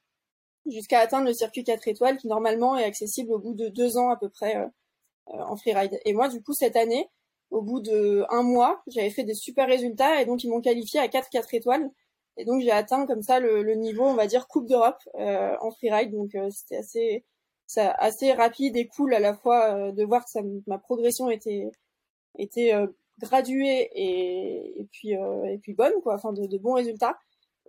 jusqu'à 0.71 1.01
atteindre 1.01 1.27
le 1.27 1.33
circuit 1.33 1.65
4 1.65 1.89
étoiles 1.89 2.17
qui 2.19 2.29
normalement 2.29 2.77
est 2.77 2.85
accessible 2.85 3.33
au 3.33 3.39
bout 3.39 3.55
de 3.55 3.69
deux 3.69 3.97
ans 3.97 4.11
à 4.11 4.17
peu 4.17 4.29
près 4.29 4.57
euh, 4.57 4.67
euh, 4.67 4.69
en 5.27 5.57
freeride. 5.57 5.99
Et 6.05 6.13
moi, 6.13 6.29
du 6.29 6.43
coup, 6.43 6.53
cette 6.55 6.77
année, 6.77 7.09
au 7.51 7.63
bout 7.63 7.81
de 7.81 8.25
un 8.31 8.43
mois, 8.43 8.83
j'avais 8.87 9.11
fait 9.11 9.25
des 9.25 9.35
super 9.35 9.69
résultats 9.69 10.21
et 10.21 10.27
donc 10.27 10.43
ils 10.45 10.51
m'ont 10.51 10.61
qualifié 10.61 11.01
à 11.01 11.09
4 11.09 11.31
4 11.31 11.55
étoiles. 11.55 11.91
Et 12.37 12.45
donc 12.45 12.61
j'ai 12.61 12.71
atteint 12.71 13.07
comme 13.07 13.23
ça 13.23 13.41
le, 13.41 13.75
niveau, 13.75 14.05
on 14.05 14.15
va 14.15 14.27
dire, 14.27 14.47
Coupe 14.49 14.67
d'Europe 14.69 15.01
euh, 15.19 15.57
en 15.61 15.71
freeride. 15.71 16.13
Donc 16.13 16.37
c'était 16.51 16.77
assez, 16.77 17.25
ça, 17.67 17.91
assez 17.93 18.33
rapide 18.33 18.77
et 18.77 18.89
cool 18.89 19.15
à 19.15 19.21
la 19.21 19.35
fois 19.35 19.93
de 19.93 20.05
voir 20.05 20.25
que 20.25 20.39
ma 20.67 20.79
progression 20.79 21.31
était, 21.31 21.71
était 22.39 22.73
graduée 23.21 23.91
et, 23.95 24.81
et 24.81 24.85
puis, 24.93 25.13
et 25.13 25.59
puis 25.63 25.75
bonne, 25.75 25.95
quoi, 26.03 26.15
enfin 26.15 26.33
de, 26.33 26.47
de 26.47 26.59
bons 26.59 26.75
résultats. 26.75 27.17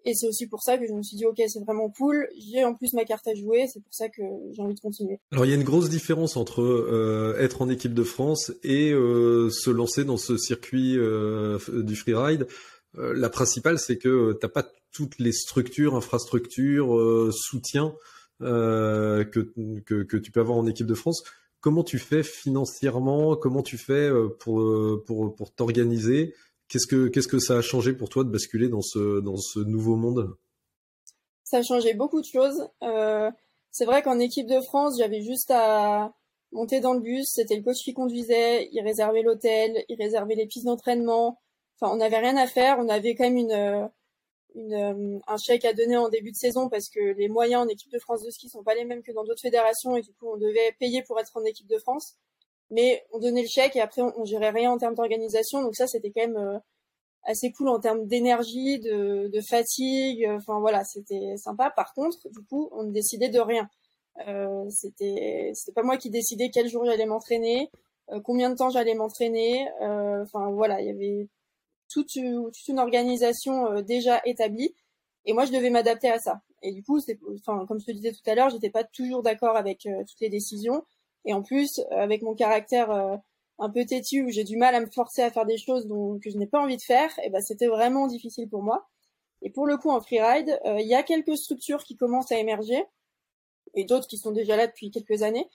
Et 0.06 0.14
c'est 0.14 0.28
aussi 0.28 0.48
pour 0.48 0.62
ça 0.64 0.78
que 0.78 0.88
je 0.88 0.94
me 0.94 1.02
suis 1.04 1.18
dit, 1.18 1.26
ok, 1.26 1.42
c'est 1.48 1.64
vraiment 1.64 1.90
cool. 1.90 2.28
J'ai 2.38 2.64
en 2.64 2.74
plus 2.74 2.94
ma 2.94 3.04
carte 3.04 3.28
à 3.28 3.36
jouer, 3.36 3.68
c'est 3.72 3.82
pour 3.82 3.94
ça 3.94 4.08
que 4.10 4.22
j'ai 4.52 4.62
envie 4.62 4.76
de 4.76 4.80
continuer. 4.80 5.20
Alors 5.32 5.46
il 5.46 5.50
y 5.50 5.52
a 5.52 5.56
une 5.56 5.64
grosse 5.64 5.90
différence 5.90 6.38
entre 6.38 6.62
euh, 6.62 7.36
être 7.40 7.62
en 7.62 7.70
équipe 7.70 7.94
de 7.94 8.04
France 8.04 8.54
et 8.64 8.92
euh, 8.92 9.50
se 9.50 9.70
lancer 9.70 10.06
dans 10.06 10.18
ce 10.18 10.38
circuit 10.38 10.98
euh, 10.98 11.60
du 11.70 11.96
freeride. 11.96 12.48
La 12.94 13.30
principale, 13.30 13.78
c'est 13.78 13.98
que 13.98 14.34
t'as 14.34 14.48
pas 14.48 14.66
toutes 14.92 15.20
les 15.20 15.32
structures, 15.32 15.96
infrastructures, 15.96 17.32
soutien 17.32 17.94
que, 18.40 19.26
que, 19.86 20.04
que 20.04 20.18
tu 20.18 20.32
peux 20.32 20.40
avoir 20.40 20.58
en 20.58 20.66
équipe 20.66 20.88
de 20.88 20.96
France. 20.96 21.24
Comment 21.60 21.84
tu 21.84 22.00
fais 22.00 22.24
financièrement? 22.24 23.36
Comment 23.36 23.62
tu 23.62 23.78
fais 23.78 24.10
pour 24.40 25.04
pour 25.06 25.36
pour 25.36 25.54
t'organiser? 25.54 26.34
Qu'est-ce 26.70 27.28
que 27.28 27.40
ça 27.40 27.58
a 27.58 27.62
changé 27.62 27.94
pour 27.94 28.10
toi 28.10 28.24
de 28.24 28.30
basculer 28.30 28.70
dans 28.70 28.82
ce 28.82 29.60
nouveau 29.60 29.96
monde? 29.96 30.38
Ça 31.44 31.60
a 31.60 31.64
changé 31.64 31.94
beaucoup 31.94 32.20
de 32.20 32.26
choses. 32.26 32.68
Euh, 32.84 33.32
c'est 33.72 33.86
vrai 33.86 34.02
qu'en 34.02 34.20
équipe 34.20 34.48
de 34.48 34.60
France, 34.60 34.98
j'avais 34.98 35.22
juste 35.22 35.50
à 35.50 36.14
monter 36.52 36.82
dans 36.82 36.94
le 36.94 37.00
bus. 37.00 37.26
C'était 37.28 37.56
le 37.56 37.64
coach 37.64 37.78
qui 37.84 37.94
conduisait. 37.94 38.68
Il 38.74 38.82
réservait 38.82 39.22
l'hôtel, 39.22 39.86
il 39.88 39.98
réservait 39.98 40.36
les 40.36 40.46
pistes 40.46 40.66
d'entraînement. 40.66 41.40
Enfin, 41.80 41.94
on 41.94 41.98
n'avait 41.98 42.18
rien 42.18 42.36
à 42.36 42.48
faire. 42.48 42.80
On 42.80 42.90
avait 42.90 43.16
quand 43.16 43.24
même 43.24 43.38
une 43.38 43.90
euh, 44.74 45.20
un 45.28 45.38
chèque 45.38 45.66
à 45.66 45.74
donner 45.74 45.98
en 45.98 46.10
début 46.10 46.32
de 46.32 46.36
saison 46.36 46.68
parce 46.68 46.90
que 46.90 47.00
les 47.00 47.28
moyens 47.28 47.64
en 47.64 47.68
équipe 47.68 47.92
de 47.92 48.00
France 48.00 48.24
de 48.24 48.30
ski 48.32 48.50
sont 48.50 48.64
pas 48.64 48.74
les 48.74 48.86
mêmes 48.86 49.04
que 49.04 49.12
dans 49.12 49.24
d'autres 49.24 49.42
fédérations 49.42 49.96
et 49.96 50.02
du 50.02 50.12
coup 50.14 50.28
on 50.34 50.38
devait 50.38 50.76
payer 50.80 51.04
pour 51.04 51.20
être 51.20 51.38
en 51.38 51.44
équipe 51.44 51.68
de 51.68 51.78
France 51.78 52.16
mais 52.70 53.06
on 53.12 53.20
donnait 53.20 53.44
le 53.44 53.48
chèque 53.48 53.76
et 53.76 53.82
après 53.82 54.02
on, 54.02 54.26
gérait 54.26 54.50
rien 54.50 54.72
en 54.72 54.78
termes 54.78 54.96
d'organisation. 54.96 55.62
Donc 55.62 55.76
ça 55.76 55.88
c'était 55.88 56.12
quand 56.12 56.22
même 56.22 56.38
euh, 56.38 56.60
assez 57.28 57.52
cool 57.52 57.70
en 57.70 57.80
termes 57.80 58.08
d'énergie 58.08 58.80
de, 58.80 59.40
fatigue. 59.48 60.28
Enfin 60.30 60.60
voilà 60.60 60.84
c'était 60.84 61.36
sympa. 61.38 61.70
Par 61.70 61.94
contre 61.94 62.18
du 62.30 62.44
coup 62.46 62.70
on 62.72 62.84
ne 62.84 62.92
décidait 62.92 63.30
de 63.30 63.40
rien. 63.40 63.70
Euh, 64.28 64.68
c'était 64.70 65.52
c'était 65.54 65.74
pas 65.74 65.84
moi 65.84 65.98
qui 65.98 66.10
décidais 66.10 66.50
quel 66.52 66.68
jour 66.68 66.84
j'allais 66.86 67.06
m'entraîner 67.06 67.70
euh, 68.10 68.20
combien 68.24 68.50
de 68.50 68.56
temps 68.56 68.70
j'allais 68.70 68.96
m'entraîner. 68.96 69.68
Euh, 69.82 70.24
enfin 70.24 70.52
voilà 70.52 70.82
il 70.82 70.88
y 70.88 70.90
avait 70.90 71.30
toute, 71.90 72.10
toute 72.14 72.68
une 72.68 72.80
organisation 72.80 73.82
déjà 73.82 74.22
établie. 74.26 74.74
Et 75.26 75.34
moi 75.34 75.46
je 75.46 75.52
devais 75.52 75.70
m'adapter 75.70 76.10
à 76.10 76.20
ça. 76.20 76.42
Et 76.64 76.72
du 76.72 76.84
coup 76.84 77.00
enfin 77.40 77.66
comme 77.68 77.80
je 77.80 77.86
te 77.86 77.92
disais 77.92 78.12
tout 78.12 78.30
à 78.30 78.36
l'heure 78.36 78.50
j'étais 78.50 78.70
pas 78.70 78.84
toujours 78.84 79.22
d'accord 79.24 79.58
avec 79.58 79.80
toutes 79.82 80.22
les 80.22 80.30
décisions 80.30 80.84
et 81.28 81.34
en 81.34 81.44
plus, 81.44 81.80
euh, 81.80 81.98
avec 81.98 82.24
mon 82.24 82.34
caractère 82.34 82.90
euh, 82.90 83.18
un 83.60 83.70
peu 83.70 83.86
têtu 83.86 84.24
où 84.24 84.30
j'ai 84.30 84.46
du 84.46 84.58
mal 84.58 84.74
à 84.74 84.80
me 84.80 84.88
forcer 84.88 85.22
à 85.22 85.30
faire 85.30 85.46
des 85.46 85.58
choses 85.58 85.86
dont, 85.86 86.20
que 86.20 86.30
je 86.32 86.38
n'ai 86.38 86.48
pas 86.48 86.62
envie 86.64 86.78
de 86.78 86.82
faire, 86.82 87.12
et 87.20 87.24
eh 87.26 87.30
ben 87.30 87.42
c'était 87.42 87.68
vraiment 87.68 88.08
difficile 88.08 88.50
pour 88.50 88.64
moi. 88.64 88.88
Et 89.42 89.52
pour 89.52 89.68
le 89.68 89.78
coup, 89.78 89.92
en 89.92 90.02
freeride, 90.02 90.60
euh, 90.66 90.80
il 90.80 90.88
y 90.88 90.96
a 90.96 91.04
quelques 91.04 91.38
structures 91.38 91.84
qui 91.84 91.96
commencent 91.96 92.32
à 92.32 92.40
émerger 92.40 92.84
et 93.76 93.86
d'autres 93.86 94.08
qui 94.08 94.18
sont 94.18 94.32
déjà 94.32 94.56
là 94.56 94.68
depuis 94.68 94.90
quelques 94.90 95.22
années. 95.22 95.48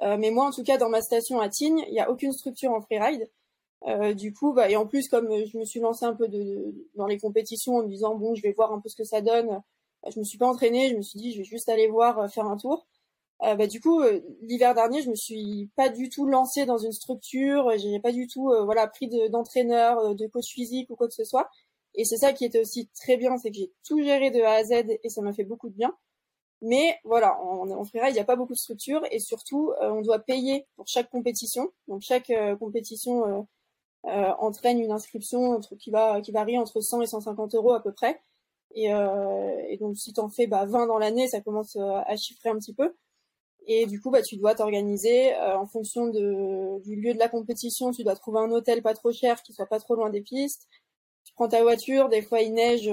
mais 0.00 0.30
moi, 0.30 0.46
en 0.46 0.52
tout 0.52 0.62
cas, 0.62 0.78
dans 0.78 0.88
ma 0.88 1.02
station 1.02 1.40
à 1.40 1.48
Tignes, 1.48 1.84
il 1.88 1.92
n'y 1.92 2.00
a 2.00 2.10
aucune 2.10 2.32
structure 2.32 2.70
en 2.72 2.80
freeride. 2.80 3.28
Euh, 3.86 4.14
du 4.14 4.32
coup, 4.32 4.52
bah, 4.52 4.70
et 4.70 4.76
en 4.76 4.86
plus, 4.86 5.08
comme 5.08 5.28
je 5.44 5.58
me 5.58 5.64
suis 5.64 5.80
lancée 5.80 6.04
un 6.06 6.14
peu 6.14 6.28
dans 6.94 7.06
les 7.06 7.18
compétitions 7.18 7.76
en 7.76 7.82
me 7.82 7.88
disant 7.88 8.14
bon, 8.14 8.34
je 8.34 8.42
vais 8.42 8.52
voir 8.52 8.72
un 8.72 8.80
peu 8.80 8.88
ce 8.88 8.96
que 8.96 9.04
ça 9.04 9.20
donne, 9.20 9.62
je 10.08 10.18
me 10.18 10.24
suis 10.24 10.38
pas 10.38 10.48
entraînée, 10.48 10.90
je 10.90 10.96
me 10.96 11.02
suis 11.02 11.18
dit 11.18 11.32
je 11.32 11.38
vais 11.38 11.44
juste 11.44 11.68
aller 11.68 11.88
voir, 11.88 12.30
faire 12.32 12.46
un 12.46 12.56
tour. 12.56 12.86
Euh, 13.42 13.54
bah, 13.54 13.66
du 13.66 13.80
coup, 13.80 14.00
euh, 14.00 14.20
l'hiver 14.42 14.74
dernier, 14.74 15.02
je 15.02 15.10
me 15.10 15.14
suis 15.14 15.70
pas 15.76 15.88
du 15.90 16.08
tout 16.08 16.26
lancée 16.26 16.64
dans 16.64 16.78
une 16.78 16.92
structure, 16.92 17.70
j'ai 17.76 18.00
pas 18.00 18.12
du 18.12 18.26
tout 18.26 18.50
euh, 18.50 18.64
voilà 18.64 18.86
pris 18.86 19.08
d'entraîneur, 19.30 20.14
de, 20.14 20.26
coach 20.26 20.46
physique 20.54 20.88
ou 20.90 20.96
quoi 20.96 21.06
que 21.08 21.14
ce 21.14 21.24
soit. 21.24 21.50
Et 21.94 22.04
c'est 22.04 22.16
ça 22.18 22.32
qui 22.32 22.44
était 22.44 22.60
aussi 22.60 22.88
très 22.94 23.16
bien, 23.16 23.36
c'est 23.38 23.50
que 23.50 23.56
j'ai 23.56 23.72
tout 23.86 24.02
géré 24.02 24.30
de 24.30 24.40
A 24.42 24.52
à 24.52 24.64
Z 24.64 24.72
et 25.02 25.08
ça 25.10 25.22
m'a 25.22 25.32
fait 25.32 25.44
beaucoup 25.44 25.68
de 25.68 25.74
bien. 25.74 25.94
Mais 26.62 26.98
voilà, 27.04 27.40
en, 27.42 27.70
en 27.70 27.84
freeride, 27.84 28.12
il 28.12 28.14
n'y 28.14 28.20
a 28.20 28.24
pas 28.24 28.36
beaucoup 28.36 28.54
de 28.54 28.58
structure 28.58 29.02
et 29.10 29.18
surtout, 29.20 29.72
on 29.80 30.02
doit 30.02 30.20
payer 30.20 30.66
pour 30.76 30.86
chaque 30.88 31.10
compétition. 31.10 31.70
Donc 31.88 32.02
chaque 32.02 32.32
compétition 32.58 33.46
entraîne 34.04 34.80
une 34.80 34.92
inscription 34.92 35.52
entre, 35.52 35.76
qui, 35.76 35.90
va, 35.90 36.20
qui 36.22 36.32
varie 36.32 36.58
entre 36.58 36.80
100 36.80 37.02
et 37.02 37.06
150 37.06 37.54
euros 37.54 37.72
à 37.74 37.82
peu 37.82 37.92
près. 37.92 38.22
Et, 38.74 38.86
et 38.86 39.76
donc 39.78 39.96
si 39.98 40.12
t'en 40.14 40.28
fais 40.28 40.46
bah, 40.46 40.66
20 40.66 40.86
dans 40.86 40.98
l'année, 40.98 41.28
ça 41.28 41.40
commence 41.40 41.76
à 41.76 42.16
chiffrer 42.16 42.50
un 42.50 42.58
petit 42.58 42.74
peu. 42.74 42.94
Et 43.66 43.86
du 43.86 44.00
coup, 44.00 44.10
bah, 44.10 44.22
tu 44.22 44.36
dois 44.36 44.54
t'organiser 44.54 45.34
en 45.36 45.66
fonction 45.66 46.06
de, 46.06 46.80
du 46.82 46.96
lieu 46.96 47.14
de 47.14 47.18
la 47.18 47.28
compétition. 47.28 47.90
Tu 47.90 48.04
dois 48.04 48.14
trouver 48.14 48.40
un 48.40 48.50
hôtel 48.50 48.80
pas 48.82 48.94
trop 48.94 49.12
cher, 49.12 49.42
qui 49.42 49.52
soit 49.52 49.66
pas 49.66 49.80
trop 49.80 49.96
loin 49.96 50.10
des 50.10 50.22
pistes. 50.22 50.68
Tu 51.24 51.34
prends 51.34 51.48
ta 51.48 51.62
voiture, 51.62 52.08
des 52.08 52.22
fois 52.22 52.40
il 52.40 52.54
neige, 52.54 52.90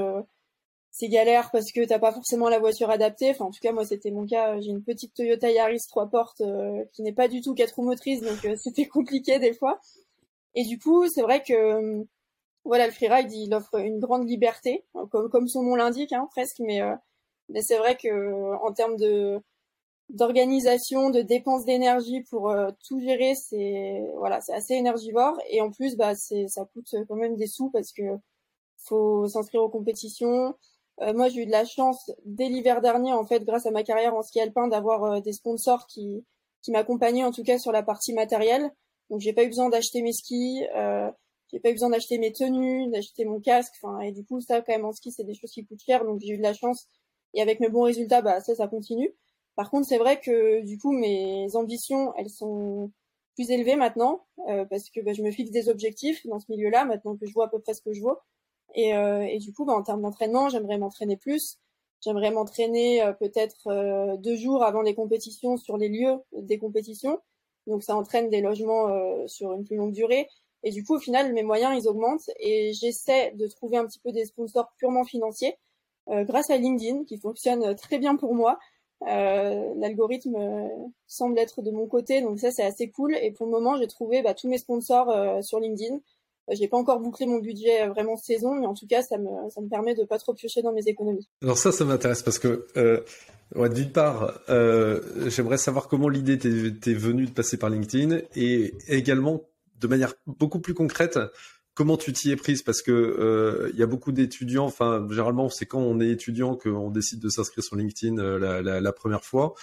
c'est 0.94 1.10
galère 1.10 1.50
parce 1.52 1.72
que 1.72 1.84
t'as 1.86 1.98
pas 1.98 2.12
forcément 2.12 2.50
la 2.50 2.60
voiture 2.60 2.92
adaptée. 2.92 3.32
Enfin, 3.32 3.46
en 3.46 3.52
tout 3.52 3.60
cas, 3.60 3.72
moi, 3.72 3.84
c'était 3.84 4.12
mon 4.12 4.28
cas. 4.28 4.60
J'ai 4.62 4.70
une 4.70 4.84
petite 4.84 5.16
Toyota 5.16 5.50
Yaris 5.50 5.82
trois 5.90 6.08
portes 6.08 6.42
euh, 6.42 6.86
qui 6.94 7.02
n'est 7.02 7.14
pas 7.14 7.28
du 7.28 7.42
tout 7.42 7.56
quatre 7.56 7.76
roues 7.76 7.86
motrices, 7.86 8.22
donc 8.22 8.46
euh, 8.46 8.56
c'était 8.64 8.86
compliqué 8.86 9.40
des 9.40 9.54
fois. 9.54 9.80
Et 10.54 10.64
du 10.66 10.78
coup, 10.78 11.08
c'est 11.10 11.24
vrai 11.24 11.42
que 11.42 11.54
euh, 11.54 12.04
voilà, 12.64 12.86
le 12.86 12.94
freeride, 12.94 13.32
il 13.34 13.54
offre 13.56 13.80
une 13.80 14.00
grande 14.00 14.30
liberté, 14.30 14.86
comme, 15.12 15.30
comme 15.30 15.48
son 15.48 15.64
nom 15.64 15.76
l'indique, 15.76 16.14
hein, 16.14 16.28
presque. 16.32 16.60
Mais, 16.60 16.82
mais 17.50 17.62
c'est 17.64 17.78
vrai 17.78 17.98
que 17.98 18.56
en 18.64 18.72
termes 18.72 18.96
de 18.98 19.42
d'organisation, 20.10 21.10
de 21.10 21.22
dépenses 21.22 21.66
d'énergie 21.66 22.22
pour 22.30 22.54
tout 22.88 23.00
gérer, 23.00 23.34
c'est 23.36 24.02
voilà, 24.18 24.42
c'est 24.42 24.54
assez 24.54 24.74
énergivore. 24.76 25.38
Et 25.50 25.62
en 25.62 25.72
plus, 25.72 25.96
bah, 25.96 26.16
c'est 26.16 26.48
ça 26.48 26.66
coûte 26.74 26.94
quand 27.08 27.16
même 27.16 27.36
des 27.36 27.48
sous 27.48 27.70
parce 27.72 27.92
que 27.92 28.04
faut 28.86 29.28
s'inscrire 29.28 29.64
aux 29.64 29.70
compétitions 29.70 30.54
euh, 31.02 31.14
moi, 31.14 31.30
j'ai 31.30 31.44
eu 31.44 31.46
de 31.46 31.52
la 31.52 31.66
chance 31.66 32.12
dès 32.26 32.50
l'hiver 32.50 32.82
dernier, 32.82 33.14
en 33.14 33.26
fait, 33.26 33.44
grâce 33.44 33.66
à 33.66 33.72
ma 33.72 33.84
carrière 33.84 34.16
en 34.16 34.22
ski 34.22 34.40
alpin, 34.40 34.68
d'avoir 34.68 35.04
euh, 35.04 35.22
des 35.22 35.34
sponsors 35.34 35.88
qui, 35.88 36.26
qui 36.62 36.72
m'accompagnaient 36.72 37.24
en 37.24 37.32
tout 37.32 37.44
cas 37.44 37.58
sur 37.58 37.72
la 37.72 37.84
partie 37.84 38.14
matérielle. 38.14 38.72
Donc, 39.10 39.20
j'ai 39.22 39.34
pas 39.34 39.44
eu 39.44 39.48
besoin 39.48 39.70
d'acheter 39.70 40.02
mes 40.02 40.14
skis, 40.14 40.64
euh, 40.76 41.10
j'ai 41.52 41.60
pas 41.60 41.70
eu 41.70 41.74
besoin 41.74 41.90
d'acheter 41.90 42.18
mes 42.20 42.32
tenues, 42.32 42.90
d'acheter 42.92 43.26
mon 43.26 43.40
casque. 43.40 43.74
Enfin, 43.82 44.00
et 44.02 44.12
du 44.12 44.24
coup, 44.24 44.40
ça, 44.42 44.62
quand 44.62 44.74
même, 44.74 44.86
en 44.86 44.94
ski, 44.94 45.12
c'est 45.12 45.24
des 45.24 45.34
choses 45.34 45.52
qui 45.52 45.66
coûtent 45.66 45.82
cher. 45.84 46.06
Donc, 46.06 46.20
j'ai 46.22 46.34
eu 46.34 46.38
de 46.38 46.44
la 46.44 46.54
chance. 46.54 46.88
Et 47.34 47.42
avec 47.42 47.60
mes 47.60 47.70
bons 47.70 47.84
résultats, 47.84 48.22
bah, 48.22 48.40
ça, 48.42 48.56
ça 48.56 48.68
continue. 48.68 49.14
Par 49.56 49.70
contre, 49.70 49.88
c'est 49.88 49.98
vrai 49.98 50.20
que 50.20 50.62
du 50.62 50.78
coup, 50.78 50.92
mes 50.92 51.56
ambitions, 51.56 52.14
elles 52.18 52.30
sont 52.30 52.92
plus 53.36 53.52
élevées 53.52 53.76
maintenant 53.76 54.26
euh, 54.50 54.66
parce 54.66 54.90
que 54.90 55.00
bah, 55.02 55.14
je 55.14 55.22
me 55.22 55.32
fixe 55.32 55.52
des 55.52 55.70
objectifs 55.70 56.26
dans 56.28 56.40
ce 56.40 56.46
milieu-là 56.50 56.86
maintenant 56.86 57.16
que 57.16 57.26
je 57.26 57.34
vois 57.34 57.46
à 57.46 57.50
peu 57.50 57.60
près 57.60 57.74
ce 57.74 57.82
que 57.82 57.94
je 57.94 58.02
vois. 58.02 58.24
Et, 58.76 58.96
euh, 58.96 59.22
et 59.24 59.38
du 59.38 59.54
coup, 59.54 59.66
bah, 59.66 59.74
en 59.74 59.84
termes 59.84 60.02
d'entraînement, 60.02 60.50
j'aimerais 60.50 60.78
m'entraîner 60.78 61.18
plus. 61.18 61.60
J'aimerais 62.02 62.32
m'entraîner 62.32 63.02
euh, 63.04 63.14
peut-être 63.14 63.68
euh, 63.68 64.18
deux 64.18 64.36
jours 64.36 64.64
avant 64.64 64.82
les 64.82 64.96
compétitions 64.96 65.58
sur 65.58 65.78
les 65.78 65.90
lieux 65.90 66.18
des 66.34 66.58
compétitions. 66.58 67.20
Donc 67.68 67.84
ça 67.84 67.96
entraîne 67.96 68.30
des 68.30 68.42
logements 68.42 68.90
sur 69.26 69.54
une 69.54 69.64
plus 69.64 69.78
longue 69.78 69.94
durée. 69.94 70.28
Et 70.64 70.72
du 70.72 70.84
coup, 70.84 70.96
au 70.96 71.00
final, 71.00 71.32
mes 71.32 71.44
moyens, 71.44 71.82
ils 71.82 71.88
augmentent 71.88 72.30
et 72.38 72.74
j'essaie 72.74 73.32
de 73.36 73.48
trouver 73.48 73.78
un 73.78 73.86
petit 73.86 74.00
peu 74.00 74.12
des 74.12 74.26
sponsors 74.26 74.70
purement 74.78 75.06
financiers 75.06 75.56
grâce 76.10 76.50
à 76.50 76.58
LinkedIn, 76.58 77.06
qui 77.06 77.18
fonctionne 77.18 77.74
très 77.76 78.00
bien 78.00 78.18
pour 78.18 78.36
moi. 78.36 78.60
Euh, 79.08 79.74
L'algorithme 79.78 80.38
semble 81.08 81.40
être 81.40 81.62
de 81.62 81.72
mon 81.72 81.88
côté, 81.88 82.22
donc 82.22 82.40
ça, 82.40 82.52
c'est 82.52 82.64
assez 82.64 82.90
cool. 82.90 83.16
Et 83.22 83.32
pour 83.32 83.46
le 83.46 83.52
moment, 83.52 83.78
j'ai 83.78 83.88
trouvé 83.88 84.22
bah, 84.22 84.34
tous 84.34 84.48
mes 84.48 84.58
sponsors 84.58 85.44
sur 85.44 85.60
LinkedIn. 85.60 86.00
J'ai 86.52 86.68
pas 86.68 86.78
encore 86.78 87.00
bouclé 87.00 87.26
mon 87.26 87.40
budget 87.40 87.84
euh, 87.84 87.90
vraiment 87.90 88.18
saison, 88.18 88.56
mais 88.56 88.66
en 88.66 88.74
tout 88.74 88.88
cas, 88.88 89.02
ça 89.02 89.18
me, 89.18 89.70
permet 89.70 89.96
de 89.96 90.04
pas 90.04 90.18
trop 90.18 90.34
piocher 90.34 90.62
dans 90.62 90.74
mes 90.74 90.88
économies. 90.88 91.28
Alors 91.42 91.58
ça, 91.58 91.72
ça 91.72 91.86
m'intéresse 91.86 92.22
parce 92.22 92.38
que, 92.38 92.68
euh, 92.76 93.02
d'une 93.70 93.92
part, 93.92 94.42
euh, 94.50 95.30
j'aimerais 95.30 95.58
savoir 95.58 95.88
comment 95.88 96.10
l'idée 96.10 96.38
t'est 96.38 96.94
venue 96.94 97.28
de 97.28 97.32
passer 97.32 97.58
par 97.58 97.70
LinkedIn 97.70 98.20
et 98.36 98.74
également, 98.88 99.42
de 99.80 99.88
manière 99.88 100.16
beaucoup 100.28 100.60
plus 100.60 100.74
concrète, 100.74 101.18
comment 101.74 101.98
tu 101.98 102.14
t'y 102.14 102.32
es 102.32 102.36
prise? 102.36 102.62
Parce 102.62 102.82
que 102.82 102.92
euh, 102.92 103.70
il 103.74 103.80
y 103.80 103.84
a 103.84 103.88
beaucoup 103.88 104.12
d'étudiants. 104.12 104.66
Enfin, 104.66 105.06
généralement, 105.10 105.50
c'est 105.50 105.66
quand 105.66 105.80
on 105.80 106.00
est 106.00 106.10
étudiant 106.10 106.56
qu'on 106.56 106.90
décide 106.90 107.20
de 107.20 107.30
s'inscrire 107.30 107.64
sur 107.64 107.76
LinkedIn 107.76 108.18
euh, 108.18 108.40
la, 108.40 108.62
la, 108.62 108.82
la, 108.82 108.92
première 108.92 109.24
fois 109.24 109.56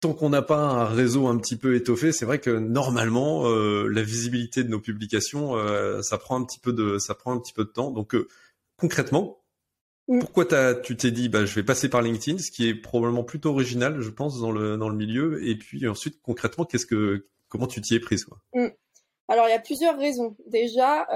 tant 0.00 0.14
qu'on 0.14 0.30
n'a 0.30 0.42
pas 0.42 0.60
un 0.60 0.84
réseau 0.84 1.26
un 1.26 1.38
petit 1.38 1.56
peu 1.56 1.74
étoffé, 1.74 2.12
c'est 2.12 2.24
vrai 2.24 2.38
que 2.38 2.50
normalement 2.50 3.48
euh, 3.48 3.88
la 3.88 4.02
visibilité 4.02 4.62
de 4.62 4.68
nos 4.68 4.80
publications, 4.80 5.56
euh, 5.56 6.02
ça 6.02 6.18
prend 6.18 6.40
un 6.40 6.44
petit 6.44 6.60
peu 6.60 6.72
de, 6.72 6.98
ça 6.98 7.14
prend 7.14 7.32
un 7.32 7.38
petit 7.38 7.52
peu 7.52 7.64
de 7.64 7.70
temps. 7.70 7.90
Donc 7.90 8.14
euh, 8.14 8.28
concrètement, 8.76 9.42
mm. 10.08 10.20
pourquoi 10.20 10.44
tu 10.74 10.96
t'es 10.96 11.10
dit, 11.10 11.28
bah 11.28 11.44
je 11.44 11.54
vais 11.54 11.64
passer 11.64 11.88
par 11.88 12.02
LinkedIn, 12.02 12.38
ce 12.38 12.50
qui 12.50 12.68
est 12.68 12.74
probablement 12.74 13.24
plutôt 13.24 13.50
original, 13.50 14.00
je 14.00 14.10
pense, 14.10 14.40
dans 14.40 14.52
le 14.52 14.76
dans 14.76 14.88
le 14.88 14.96
milieu. 14.96 15.44
Et 15.46 15.56
puis 15.56 15.86
ensuite, 15.88 16.20
concrètement, 16.22 16.64
qu'est-ce 16.64 16.86
que, 16.86 17.26
comment 17.48 17.66
tu 17.66 17.80
t'y 17.80 17.94
es 17.96 18.00
prise 18.00 18.24
quoi? 18.24 18.38
Mm. 18.54 18.68
Alors 19.28 19.46
il 19.48 19.50
y 19.50 19.54
a 19.54 19.60
plusieurs 19.60 19.98
raisons. 19.98 20.36
Déjà. 20.46 21.06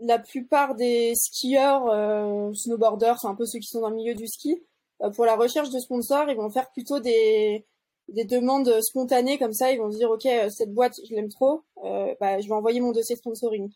la 0.00 0.18
plupart 0.18 0.76
des 0.76 1.14
skieurs, 1.14 1.84
snowboarders, 2.54 3.18
c'est 3.20 3.26
un 3.26 3.34
peu 3.34 3.46
ceux 3.46 3.58
qui 3.58 3.68
sont 3.68 3.80
dans 3.80 3.90
le 3.90 3.96
milieu 3.96 4.14
du 4.14 4.26
ski, 4.26 4.62
euh, 5.02 5.10
pour 5.10 5.24
la 5.24 5.36
recherche 5.36 5.70
de 5.70 5.78
sponsors, 5.78 6.28
ils 6.28 6.36
vont 6.36 6.50
faire 6.50 6.70
plutôt 6.70 7.00
des, 7.00 7.66
des 8.08 8.24
demandes 8.24 8.80
spontanées 8.80 9.38
comme 9.38 9.52
ça. 9.52 9.72
Ils 9.72 9.78
vont 9.78 9.90
se 9.90 9.96
dire, 9.96 10.10
OK, 10.10 10.26
euh, 10.26 10.50
cette 10.50 10.72
boîte, 10.72 11.00
je 11.08 11.14
l'aime 11.14 11.28
trop, 11.28 11.62
euh, 11.84 12.14
bah, 12.20 12.40
je 12.40 12.48
vais 12.48 12.54
envoyer 12.54 12.80
mon 12.80 12.92
dossier 12.92 13.16
sponsoring. 13.16 13.70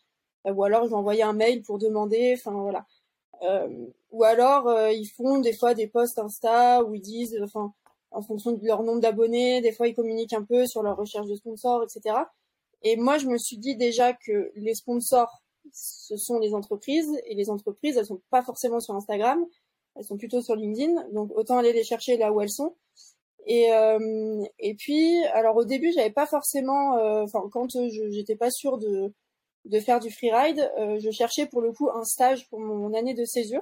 ou 0.45 0.63
alors, 0.63 0.85
je 0.85 0.89
vais 0.89 0.95
envoyer 0.95 1.23
un 1.23 1.33
mail 1.33 1.63
pour 1.63 1.79
demander, 1.79 2.35
enfin 2.37 2.51
voilà. 2.51 2.85
ou 4.11 4.23
alors, 4.23 4.71
ils 4.91 5.07
font 5.07 5.39
des 5.39 5.53
fois 5.53 5.73
des 5.73 5.87
posts 5.87 6.19
Insta 6.19 6.83
où 6.83 6.93
ils 6.93 7.01
disent, 7.01 7.37
enfin, 7.43 7.73
en 8.11 8.21
fonction 8.21 8.51
de 8.53 8.65
leur 8.65 8.83
nombre 8.83 9.01
d'abonnés, 9.01 9.61
des 9.61 9.71
fois, 9.71 9.87
ils 9.87 9.95
communiquent 9.95 10.33
un 10.33 10.43
peu 10.43 10.67
sur 10.67 10.83
leur 10.83 10.97
recherche 10.97 11.27
de 11.27 11.35
sponsors, 11.35 11.83
etc. 11.83 12.15
Et 12.85 12.97
moi, 12.97 13.17
je 13.17 13.27
me 13.27 13.37
suis 13.37 13.57
dit 13.57 13.75
déjà 13.75 14.13
que 14.13 14.51
les 14.55 14.75
sponsors, 14.75 15.41
ce 15.73 16.15
sont 16.17 16.37
les 16.37 16.53
entreprises, 16.53 17.11
et 17.25 17.33
les 17.33 17.49
entreprises, 17.49 17.97
elles 17.97 18.05
sont 18.05 18.21
pas 18.29 18.43
forcément 18.43 18.79
sur 18.79 18.95
Instagram, 18.95 19.43
elles 19.95 20.05
sont 20.05 20.17
plutôt 20.17 20.41
sur 20.41 20.55
LinkedIn, 20.55 21.09
donc 21.11 21.31
autant 21.35 21.57
aller 21.57 21.73
les 21.73 21.83
chercher 21.83 22.15
là 22.15 22.31
où 22.31 22.41
elles 22.41 22.51
sont. 22.51 22.75
Et, 23.47 23.71
euh, 23.73 24.43
puis, 24.77 25.23
alors 25.33 25.55
au 25.57 25.65
début, 25.65 25.91
j'avais 25.93 26.11
pas 26.11 26.27
forcément, 26.27 26.97
euh, 26.97 27.23
enfin 27.23 27.41
quand 27.51 27.67
je 27.69 28.09
j'étais 28.11 28.35
pas 28.35 28.51
sûre 28.51 28.77
de 28.77 29.79
faire 29.79 29.99
du 29.99 30.11
freeride, 30.11 30.71
euh, 30.79 30.99
je 30.99 31.09
cherchais 31.11 31.47
pour 31.47 31.61
le 31.61 31.71
coup 31.71 31.89
un 31.89 32.03
stage 32.03 32.47
pour 32.49 32.59
mon 32.59 32.93
année 32.93 33.15
de 33.15 33.25
césure. 33.25 33.61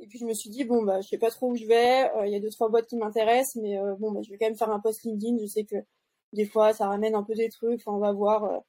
Et 0.00 0.06
puis 0.06 0.18
je 0.18 0.24
me 0.24 0.34
suis 0.34 0.50
dit 0.50 0.64
bon 0.64 0.82
bah 0.84 1.00
je 1.00 1.08
sais 1.08 1.18
pas 1.18 1.30
trop 1.30 1.50
où 1.50 1.56
je 1.56 1.66
vais, 1.66 2.10
il 2.26 2.32
y 2.32 2.36
a 2.36 2.40
deux 2.40 2.50
trois 2.50 2.68
boîtes 2.68 2.86
qui 2.86 2.96
m'intéressent, 2.96 3.56
mais 3.62 3.76
bon 3.98 4.12
bah 4.12 4.20
je 4.24 4.30
vais 4.30 4.38
quand 4.38 4.46
même 4.46 4.56
faire 4.56 4.70
un 4.70 4.80
post 4.80 5.04
LinkedIn. 5.04 5.38
Je 5.40 5.46
sais 5.46 5.64
que 5.64 5.76
des 6.32 6.46
fois 6.46 6.72
ça 6.74 6.88
ramène 6.88 7.14
un 7.14 7.22
peu 7.22 7.34
des 7.34 7.48
trucs, 7.48 7.80
enfin 7.80 7.92
on 7.96 8.00
va 8.00 8.12
voir. 8.12 8.62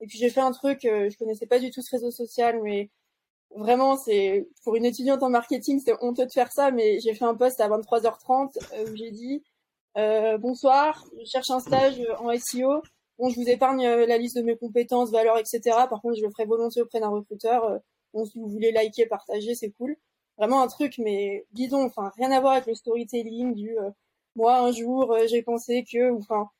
Et 0.00 0.06
puis 0.06 0.18
j'ai 0.18 0.30
fait 0.30 0.40
un 0.40 0.52
truc, 0.52 0.80
je 0.82 1.16
connaissais 1.18 1.46
pas 1.46 1.58
du 1.58 1.70
tout 1.70 1.82
ce 1.82 1.90
réseau 1.96 2.10
social, 2.10 2.60
mais 2.62 2.90
Vraiment, 3.54 3.96
c'est 3.96 4.46
pour 4.64 4.76
une 4.76 4.84
étudiante 4.84 5.22
en 5.22 5.30
marketing, 5.30 5.80
c'est 5.82 5.94
honteux 6.02 6.26
de 6.26 6.32
faire 6.32 6.52
ça, 6.52 6.70
mais 6.70 7.00
j'ai 7.00 7.14
fait 7.14 7.24
un 7.24 7.34
post 7.34 7.60
à 7.60 7.68
23h30 7.68 8.58
euh, 8.74 8.90
où 8.90 8.96
j'ai 8.96 9.10
dit 9.10 9.42
euh, 9.96 10.36
bonsoir, 10.36 11.04
je 11.18 11.24
cherche 11.24 11.50
un 11.50 11.60
stage 11.60 12.02
en 12.18 12.30
SEO. 12.38 12.82
Bon, 13.18 13.30
je 13.30 13.40
vous 13.40 13.48
épargne 13.48 13.86
euh, 13.86 14.06
la 14.06 14.18
liste 14.18 14.36
de 14.36 14.42
mes 14.42 14.56
compétences, 14.56 15.10
valeurs, 15.10 15.38
etc. 15.38 15.60
Par 15.88 16.02
contre, 16.02 16.16
je 16.16 16.22
le 16.22 16.30
ferai 16.30 16.44
volontiers 16.44 16.82
auprès 16.82 17.00
d'un 17.00 17.08
recruteur. 17.08 17.80
bon, 18.12 18.26
si 18.26 18.38
vous 18.38 18.48
voulez 18.48 18.72
liker, 18.72 19.06
partager, 19.06 19.54
c'est 19.54 19.70
cool. 19.70 19.96
Vraiment 20.36 20.60
un 20.62 20.68
truc, 20.68 20.98
mais 20.98 21.46
bidon. 21.52 21.84
Enfin, 21.84 22.12
rien 22.16 22.30
à 22.32 22.40
voir 22.40 22.54
avec 22.54 22.66
le 22.66 22.74
storytelling 22.74 23.54
du 23.54 23.74
moi 24.34 24.58
un 24.58 24.70
jour 24.72 25.16
j'ai 25.28 25.42
pensé 25.42 25.84
que, 25.90 26.12
enfin, 26.12 26.50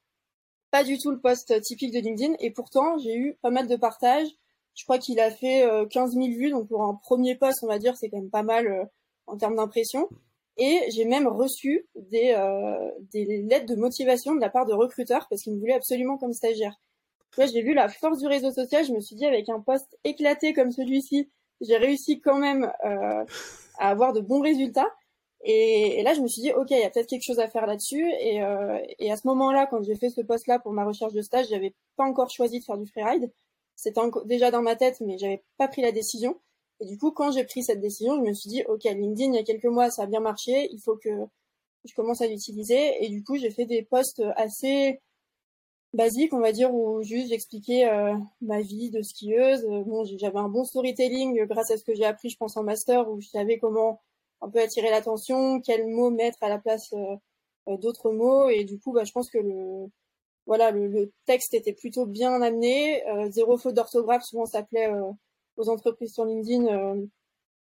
pas 0.76 0.84
du 0.84 0.98
tout 0.98 1.10
le 1.10 1.18
post 1.18 1.60
typique 1.62 1.92
de 1.92 2.00
LinkedIn. 2.00 2.34
Et 2.40 2.50
pourtant, 2.50 2.98
j'ai 2.98 3.14
eu 3.14 3.38
pas 3.40 3.50
mal 3.50 3.66
de 3.66 3.76
partages 3.76 4.28
je 4.76 4.84
crois 4.84 4.98
qu'il 4.98 5.18
a 5.20 5.30
fait 5.30 5.66
15 5.90 6.16
euh, 6.16 6.20
000 6.20 6.26
vues, 6.36 6.50
donc 6.50 6.68
pour 6.68 6.84
un 6.84 6.94
premier 6.94 7.34
poste, 7.34 7.64
on 7.64 7.66
va 7.66 7.78
dire, 7.78 7.96
c'est 7.96 8.10
quand 8.10 8.18
même 8.18 8.30
pas 8.30 8.42
mal 8.42 8.66
euh, 8.66 8.84
en 9.26 9.36
termes 9.36 9.56
d'impression. 9.56 10.08
Et 10.58 10.80
j'ai 10.90 11.06
même 11.06 11.26
reçu 11.26 11.86
des, 11.94 12.34
euh, 12.36 12.90
des 13.12 13.24
lettres 13.42 13.66
de 13.66 13.74
motivation 13.74 14.34
de 14.34 14.40
la 14.40 14.50
part 14.50 14.66
de 14.66 14.74
recruteurs 14.74 15.26
parce 15.28 15.42
qu'ils 15.42 15.54
me 15.54 15.58
voulaient 15.58 15.74
absolument 15.74 16.18
comme 16.18 16.32
stagiaire. 16.32 16.78
Ouais, 17.36 17.48
j'ai 17.48 17.62
vu 17.62 17.74
la 17.74 17.88
force 17.88 18.18
du 18.18 18.26
réseau 18.26 18.52
social, 18.52 18.84
je 18.84 18.92
me 18.92 19.00
suis 19.00 19.16
dit 19.16 19.26
avec 19.26 19.48
un 19.48 19.60
poste 19.60 19.98
éclaté 20.04 20.52
comme 20.52 20.72
celui-ci, 20.72 21.30
j'ai 21.60 21.76
réussi 21.76 22.20
quand 22.20 22.38
même 22.38 22.70
à 22.82 23.26
avoir 23.78 24.14
de 24.14 24.20
bons 24.20 24.40
résultats. 24.40 24.88
Et, 25.48 26.02
là, 26.02 26.12
je 26.14 26.20
me 26.20 26.26
suis 26.26 26.42
dit, 26.42 26.52
ok, 26.52 26.70
il 26.70 26.78
y 26.78 26.82
a 26.82 26.90
peut-être 26.90 27.08
quelque 27.08 27.24
chose 27.24 27.38
à 27.38 27.48
faire 27.48 27.66
là-dessus. 27.66 28.10
Et, 28.20 28.40
et 28.98 29.12
à 29.12 29.16
ce 29.16 29.26
moment-là, 29.28 29.66
quand 29.66 29.82
j'ai 29.84 29.94
fait 29.94 30.10
ce 30.10 30.20
poste-là 30.20 30.58
pour 30.58 30.72
ma 30.72 30.84
recherche 30.84 31.12
de 31.12 31.22
stage, 31.22 31.46
j'avais 31.50 31.74
pas 31.96 32.04
encore 32.04 32.30
choisi 32.30 32.58
de 32.58 32.64
faire 32.64 32.78
du 32.78 32.86
freeride 32.86 33.30
c'était 33.76 34.00
déjà 34.24 34.50
dans 34.50 34.62
ma 34.62 34.74
tête, 34.74 35.00
mais 35.00 35.18
j'avais 35.18 35.44
pas 35.58 35.68
pris 35.68 35.82
la 35.82 35.92
décision. 35.92 36.40
Et 36.80 36.86
du 36.86 36.98
coup, 36.98 37.12
quand 37.12 37.30
j'ai 37.30 37.44
pris 37.44 37.62
cette 37.62 37.80
décision, 37.80 38.16
je 38.16 38.28
me 38.28 38.32
suis 38.34 38.48
dit, 38.48 38.64
ok, 38.66 38.84
LinkedIn, 38.84 39.32
il 39.32 39.36
y 39.36 39.38
a 39.38 39.44
quelques 39.44 39.64
mois, 39.66 39.90
ça 39.90 40.02
a 40.02 40.06
bien 40.06 40.20
marché, 40.20 40.68
il 40.72 40.80
faut 40.80 40.96
que 40.96 41.10
je 41.84 41.94
commence 41.94 42.20
à 42.22 42.26
l'utiliser. 42.26 43.04
Et 43.04 43.08
du 43.08 43.22
coup, 43.22 43.36
j'ai 43.36 43.50
fait 43.50 43.66
des 43.66 43.82
posts 43.82 44.22
assez 44.36 45.00
basiques, 45.92 46.32
on 46.32 46.40
va 46.40 46.52
dire, 46.52 46.74
où 46.74 47.02
juste 47.02 47.28
j'expliquais 47.28 47.86
euh, 47.88 48.14
ma 48.40 48.60
vie 48.60 48.90
de 48.90 49.02
skieuse. 49.02 49.64
Bon, 49.86 50.04
j'avais 50.04 50.38
un 50.38 50.48
bon 50.48 50.64
storytelling 50.64 51.44
grâce 51.44 51.70
à 51.70 51.76
ce 51.76 51.84
que 51.84 51.94
j'ai 51.94 52.04
appris, 52.04 52.30
je 52.30 52.36
pense, 52.36 52.56
en 52.56 52.62
master, 52.62 53.08
où 53.10 53.20
je 53.20 53.28
savais 53.28 53.58
comment 53.58 54.00
un 54.54 54.60
attirer 54.60 54.90
l'attention, 54.90 55.60
quels 55.60 55.86
mots 55.86 56.10
mettre 56.10 56.38
à 56.42 56.48
la 56.48 56.58
place 56.58 56.92
euh, 56.92 57.16
euh, 57.68 57.76
d'autres 57.76 58.12
mots. 58.12 58.48
Et 58.48 58.64
du 58.64 58.78
coup, 58.78 58.92
bah, 58.92 59.04
je 59.04 59.12
pense 59.12 59.30
que 59.30 59.38
le, 59.38 59.90
voilà, 60.46 60.70
le, 60.70 61.12
texte 61.26 61.54
était 61.54 61.72
plutôt 61.72 62.06
bien 62.06 62.40
amené. 62.42 63.06
Euh, 63.08 63.30
zéro 63.30 63.58
faute 63.58 63.74
d'orthographe, 63.74 64.22
souvent 64.24 64.46
s'appelait 64.46 64.90
euh, 64.90 65.10
aux 65.56 65.68
entreprises 65.68 66.14
sur 66.14 66.24
LinkedIn. 66.24 66.96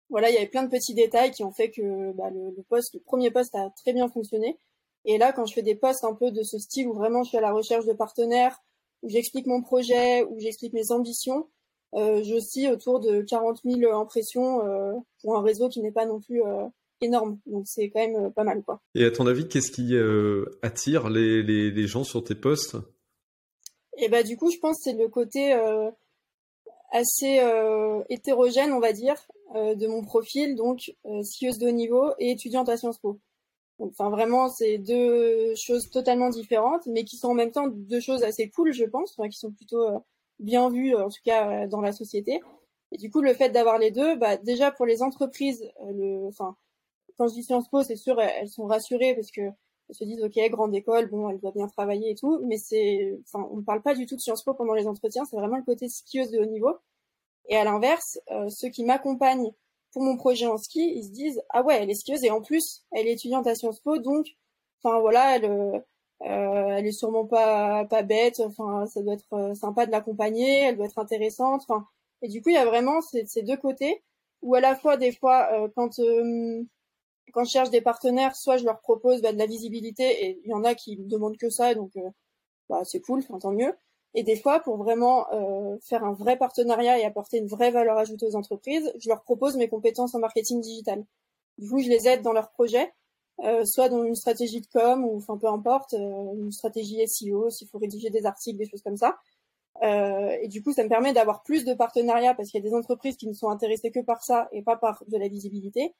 Voilà, 0.09 0.29
il 0.29 0.34
y 0.34 0.38
avait 0.38 0.47
plein 0.47 0.63
de 0.63 0.69
petits 0.69 0.93
détails 0.93 1.31
qui 1.31 1.43
ont 1.43 1.51
fait 1.51 1.71
que 1.71 2.11
bah, 2.13 2.29
le 2.29 2.61
poste, 2.69 2.93
le 2.93 2.99
premier 2.99 3.31
poste 3.31 3.55
a 3.55 3.71
très 3.81 3.93
bien 3.93 4.09
fonctionné. 4.09 4.59
Et 5.05 5.17
là, 5.17 5.34
quand 5.34 5.45
je 5.45 5.53
fais 5.53 5.61
des 5.61 5.75
posts 5.75 6.03
un 6.03 6.13
peu 6.13 6.31
de 6.31 6.43
ce 6.43 6.57
style 6.59 6.88
où 6.88 6.93
vraiment 6.93 7.23
je 7.23 7.29
suis 7.29 7.38
à 7.38 7.41
la 7.41 7.51
recherche 7.51 7.86
de 7.86 7.93
partenaires, 7.93 8.61
où 9.01 9.09
j'explique 9.09 9.47
mon 9.47 9.61
projet, 9.61 10.23
où 10.23 10.39
j'explique 10.39 10.73
mes 10.73 10.91
ambitions, 10.91 11.49
euh, 11.96 12.24
j'oscille 12.24 12.70
autour 12.70 13.00
de 13.00 13.22
40 13.22 13.62
000 13.64 13.96
impressions 13.96 14.66
euh, 14.66 14.94
pour 15.22 15.38
un 15.38 15.44
réseau 15.44 15.70
qui 15.70 15.80
n'est 15.82 15.91
pas 15.91 16.06
non 16.06 16.20
plus 16.20 16.44
euh, 16.44 16.66
énorme. 17.02 17.39
Donc 17.46 17.66
c'est 17.68 17.89
quand 17.89 18.00
même 18.00 18.32
pas 18.34 18.44
mal, 18.44 18.64
quoi. 18.64 18.82
Et 18.96 19.06
à 19.06 19.12
ton 19.12 19.28
avis, 19.28 19.48
qu'est-ce 19.48 19.72
qui 19.72 19.94
attire 20.62 21.10
les, 21.10 21.44
les, 21.44 21.72
les, 21.72 21.88
gens 21.88 22.04
sur 22.04 22.24
tes 22.24 22.36
posts? 22.36 22.78
Et 23.98 24.10
bah 24.10 24.24
du 24.24 24.38
coup, 24.38 24.50
je 24.50 24.58
pense 24.58 24.78
que 24.78 24.84
c'est 24.86 24.98
le 24.98 25.08
côté 25.08 25.54
assez 26.91 27.41
hétérogène, 28.10 28.72
on 28.72 28.80
va 28.80 28.94
dire, 28.94 29.16
de 29.54 29.88
mon 29.88 30.04
profil, 30.04 30.56
donc 30.56 30.96
skieuse 31.22 31.60
de 31.60 31.68
haut 31.68 31.72
niveau 31.72 32.14
et 32.18 32.32
étudiante 32.32 32.70
à 32.70 32.78
Sciences 32.78 32.98
Po. 32.98 33.20
Enfin, 33.80 34.10
vraiment, 34.10 34.50
c'est 34.50 34.78
deux 34.78 35.54
choses 35.56 35.89
totalement 35.91 36.30
différentes, 36.30 36.86
mais 36.88 37.04
qui 37.04 37.18
sont 37.18 37.30
en 37.30 37.34
même 37.34 37.52
temps 37.52 37.68
deux 37.68 38.00
choses 38.00 38.24
assez 38.24 38.50
cool, 38.50 38.72
je 38.72 38.86
pense, 38.86 39.14
enfin, 39.18 39.30
qui 39.30 39.38
sont 39.38 39.52
plutôt 39.52 40.04
bien 40.44 40.70
vues, 40.70 40.96
en 40.96 41.10
tout 41.10 41.22
cas, 41.24 41.64
euh, 41.64 41.68
dans 41.68 41.82
la 41.82 41.91
société. 41.91 42.41
Et 42.91 42.98
du 42.98 43.10
coup, 43.10 43.22
le 43.22 43.34
fait 43.34 43.50
d'avoir 43.50 43.80
les 43.80 43.91
deux, 43.91 44.16
bah, 44.16 44.38
déjà 44.38 44.72
pour 44.72 44.86
les 44.86 45.02
entreprises, 45.02 45.64
euh, 45.82 45.91
le, 45.94 46.28
enfin, 46.28 46.56
quand 47.18 47.28
je 47.28 47.34
dis 47.34 47.44
Sciences 47.44 47.70
Po, 47.70 47.84
c'est 47.84 47.96
sûr, 47.96 48.20
elles 48.22 48.50
sont 48.50 48.66
rassurées 48.66 49.16
parce 49.16 49.32
que 49.32 49.41
elles 49.89 49.96
se 49.96 50.04
disent, 50.04 50.24
ok, 50.24 50.39
grande 50.50 50.76
école, 50.76 51.10
bon, 51.10 51.30
elle 51.30 51.39
doit 51.39 51.52
bien 51.52 51.68
travailler 51.68 52.12
et 52.12 52.16
tout, 52.16 52.41
mais 52.48 52.58
c'est, 52.58 53.20
enfin, 53.28 53.48
on 53.52 53.58
ne 53.58 53.64
parle 53.64 53.82
pas 53.82 53.96
du 53.96 54.06
tout 54.06 54.16
de 54.16 54.22
Sciences 54.22 54.44
Po 54.44 54.54
pendant 54.54 54.74
les 54.74 54.88
entretiens, 54.88 55.26
c'est 55.26 55.36
vraiment 55.36 55.58
le 55.58 55.64
côté 55.64 55.89
skieuse 55.89 56.32
de 56.32 56.39
haut 56.39 56.46
niveau. 56.46 56.78
Et 57.50 57.58
à 57.58 57.66
l'inverse, 57.66 58.20
ceux 58.50 58.70
qui 58.70 58.86
m'accompagnent 58.86 59.52
pour 59.91 60.04
mon 60.04 60.16
projet 60.16 60.48
en 60.48 60.58
ski, 60.58 60.94
ils 60.96 61.04
se 61.04 61.12
disent 61.12 61.41
ah 61.50 61.64
ouais, 61.64 61.82
elle 61.82 61.89
est 61.89 61.96
skieuse 61.96 62.24
et 62.24 62.32
en 62.32 62.41
plus 62.41 62.84
elle 62.91 63.08
est 63.08 63.14
étudiante 63.14 63.46
à 63.48 63.56
Sciences 63.56 63.82
Po, 63.82 63.98
donc 63.98 64.26
enfin 64.82 65.00
voilà, 65.00 65.36
elle 65.36 65.84
euh, 66.22 66.78
elle 66.78 66.86
est 66.88 66.91
sûrement 66.91 67.26
pas 67.26 67.86
pas 67.86 68.03
bête, 68.03 68.41
enfin 68.45 68.86
ça 68.88 69.01
doit 69.01 69.14
être 69.16 69.34
euh, 69.34 69.55
sympa 69.55 69.86
de 69.86 69.91
l'accompagner, 69.91 70.61
elle 70.61 70.78
doit 70.78 70.86
être 70.86 70.99
intéressante, 70.99 71.64
enfin 71.68 71.88
et 72.22 72.30
du 72.30 72.41
coup 72.41 72.49
il 72.49 72.55
y 72.55 72.57
a 72.57 72.66
vraiment 72.66 73.01
ces, 73.01 73.41
deux 73.43 73.57
côtés 73.57 74.03
où 74.41 74.55
à 74.55 74.61
la 74.61 74.76
fois 74.76 74.97
des 74.97 75.11
fois 75.11 75.49
euh, 75.53 75.68
quand 75.76 75.99
euh, 75.99 76.64
quand 77.34 77.43
je 77.43 77.51
cherche 77.51 77.70
des 77.70 77.82
partenaires, 77.82 78.36
soit 78.36 78.57
je 78.57 78.66
leur 78.66 78.80
propose 78.82 79.22
bah, 79.22 79.34
de 79.34 79.38
la 79.38 79.45
visibilité 79.45 80.26
et 80.26 80.41
il 80.43 80.49
y 80.49 80.53
en 80.53 80.64
a 80.64 80.76
qui 80.76 80.97
me 80.97 81.07
demandent 81.07 81.38
que 81.38 81.49
ça, 81.49 81.74
donc 81.76 81.95
euh, 81.97 82.09
bah, 82.70 82.82
c'est 82.86 83.01
cool, 83.01 83.24
tant 83.26 83.51
mieux. 83.51 83.74
Et 84.16 84.24
des 84.24 84.36
fois, 84.36 84.59
pour 84.59 84.78
vraiment 84.78 85.32
euh, 85.34 85.78
faire 85.82 86.03
un 86.03 86.14
vrai 86.14 86.38
partenariat 86.38 86.99
et 86.99 87.05
apporter 87.05 87.38
une 87.38 87.47
vraie 87.47 87.72
valeur 87.72 87.97
ajoutée 87.97 88.28
aux 88.28 88.36
entreprises, 88.36 88.93
je 88.99 89.09
leur 89.09 89.24
propose 89.24 89.57
mes 89.57 89.70
compétences 89.70 90.14
en 90.16 90.20
marketing 90.20 90.61
digital. 90.61 91.03
Du 91.57 91.70
coup, 91.70 91.80
je 91.80 91.89
les 91.89 92.07
aide 92.07 92.22
dans 92.22 92.34
leurs 92.34 92.51
projets, 92.51 92.93
euh, 93.39 93.65
soit 93.65 93.89
dans 93.89 94.03
une 94.03 94.15
stratégie 94.15 94.61
de 94.61 94.67
com 94.67 95.03
ou 95.05 95.17
enfin 95.17 95.38
peu 95.38 95.47
importe, 95.47 95.93
euh, 95.93 96.34
une 96.36 96.51
stratégie 96.51 97.05
SEO, 97.07 97.49
s'il 97.49 97.67
faut 97.67 97.79
rédiger 97.79 98.09
des 98.09 98.25
articles, 98.25 98.57
des 98.57 98.69
choses 98.69 98.81
comme 98.81 98.97
ça. 98.97 99.17
Euh, 99.81 100.38
et 100.41 100.47
du 100.47 100.61
coup, 100.61 100.71
ça 100.71 100.84
me 100.84 100.89
permet 100.89 101.13
d'avoir 101.13 101.43
plus 101.43 101.65
de 101.65 101.73
partenariats 101.73 102.36
parce 102.36 102.49
qu'il 102.49 102.63
y 102.63 102.65
a 102.65 102.69
des 102.69 102.75
entreprises 102.75 103.17
qui 103.17 103.27
ne 103.27 103.34
sont 103.34 103.49
intéressées 103.49 103.91
que 103.91 104.01
par 104.01 104.23
ça 104.23 104.47
et 104.51 104.61
pas 104.61 104.77
par 104.77 105.03
de 105.07 105.17
la 105.17 105.27
visibilité. 105.27 105.93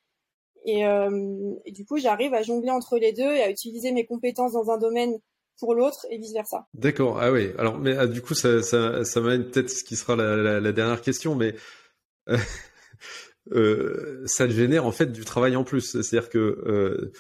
Et, 0.66 0.86
euh, 0.86 1.54
et 1.66 1.72
du 1.72 1.86
coup, 1.86 1.98
j'arrive 1.98 2.34
à 2.34 2.44
jongler 2.44 2.70
entre 2.70 2.98
les 2.98 3.12
deux 3.12 3.34
et 3.34 3.42
à 3.42 3.50
utiliser 3.50 3.92
mes 3.92 4.06
compétences 4.06 4.54
dans 4.54 4.70
un 4.70 4.78
domaine 4.78 5.18
pour 5.60 5.76
l'autre 5.76 6.06
et 6.10 6.18
vice 6.18 6.34
versa. 6.34 6.68
D'accord. 6.74 7.20
Ah 7.20 7.32
oui. 7.32 7.52
Alors, 7.58 7.78
mais 7.78 7.98
ah, 7.98 8.08
du 8.08 8.22
coup, 8.22 8.34
ça, 8.34 8.62
ça, 8.62 9.04
ça 9.04 9.22
m'amène 9.22 9.50
peut-être 9.50 9.70
ce 9.70 9.84
qui 9.84 9.96
sera 9.96 10.16
la, 10.16 10.36
la, 10.38 10.60
la, 10.60 10.72
dernière 10.72 11.02
question, 11.02 11.36
mais 11.36 11.56
euh, 13.52 14.24
ça 14.26 14.48
te 14.48 14.54
génère 14.54 14.86
en 14.86 14.92
fait 14.92 15.12
du 15.12 15.26
travail 15.26 15.56
en 15.56 15.64
plus. 15.64 15.82
C'est-à-dire 16.02 16.30
que 16.30 16.38
euh, 16.40 17.12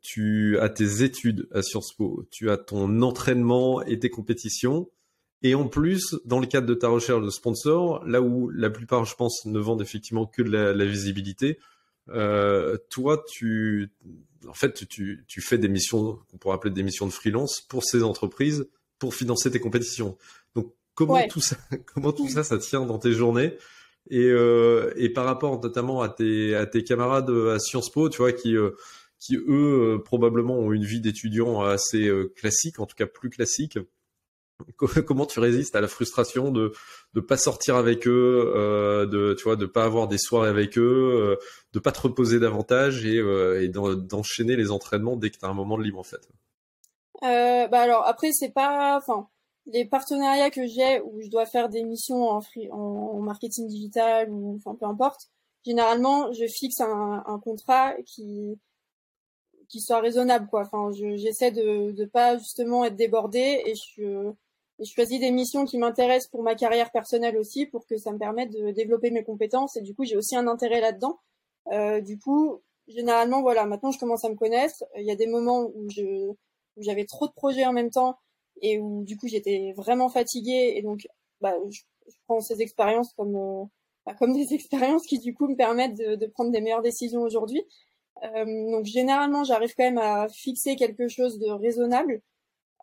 tu 0.00 0.58
as 0.58 0.68
tes 0.68 1.02
études 1.02 1.48
à 1.52 1.62
Sciences 1.62 1.92
Po, 1.92 2.26
tu 2.30 2.50
as 2.50 2.56
ton 2.56 3.02
entraînement 3.02 3.82
et 3.82 3.98
tes 3.98 4.10
compétitions. 4.10 4.90
Et 5.42 5.54
en 5.54 5.68
plus, 5.68 6.16
dans 6.24 6.40
le 6.40 6.46
cadre 6.46 6.66
de 6.66 6.74
ta 6.74 6.88
recherche 6.88 7.22
de 7.22 7.30
sponsor, 7.30 8.02
là 8.06 8.22
où 8.22 8.48
la 8.50 8.70
plupart, 8.70 9.04
je 9.04 9.14
pense, 9.14 9.44
ne 9.44 9.58
vendent 9.58 9.82
effectivement 9.82 10.26
que 10.26 10.42
de 10.42 10.50
la, 10.50 10.72
la 10.72 10.84
visibilité, 10.86 11.58
euh, 12.08 12.78
toi, 12.90 13.22
tu, 13.28 13.90
en 14.48 14.54
fait, 14.54 14.86
tu, 14.88 15.24
tu 15.26 15.40
fais 15.42 15.58
des 15.58 15.68
missions 15.68 16.18
qu'on 16.30 16.38
pourrait 16.38 16.54
appeler 16.54 16.72
des 16.72 16.82
missions 16.82 17.06
de 17.06 17.12
freelance 17.12 17.60
pour 17.60 17.84
ces 17.84 18.02
entreprises 18.02 18.68
pour 18.98 19.14
financer 19.14 19.50
tes 19.50 19.60
compétitions. 19.60 20.16
Donc, 20.54 20.72
comment 20.94 21.14
Ouais. 21.14 21.28
tout 21.28 21.40
ça, 21.40 21.56
comment 21.94 22.12
tout 22.12 22.28
ça, 22.28 22.42
ça 22.44 22.58
tient 22.58 22.86
dans 22.86 22.98
tes 22.98 23.12
journées? 23.12 23.56
Et, 24.10 24.24
euh, 24.28 24.92
et 24.96 25.10
par 25.10 25.24
rapport 25.26 25.60
notamment 25.62 26.02
à 26.02 26.08
tes, 26.08 26.54
à 26.54 26.66
tes 26.66 26.84
camarades 26.84 27.30
à 27.30 27.58
Sciences 27.58 27.90
Po, 27.90 28.08
tu 28.08 28.18
vois, 28.18 28.32
qui, 28.32 28.56
euh, 28.56 28.70
qui 29.18 29.36
eux, 29.36 29.96
euh, 29.96 29.98
probablement 30.02 30.58
ont 30.58 30.72
une 30.72 30.84
vie 30.84 31.00
d'étudiant 31.00 31.62
assez 31.62 32.06
euh, 32.08 32.32
classique, 32.36 32.80
en 32.80 32.86
tout 32.86 32.96
cas 32.96 33.06
plus 33.06 33.30
classique. 33.30 33.78
Co- 34.76 34.86
Comment 35.06 35.26
tu 35.26 35.40
résistes 35.40 35.74
à 35.76 35.80
la 35.80 35.88
frustration 35.88 36.50
de 36.50 36.72
de 37.14 37.20
pas 37.20 37.36
sortir 37.36 37.76
avec 37.76 38.06
eux, 38.08 38.52
euh, 38.56 39.06
de 39.06 39.34
tu 39.34 39.44
vois, 39.44 39.56
de 39.56 39.66
pas 39.66 39.84
avoir 39.84 40.08
des 40.08 40.18
soirées 40.18 40.48
avec 40.48 40.78
eux, 40.78 40.82
euh, 40.82 41.36
de 41.72 41.78
pas 41.80 41.92
te 41.92 42.00
reposer 42.00 42.38
davantage 42.40 43.04
et, 43.06 43.18
euh, 43.18 43.62
et 43.62 43.68
d'en- 43.68 43.94
d'enchaîner 43.94 44.56
les 44.56 44.70
entraînements 44.70 45.16
dès 45.16 45.30
que 45.30 45.38
tu 45.38 45.44
as 45.44 45.48
un 45.48 45.54
moment 45.54 45.78
de 45.78 45.82
libre 45.84 45.98
en 45.98 46.02
fait? 46.04 46.28
Euh, 47.22 47.66
bah 47.68 47.80
alors 47.82 48.06
après 48.06 48.30
c'est 48.32 48.50
pas, 48.52 48.96
enfin 48.96 49.28
les 49.66 49.84
partenariats 49.86 50.50
que 50.50 50.66
j'ai 50.66 51.00
où 51.00 51.20
je 51.20 51.28
dois 51.28 51.46
faire 51.46 51.68
des 51.68 51.84
missions 51.84 52.28
en, 52.28 52.40
free, 52.40 52.70
en, 52.70 53.18
marketing 53.20 53.66
digital 53.68 54.30
ou 54.30 54.56
enfin 54.56 54.74
peu 54.74 54.86
importe. 54.86 55.28
Généralement 55.64 56.32
je 56.32 56.46
fixe 56.46 56.80
un, 56.80 57.22
un 57.26 57.38
contrat 57.40 57.94
qui 58.04 58.58
qui 59.68 59.80
soit 59.80 60.00
raisonnable 60.00 60.46
quoi. 60.48 60.62
Enfin 60.62 60.90
je- 60.92 61.16
j'essaie 61.16 61.50
de 61.50 61.92
de 61.92 62.04
pas 62.04 62.38
justement 62.38 62.84
être 62.84 62.96
débordée 62.96 63.62
et 63.66 63.74
je 63.74 64.32
je 64.80 64.84
choisis 64.92 65.20
des 65.20 65.30
missions 65.30 65.64
qui 65.64 65.78
m'intéressent 65.78 66.30
pour 66.30 66.42
ma 66.42 66.54
carrière 66.56 66.90
personnelle 66.90 67.36
aussi 67.38 67.66
pour 67.66 67.86
que 67.86 67.96
ça 67.96 68.12
me 68.12 68.18
permette 68.18 68.50
de 68.50 68.70
développer 68.72 69.10
mes 69.10 69.24
compétences 69.24 69.76
et 69.76 69.82
du 69.82 69.94
coup 69.94 70.04
j'ai 70.04 70.16
aussi 70.16 70.36
un 70.36 70.46
intérêt 70.48 70.80
là-dedans. 70.80 71.18
Euh, 71.72 72.00
du 72.00 72.18
coup 72.18 72.60
généralement 72.88 73.40
voilà 73.42 73.64
maintenant 73.66 73.90
je 73.92 73.98
commence 73.98 74.24
à 74.24 74.28
me 74.28 74.36
connaître. 74.36 74.84
Il 74.96 75.04
y 75.06 75.10
a 75.10 75.16
des 75.16 75.26
moments 75.26 75.62
où 75.74 75.88
je 75.90 76.02
où 76.76 76.82
j'avais 76.82 77.04
trop 77.06 77.26
de 77.28 77.32
projets 77.32 77.64
en 77.66 77.72
même 77.72 77.90
temps 77.90 78.18
et 78.62 78.78
où 78.78 79.04
du 79.04 79.16
coup 79.16 79.28
j'étais 79.28 79.72
vraiment 79.76 80.08
fatiguée 80.08 80.74
et 80.76 80.82
donc 80.82 81.06
bah, 81.40 81.54
je, 81.70 81.80
prends 82.26 82.40
ces 82.40 82.60
expériences 82.62 83.12
comme 83.14 83.36
euh, 83.36 83.64
bah, 84.06 84.14
comme 84.14 84.32
des 84.32 84.46
expériences 84.54 85.06
qui 85.06 85.18
du 85.18 85.34
coup 85.34 85.48
me 85.48 85.56
permettent 85.56 85.96
de, 85.96 86.26
prendre 86.26 86.50
des 86.50 86.60
meilleures 86.60 86.82
décisions 86.82 87.22
aujourd'hui. 87.22 87.62
Euh, 88.22 88.70
donc 88.70 88.84
généralement 88.84 89.44
j'arrive 89.44 89.74
quand 89.76 89.84
même 89.84 89.98
à 89.98 90.28
fixer 90.28 90.76
quelque 90.76 91.08
chose 91.08 91.38
de 91.38 91.50
raisonnable. 91.50 92.22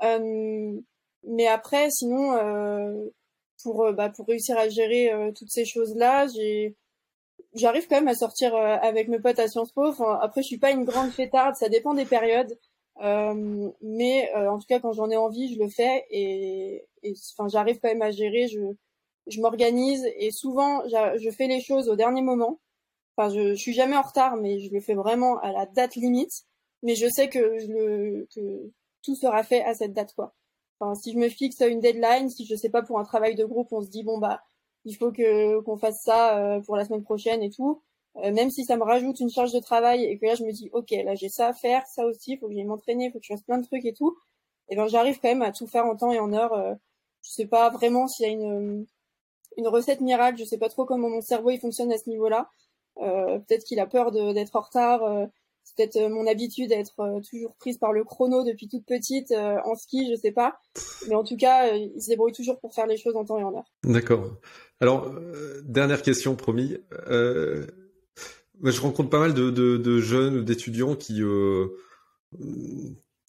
Euh, 0.04 0.80
mais 1.24 1.48
après 1.48 1.90
sinon 1.92 3.12
pour 3.64 3.92
bah, 3.94 4.10
pour 4.10 4.28
réussir 4.28 4.58
à 4.58 4.70
gérer 4.70 5.12
toutes 5.36 5.52
ces 5.52 5.66
choses 5.66 5.96
là 5.96 6.28
j'ai 6.28 6.76
j'arrive 7.54 7.88
quand 7.88 7.98
même 7.98 8.08
à 8.08 8.16
sortir 8.16 8.56
avec 8.56 9.08
mes 9.08 9.20
potes 9.20 9.40
à 9.40 9.48
Sciences 9.48 9.72
Po. 9.72 9.88
Enfin, 9.88 10.20
après, 10.22 10.42
je 10.42 10.48
suis 10.48 10.58
pas 10.58 10.72
une 10.72 10.86
grande 10.86 11.12
fêtarde, 11.12 11.56
ça 11.56 11.70
dépend 11.70 11.94
des 11.94 12.06
périodes. 12.06 12.58
Euh, 13.02 13.72
mais 13.82 14.32
euh, 14.36 14.50
en 14.52 14.60
tout 14.60 14.68
cas, 14.68 14.80
quand 14.80 14.94
j'en 14.94 15.10
ai 15.10 15.18
envie, 15.18 15.54
je 15.54 15.60
le 15.60 15.70
fais 15.70 16.06
et, 16.10 16.86
enfin, 17.34 17.48
j'arrive 17.48 17.80
quand 17.80 17.90
même 17.90 18.02
à 18.02 18.12
gérer. 18.12 18.48
Je, 18.48 18.60
je 19.28 19.42
m'organise 19.42 20.06
et 20.18 20.32
souvent, 20.32 20.84
je 20.88 21.30
fais 21.32 21.48
les 21.48 21.62
choses 21.62 21.90
au 21.90 21.96
dernier 21.96 22.22
moment. 22.22 22.60
Enfin, 23.18 23.30
je, 23.34 23.50
je 23.50 23.62
suis 23.62 23.74
jamais 23.74 23.98
en 23.98 24.02
retard, 24.02 24.38
mais 24.38 24.60
je 24.60 24.72
le 24.72 24.82
fais 24.82 24.96
vraiment 24.96 25.38
à 25.40 25.52
la 25.52 25.66
date 25.66 25.96
limite. 25.96 26.46
Mais 26.84 26.96
je 26.96 27.08
sais 27.10 27.30
que 27.30 27.60
je 27.60 27.68
le 27.68 28.28
que 28.34 28.72
tout 29.04 29.16
sera 29.16 29.44
fait 29.44 29.64
à 29.64 29.74
cette 29.74 29.94
date, 29.94 30.14
quoi. 30.16 30.34
Enfin, 30.80 30.96
si 30.96 31.14
je 31.14 31.18
me 31.20 31.30
fixe 31.30 31.60
une 31.62 31.80
deadline, 31.80 32.30
si 32.30 32.46
je 32.46 32.56
sais 32.56 32.70
pas 32.70 32.82
pour 32.82 33.00
un 33.00 33.04
travail 33.04 33.36
de 33.36 33.46
groupe, 33.46 33.68
on 33.72 33.82
se 33.82 33.90
dit 33.90 34.04
bon 34.04 34.18
bah 34.18 34.42
il 34.86 34.96
faut 34.96 35.12
que 35.12 35.60
qu'on 35.62 35.78
fasse 35.78 36.02
ça 36.04 36.38
euh, 36.40 36.62
pour 36.62 36.76
la 36.76 36.86
semaine 36.86 37.04
prochaine 37.04 37.44
et 37.44 37.52
tout. 37.52 37.84
Euh, 38.18 38.32
même 38.32 38.50
si 38.50 38.66
ça 38.66 38.76
me 38.76 38.84
rajoute 38.84 39.20
une 39.22 39.30
charge 39.30 39.54
de 39.54 39.60
travail 39.60 40.04
et 40.04 40.18
que 40.18 40.26
là 40.26 40.36
je 40.36 40.44
me 40.44 40.52
dis 40.52 40.70
ok 40.74 40.92
là 41.06 41.16
j'ai 41.16 41.30
ça 41.30 41.48
à 41.48 41.54
faire, 41.54 41.86
ça 41.88 42.06
aussi, 42.06 42.34
il 42.34 42.38
faut 42.38 42.48
que 42.50 42.54
j'aille 42.54 42.66
m'entraîner, 42.66 43.06
il 43.06 43.12
faut 43.12 43.20
que 43.20 43.26
je 43.26 43.34
fasse 43.34 43.44
plein 43.44 43.58
de 43.58 43.66
trucs 43.66 43.86
et 43.86 43.94
tout. 43.94 44.18
Et 44.70 44.76
ben 44.76 44.88
j'arrive 44.88 45.20
quand 45.22 45.30
même 45.30 45.42
à 45.42 45.52
tout 45.52 45.66
faire 45.68 45.86
en 45.86 45.96
temps 45.96 46.12
et 46.12 46.20
en 46.20 46.34
heure. 46.34 46.54
Euh, 46.54 46.74
je 47.24 47.32
sais 47.32 47.46
pas 47.46 47.70
vraiment 47.70 48.08
s'il 48.08 48.26
y 48.26 48.30
a 48.30 48.32
une 48.34 48.86
une 49.58 49.68
recette 49.68 50.02
miracle, 50.02 50.38
je 50.40 50.44
sais 50.46 50.58
pas 50.58 50.70
trop 50.70 50.86
comment 50.86 51.10
mon 51.10 51.22
cerveau 51.22 51.52
il 51.52 51.60
fonctionne 51.60 51.92
à 51.92 51.98
ce 51.98 52.10
niveau-là. 52.10 52.50
Euh, 53.02 53.40
peut-être 53.40 53.64
qu'il 53.64 53.80
a 53.80 53.86
peur 53.86 54.12
d'être 54.12 54.56
en 54.56 54.62
retard. 54.62 55.04
euh, 55.04 55.26
c'est 55.64 55.76
peut-être 55.78 55.98
euh, 55.98 56.10
mon 56.10 56.26
habitude 56.26 56.70
d'être 56.70 57.00
euh, 57.00 57.20
toujours 57.22 57.54
prise 57.56 57.78
par 57.78 57.94
le 57.94 58.04
chrono 58.04 58.44
depuis 58.44 58.68
toute 58.68 58.86
petite 58.86 59.32
euh, 59.32 59.60
en 59.64 59.76
ski, 59.76 60.10
je 60.12 60.16
sais 60.20 60.32
pas. 60.32 60.58
Mais 61.08 61.16
en 61.16 61.24
tout 61.24 61.38
cas, 61.38 61.68
euh, 61.68 61.78
il 61.96 62.02
se 62.02 62.10
débrouille 62.10 62.32
toujours 62.32 62.60
pour 62.60 62.74
faire 62.74 62.88
les 62.88 62.98
choses 62.98 63.16
en 63.16 63.24
temps 63.26 63.38
et 63.38 63.44
en 63.44 63.54
heure. 63.56 63.72
D'accord. 63.84 64.26
Alors, 64.80 65.06
euh, 65.06 65.62
dernière 65.64 66.02
question, 66.02 66.36
promis. 66.36 66.78
Euh, 67.08 67.68
je 68.64 68.82
rencontre 68.82 69.10
pas 69.10 69.20
mal 69.20 69.34
de, 69.34 69.50
de, 69.50 69.78
de 69.78 70.00
jeunes 70.00 70.38
ou 70.38 70.44
d'étudiants 70.44 70.96
qui 70.96 71.24
euh, 71.24 71.68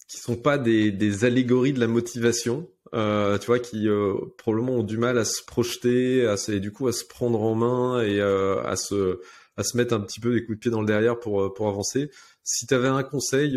qui 0.07 0.19
sont 0.19 0.35
pas 0.35 0.57
des, 0.57 0.91
des 0.91 1.25
allégories 1.25 1.73
de 1.73 1.79
la 1.79 1.87
motivation, 1.87 2.69
euh, 2.93 3.37
tu 3.39 3.47
vois, 3.47 3.59
qui 3.59 3.87
euh, 3.87 4.13
probablement 4.37 4.73
ont 4.73 4.83
du 4.83 4.97
mal 4.97 5.17
à 5.17 5.25
se 5.25 5.43
projeter, 5.43 6.27
à 6.27 6.37
se, 6.37 6.51
du 6.51 6.71
coup 6.71 6.87
à 6.87 6.93
se 6.93 7.03
prendre 7.03 7.41
en 7.41 7.55
main 7.55 8.01
et 8.01 8.19
euh, 8.19 8.61
à 8.63 8.75
se 8.75 9.21
à 9.55 9.63
se 9.63 9.77
mettre 9.77 9.93
un 9.93 9.99
petit 9.99 10.19
peu 10.19 10.33
des 10.33 10.43
coups 10.43 10.57
de 10.57 10.61
pied 10.61 10.71
dans 10.71 10.81
le 10.81 10.87
derrière 10.87 11.19
pour, 11.19 11.53
pour 11.53 11.67
avancer. 11.67 12.09
Si 12.43 12.65
tu 12.65 12.73
avais 12.73 12.87
un 12.87 13.03
conseil 13.03 13.55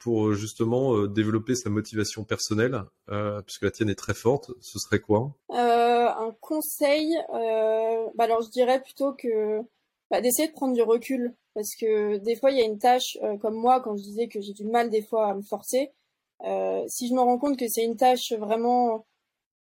pour 0.00 0.32
justement 0.32 1.06
développer 1.06 1.54
sa 1.54 1.68
motivation 1.68 2.24
personnelle, 2.24 2.84
puisque 3.44 3.62
la 3.62 3.70
tienne 3.70 3.90
est 3.90 3.96
très 3.96 4.14
forte, 4.14 4.50
ce 4.62 4.78
serait 4.78 4.98
quoi? 4.98 5.36
Un 5.50 6.34
conseil, 6.40 7.14
bah 7.30 8.24
alors 8.24 8.40
je 8.42 8.50
dirais 8.50 8.82
plutôt 8.82 9.12
que 9.12 9.60
bah, 10.10 10.20
d'essayer 10.20 10.48
de 10.48 10.52
prendre 10.52 10.74
du 10.74 10.82
recul 10.82 11.34
parce 11.54 11.74
que 11.74 12.18
des 12.18 12.36
fois 12.36 12.50
il 12.50 12.58
y 12.58 12.60
a 12.60 12.64
une 12.64 12.78
tâche 12.78 13.16
euh, 13.22 13.36
comme 13.38 13.54
moi 13.54 13.80
quand 13.80 13.96
je 13.96 14.02
disais 14.02 14.28
que 14.28 14.40
j'ai 14.40 14.52
du 14.52 14.64
mal 14.64 14.90
des 14.90 15.02
fois 15.02 15.28
à 15.30 15.34
me 15.34 15.42
forcer. 15.42 15.92
Euh, 16.44 16.84
si 16.88 17.08
je 17.08 17.14
me 17.14 17.20
rends 17.20 17.38
compte 17.38 17.58
que 17.58 17.66
c'est 17.68 17.84
une 17.84 17.96
tâche 17.96 18.32
vraiment 18.32 19.06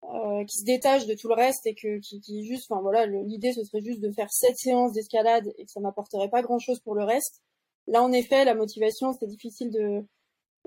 euh, 0.05 0.43
qui 0.45 0.59
se 0.59 0.65
détache 0.65 1.05
de 1.05 1.13
tout 1.15 1.27
le 1.27 1.35
reste 1.35 1.65
et 1.67 1.75
que 1.75 1.99
qui, 1.99 2.21
qui 2.21 2.45
juste 2.45 2.71
enfin 2.71 2.81
voilà 2.81 3.05
l'idée 3.05 3.53
ce 3.53 3.63
serait 3.63 3.81
juste 3.81 3.99
de 4.01 4.11
faire 4.11 4.31
sept 4.31 4.57
séances 4.57 4.93
d'escalade 4.93 5.51
et 5.57 5.65
que 5.65 5.71
ça 5.71 5.79
m'apporterait 5.79 6.29
pas 6.29 6.41
grand 6.41 6.59
chose 6.59 6.79
pour 6.79 6.95
le 6.95 7.03
reste. 7.03 7.41
Là 7.87 8.01
en 8.03 8.11
effet 8.11 8.45
la 8.45 8.55
motivation 8.55 9.13
c'est 9.13 9.27
difficile 9.27 9.71
de 9.71 10.05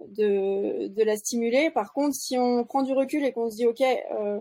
de, 0.09 0.89
de 0.89 1.03
la 1.05 1.17
stimuler. 1.17 1.71
Par 1.71 1.93
contre 1.93 2.15
si 2.15 2.39
on 2.39 2.65
prend 2.65 2.83
du 2.83 2.93
recul 2.93 3.25
et 3.25 3.33
qu'on 3.33 3.51
se 3.51 3.57
dit 3.57 3.67
ok 3.67 3.81
euh, 3.83 4.41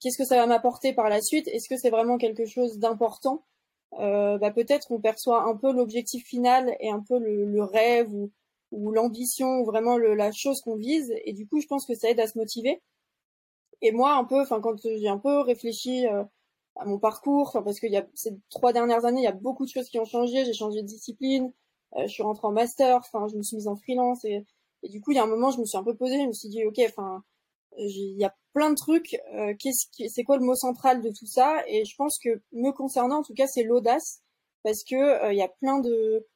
qu'est-ce 0.00 0.18
que 0.18 0.24
ça 0.24 0.36
va 0.36 0.46
m'apporter 0.46 0.92
par 0.92 1.08
la 1.08 1.22
suite? 1.22 1.48
Est-ce 1.48 1.68
que 1.68 1.76
c'est 1.76 1.90
vraiment 1.90 2.18
quelque 2.18 2.46
chose 2.46 2.78
d'important? 2.78 3.44
Euh, 3.94 4.38
bah, 4.38 4.50
peut-être 4.50 4.86
qu'on 4.86 5.00
perçoit 5.00 5.44
un 5.44 5.56
peu 5.56 5.72
l'objectif 5.72 6.24
final 6.26 6.76
et 6.80 6.90
un 6.90 7.00
peu 7.00 7.18
le, 7.18 7.44
le 7.46 7.62
rêve 7.64 8.12
ou, 8.12 8.30
ou 8.70 8.92
l'ambition 8.92 9.60
ou 9.60 9.64
vraiment 9.64 9.96
le, 9.96 10.14
la 10.14 10.30
chose 10.32 10.60
qu'on 10.60 10.76
vise. 10.76 11.12
Et 11.24 11.32
du 11.32 11.46
coup 11.48 11.60
je 11.60 11.66
pense 11.66 11.86
que 11.86 11.94
ça 11.94 12.10
aide 12.10 12.20
à 12.20 12.26
se 12.26 12.38
motiver. 12.38 12.82
Et 13.82 13.92
moi 13.92 14.14
un 14.14 14.24
peu 14.24 14.40
enfin 14.40 14.60
quand 14.60 14.76
j'ai 14.82 15.08
un 15.08 15.18
peu 15.18 15.40
réfléchi 15.40 16.06
euh, 16.06 16.24
à 16.76 16.84
mon 16.84 16.98
parcours 16.98 17.52
parce 17.64 17.80
qu'il 17.80 17.92
y 17.92 17.96
a 17.96 18.06
ces 18.14 18.36
trois 18.50 18.72
dernières 18.72 19.04
années 19.04 19.20
il 19.20 19.24
y 19.24 19.28
a 19.28 19.32
beaucoup 19.32 19.64
de 19.64 19.70
choses 19.70 19.88
qui 19.88 19.98
ont 19.98 20.04
changé. 20.04 20.44
J'ai 20.44 20.52
changé 20.54 20.82
de 20.82 20.86
discipline 20.86 21.52
euh, 21.96 22.02
je 22.02 22.08
suis 22.08 22.22
rentrée 22.22 22.46
en 22.46 22.52
master 22.52 22.98
enfin 22.98 23.26
je 23.28 23.36
me 23.36 23.42
suis 23.42 23.56
mise 23.56 23.68
en 23.68 23.76
freelance 23.76 24.24
et, 24.24 24.44
et 24.82 24.88
du 24.88 25.00
coup 25.00 25.12
il 25.12 25.16
y 25.16 25.18
a 25.18 25.24
un 25.24 25.26
moment 25.26 25.50
je 25.50 25.60
me 25.60 25.64
suis 25.64 25.78
un 25.78 25.84
peu 25.84 25.94
posée. 25.96 26.20
Je 26.20 26.26
me 26.26 26.32
suis 26.32 26.48
dit 26.50 26.64
ok 26.64 26.78
enfin 26.88 27.24
il 27.78 28.18
y 28.18 28.24
a 28.24 28.34
plein 28.52 28.70
de 28.70 28.74
trucs. 28.76 29.16
Euh, 29.34 29.54
qu'est-ce 29.58 29.86
c'est 30.08 30.24
quoi 30.24 30.36
le 30.36 30.44
mot 30.44 30.54
central 30.54 31.02
de 31.02 31.10
tout 31.10 31.26
ça? 31.26 31.62
Et 31.68 31.84
je 31.84 31.94
pense 31.96 32.18
que 32.18 32.30
me 32.52 32.72
concernant, 32.72 33.18
en 33.18 33.22
tout 33.22 33.34
cas, 33.34 33.46
c'est 33.46 33.62
l'audace, 33.62 34.20
parce 34.62 34.82
que 34.84 34.96
euh, 34.96 35.32
il 35.32 35.38
y 35.38 35.42
a 35.42 35.48
plein 35.48 35.80
de 35.80 36.26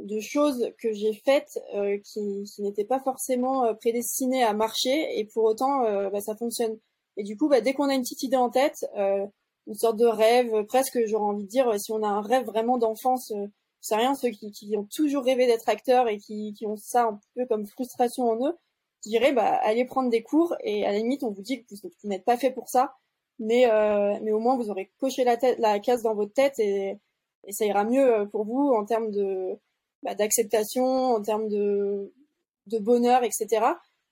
de 0.00 0.18
choses 0.20 0.72
que 0.82 0.92
j'ai 0.92 1.12
faites 1.24 1.56
euh, 1.74 1.98
qui, 2.04 2.42
qui 2.52 2.62
n'étaient 2.62 2.84
pas 2.84 3.00
forcément 3.00 3.72
prédestinées 3.76 4.42
à 4.42 4.52
marcher, 4.52 5.18
et 5.18 5.24
pour 5.32 5.44
autant, 5.44 5.82
bah, 6.10 6.20
ça 6.20 6.36
fonctionne. 6.36 6.78
Et 7.16 7.22
du 7.22 7.36
coup, 7.36 7.48
bah, 7.48 7.60
dès 7.60 7.74
qu'on 7.74 7.88
a 7.88 7.94
une 7.94 8.02
petite 8.02 8.24
idée 8.24 8.36
en 8.36 8.50
tête, 8.50 8.84
une 8.96 9.74
sorte 9.74 9.96
de 9.96 10.06
rêve, 10.06 10.64
presque, 10.66 10.98
j'aurais 11.06 11.24
envie 11.24 11.44
de 11.44 11.48
dire, 11.48 11.80
si 11.80 11.92
on 11.92 12.02
a 12.02 12.08
un 12.08 12.22
rêve 12.22 12.44
vraiment 12.44 12.76
d'enfance, 12.76 13.32
c'est 13.80 13.96
rien, 13.96 14.14
ceux 14.16 14.30
qui, 14.30 14.50
qui, 14.50 14.76
ont 14.76 14.88
toujours 14.92 15.24
rêvé 15.24 15.46
d'être 15.46 15.68
acteurs 15.68 16.08
et 16.08 16.18
qui, 16.18 16.54
qui 16.54 16.66
ont 16.66 16.76
ça 16.76 17.04
un 17.04 17.20
peu 17.36 17.46
comme 17.46 17.66
frustration 17.66 18.24
en 18.24 18.48
eux, 18.48 18.56
je 19.04 19.10
dirais 19.10 19.32
bah 19.32 19.60
allez 19.62 19.84
prendre 19.84 20.10
des 20.10 20.22
cours 20.22 20.54
et 20.60 20.84
à 20.86 20.92
la 20.92 20.98
limite 20.98 21.22
on 21.22 21.30
vous 21.30 21.42
dit 21.42 21.64
que 21.64 21.74
vous, 21.82 22.08
n'êtes 22.08 22.24
pas 22.24 22.36
fait 22.36 22.50
pour 22.50 22.68
ça, 22.68 22.94
mais 23.38 23.70
euh, 23.70 24.18
mais 24.22 24.32
au 24.32 24.40
moins 24.40 24.56
vous 24.56 24.70
aurez 24.70 24.90
coché 24.98 25.24
la 25.24 25.36
tête 25.36 25.60
case 25.82 26.02
dans 26.02 26.14
votre 26.14 26.32
tête 26.32 26.58
et, 26.58 26.98
ça 27.50 27.66
ira 27.66 27.84
mieux 27.84 28.20
euh, 28.20 28.24
pour 28.24 28.44
vous 28.44 28.72
en 28.72 28.86
termes 28.86 29.10
de 29.10 29.58
bah, 30.02 30.14
d'acceptation, 30.14 30.84
en 30.84 31.22
termes 31.22 31.48
de 31.48 32.12
de 32.66 32.78
bonheur, 32.78 33.22
etc. 33.22 33.66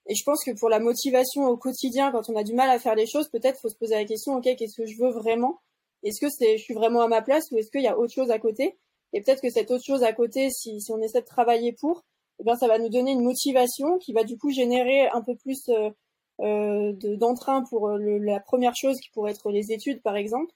Et 0.07 0.15
je 0.15 0.23
pense 0.23 0.43
que 0.43 0.51
pour 0.59 0.69
la 0.69 0.79
motivation 0.79 1.47
au 1.47 1.57
quotidien, 1.57 2.11
quand 2.11 2.29
on 2.29 2.35
a 2.35 2.43
du 2.43 2.53
mal 2.53 2.69
à 2.69 2.77
faire 2.77 2.95
les 2.95 3.07
choses, 3.07 3.29
peut-être 3.29 3.59
faut 3.59 3.69
se 3.69 3.77
poser 3.77 3.95
la 3.95 4.05
question, 4.05 4.35
ok, 4.35 4.43
qu'est-ce 4.43 4.75
que 4.77 4.85
je 4.85 4.97
veux 4.99 5.11
vraiment? 5.11 5.61
Est-ce 6.03 6.19
que 6.19 6.29
c'est, 6.29 6.57
je 6.57 6.63
suis 6.63 6.73
vraiment 6.73 7.01
à 7.01 7.07
ma 7.07 7.21
place 7.21 7.49
ou 7.51 7.57
est-ce 7.57 7.71
qu'il 7.71 7.81
y 7.81 7.87
a 7.87 7.97
autre 7.97 8.13
chose 8.13 8.29
à 8.29 8.37
côté? 8.37 8.77
Et 9.13 9.21
peut-être 9.21 9.41
que 9.41 9.49
cette 9.49 9.71
autre 9.71 9.85
chose 9.85 10.03
à 10.03 10.11
côté, 10.11 10.49
si 10.49 10.79
on 10.89 11.01
essaie 11.01 11.21
de 11.21 11.25
travailler 11.25 11.71
pour, 11.71 12.03
eh 12.39 12.43
bien, 12.43 12.55
ça 12.55 12.67
va 12.67 12.79
nous 12.79 12.89
donner 12.89 13.11
une 13.11 13.23
motivation 13.23 13.97
qui 13.99 14.13
va 14.13 14.23
du 14.23 14.37
coup 14.37 14.51
générer 14.51 15.07
un 15.09 15.21
peu 15.21 15.35
plus 15.35 15.69
euh, 15.69 15.89
euh 16.41 16.93
d'entrain 17.17 17.63
pour 17.69 17.89
euh, 17.89 17.97
le, 17.97 18.17
la 18.17 18.39
première 18.39 18.75
chose 18.75 18.99
qui 18.99 19.09
pourrait 19.11 19.31
être 19.31 19.51
les 19.51 19.71
études, 19.71 20.01
par 20.01 20.15
exemple. 20.15 20.51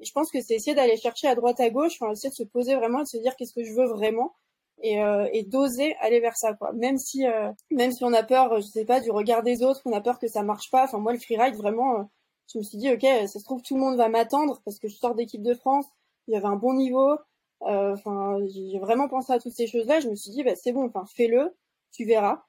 Et 0.00 0.04
je 0.04 0.12
pense 0.12 0.30
que 0.30 0.40
c'est 0.40 0.54
essayer 0.54 0.74
d'aller 0.74 0.96
chercher 0.96 1.28
à 1.28 1.34
droite 1.34 1.60
à 1.60 1.70
gauche, 1.70 1.94
enfin, 2.00 2.12
essayer 2.12 2.30
de 2.30 2.34
se 2.34 2.42
poser 2.44 2.74
vraiment, 2.76 3.00
de 3.00 3.06
se 3.06 3.18
dire 3.18 3.36
qu'est-ce 3.36 3.54
que 3.54 3.64
je 3.64 3.72
veux 3.72 3.86
vraiment 3.86 4.34
et, 4.82 5.02
euh, 5.02 5.28
et 5.32 5.44
d'oser 5.44 5.94
aller 6.00 6.20
vers 6.20 6.36
ça, 6.36 6.54
quoi. 6.54 6.72
Même 6.72 6.98
si, 6.98 7.26
euh, 7.26 7.52
même 7.70 7.92
si 7.92 8.04
on 8.04 8.12
a 8.12 8.22
peur, 8.22 8.60
je 8.60 8.66
sais 8.66 8.84
pas, 8.84 9.00
du 9.00 9.10
regard 9.10 9.42
des 9.42 9.62
autres, 9.62 9.82
qu'on 9.82 9.92
a 9.92 10.00
peur 10.00 10.18
que 10.18 10.28
ça 10.28 10.42
marche 10.42 10.70
pas. 10.70 10.84
Enfin, 10.84 10.98
moi, 10.98 11.12
le 11.12 11.18
freeride, 11.18 11.56
vraiment, 11.56 12.10
je 12.52 12.58
me 12.58 12.62
suis 12.62 12.78
dit, 12.78 12.90
ok, 12.90 13.02
ça 13.02 13.38
se 13.38 13.44
trouve 13.44 13.62
tout 13.62 13.74
le 13.74 13.80
monde 13.80 13.96
va 13.96 14.08
m'attendre 14.08 14.60
parce 14.64 14.78
que 14.78 14.88
je 14.88 14.96
sors 14.96 15.14
d'équipe 15.14 15.42
de 15.42 15.54
France, 15.54 15.86
il 16.26 16.34
y 16.34 16.36
avait 16.36 16.46
un 16.46 16.56
bon 16.56 16.74
niveau, 16.74 17.10
euh, 17.10 17.16
enfin, 17.60 18.38
j'ai 18.48 18.78
vraiment 18.78 19.08
pensé 19.08 19.32
à 19.32 19.38
toutes 19.38 19.54
ces 19.54 19.66
choses-là. 19.66 20.00
Je 20.00 20.08
me 20.08 20.14
suis 20.14 20.30
dit, 20.30 20.42
bah, 20.42 20.54
c'est 20.56 20.72
bon, 20.72 20.86
enfin, 20.86 21.04
fais-le, 21.16 21.54
tu 21.92 22.04
verras. 22.04 22.42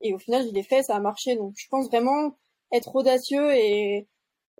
Et 0.00 0.14
au 0.14 0.18
final, 0.18 0.46
je 0.46 0.52
l'ai 0.52 0.62
fait, 0.62 0.82
ça 0.82 0.96
a 0.96 1.00
marché. 1.00 1.36
Donc, 1.36 1.54
je 1.56 1.66
pense 1.70 1.88
vraiment 1.88 2.36
être 2.72 2.94
audacieux 2.96 3.52
et, 3.54 4.08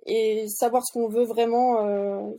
et 0.07 0.48
savoir 0.48 0.84
ce 0.84 0.92
qu'on 0.92 1.09
veut 1.09 1.24
vraiment, 1.24 1.84
euh, 1.84 2.30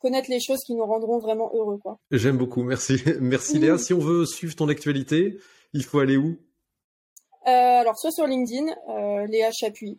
connaître 0.00 0.30
les 0.30 0.40
choses 0.40 0.60
qui 0.64 0.74
nous 0.74 0.84
rendront 0.84 1.18
vraiment 1.18 1.50
heureux, 1.54 1.78
quoi. 1.78 1.98
J'aime 2.10 2.36
beaucoup, 2.36 2.62
merci, 2.62 3.02
merci 3.20 3.58
Léa. 3.58 3.78
Si 3.78 3.92
on 3.92 3.98
veut 3.98 4.26
suivre 4.26 4.56
ton 4.56 4.68
actualité, 4.68 5.38
il 5.72 5.84
faut 5.84 6.00
aller 6.00 6.16
où? 6.16 6.38
Euh, 7.46 7.80
Alors, 7.80 7.98
soit 7.98 8.10
sur 8.10 8.26
LinkedIn, 8.26 8.66
euh, 8.88 9.26
Léa 9.26 9.50
Chapuis, 9.52 9.98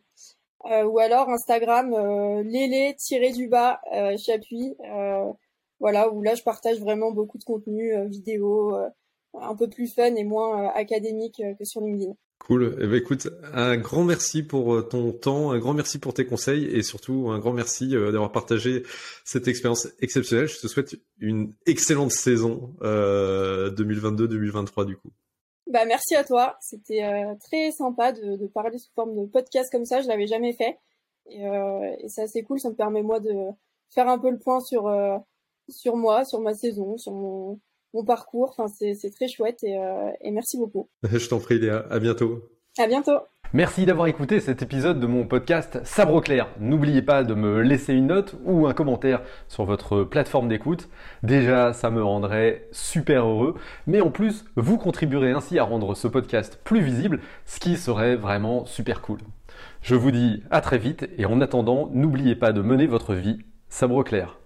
euh, 0.65 0.83
ou 0.83 0.99
alors 0.99 1.29
Instagram, 1.29 1.93
euh, 1.93 2.43
lélé-du-bas 2.43 3.81
Chapuis 4.17 4.75
voilà, 5.81 6.13
où 6.13 6.21
là 6.21 6.35
je 6.35 6.43
partage 6.43 6.79
vraiment 6.79 7.11
beaucoup 7.11 7.39
de 7.39 7.43
contenu 7.43 7.93
euh, 7.93 8.05
vidéo, 8.05 8.75
euh, 8.75 8.87
un 9.33 9.55
peu 9.55 9.67
plus 9.67 9.93
fun 9.93 10.15
et 10.15 10.23
moins 10.23 10.63
euh, 10.63 10.69
académique 10.75 11.41
que 11.59 11.65
sur 11.65 11.81
LinkedIn. 11.81 12.13
Cool. 12.39 12.77
Eh 12.81 12.87
ben, 12.87 12.95
écoute, 12.95 13.27
un 13.53 13.77
grand 13.77 14.03
merci 14.03 14.43
pour 14.43 14.87
ton 14.87 15.11
temps, 15.11 15.51
un 15.51 15.59
grand 15.59 15.73
merci 15.73 15.99
pour 15.99 16.13
tes 16.13 16.25
conseils 16.25 16.65
et 16.65 16.81
surtout 16.81 17.29
un 17.29 17.39
grand 17.39 17.53
merci 17.53 17.89
d'avoir 17.89 18.31
partagé 18.31 18.83
cette 19.25 19.47
expérience 19.47 19.87
exceptionnelle. 19.99 20.47
Je 20.47 20.59
te 20.59 20.67
souhaite 20.67 20.95
une 21.19 21.53
excellente 21.67 22.11
saison 22.11 22.73
2022-2023 22.81 24.85
du 24.85 24.97
coup. 24.97 25.11
Bah 25.67 25.85
merci 25.85 26.15
à 26.15 26.23
toi. 26.23 26.57
C'était 26.61 27.03
très 27.41 27.69
sympa 27.69 28.11
de, 28.11 28.37
de, 28.37 28.47
parler 28.47 28.79
sous 28.79 28.91
forme 28.95 29.15
de 29.15 29.27
podcast 29.27 29.71
comme 29.71 29.85
ça. 29.85 30.01
Je 30.01 30.07
l'avais 30.07 30.25
jamais 30.25 30.53
fait 30.53 30.79
et, 31.27 31.43
et 31.43 32.09
c'est 32.09 32.23
assez 32.23 32.41
cool. 32.41 32.59
Ça 32.59 32.71
me 32.71 32.75
permet 32.75 33.03
moi 33.03 33.19
de 33.19 33.31
faire 33.93 34.09
un 34.09 34.17
peu 34.17 34.31
le 34.31 34.39
point 34.39 34.61
sur 34.61 34.89
sur 35.69 35.95
moi, 35.95 36.25
sur 36.25 36.41
ma 36.41 36.53
saison, 36.53 36.97
sur 36.97 37.13
mon, 37.13 37.59
mon 37.93 38.03
parcours. 38.03 38.55
Enfin, 38.57 38.67
c'est 38.67 39.11
très 39.11 39.27
chouette 39.27 39.63
et, 39.63 39.77
euh, 39.77 40.11
et 40.21 40.31
merci 40.31 40.57
beaucoup. 40.57 40.89
Je 41.11 41.27
t'en 41.27 41.39
prie, 41.39 41.59
Léa. 41.59 41.85
À 41.89 41.99
bientôt. 41.99 42.43
À 42.77 42.87
bientôt. 42.87 43.19
Merci 43.53 43.85
d'avoir 43.85 44.07
écouté 44.07 44.39
cet 44.39 44.61
épisode 44.61 45.01
de 45.01 45.07
mon 45.07 45.27
podcast 45.27 45.81
Sabre 45.83 46.21
Clair. 46.21 46.47
N'oubliez 46.61 47.01
pas 47.01 47.25
de 47.25 47.33
me 47.33 47.59
laisser 47.59 47.93
une 47.93 48.07
note 48.07 48.37
ou 48.45 48.65
un 48.65 48.73
commentaire 48.73 49.21
sur 49.49 49.65
votre 49.65 50.03
plateforme 50.05 50.47
d'écoute. 50.47 50.87
Déjà, 51.21 51.73
ça 51.73 51.89
me 51.89 52.01
rendrait 52.01 52.69
super 52.71 53.25
heureux. 53.25 53.55
Mais 53.87 53.99
en 53.99 54.09
plus, 54.09 54.45
vous 54.55 54.77
contribuerez 54.77 55.31
ainsi 55.31 55.59
à 55.59 55.65
rendre 55.65 55.95
ce 55.95 56.07
podcast 56.07 56.61
plus 56.63 56.79
visible, 56.79 57.19
ce 57.45 57.59
qui 57.59 57.75
serait 57.75 58.15
vraiment 58.15 58.65
super 58.65 59.01
cool. 59.01 59.19
Je 59.81 59.95
vous 59.95 60.11
dis 60.11 60.43
à 60.49 60.61
très 60.61 60.77
vite 60.77 61.09
et 61.17 61.25
en 61.25 61.41
attendant, 61.41 61.89
n'oubliez 61.91 62.37
pas 62.37 62.53
de 62.53 62.61
mener 62.61 62.87
votre 62.87 63.13
vie 63.15 63.39
sabre 63.67 64.01
clair. 64.03 64.39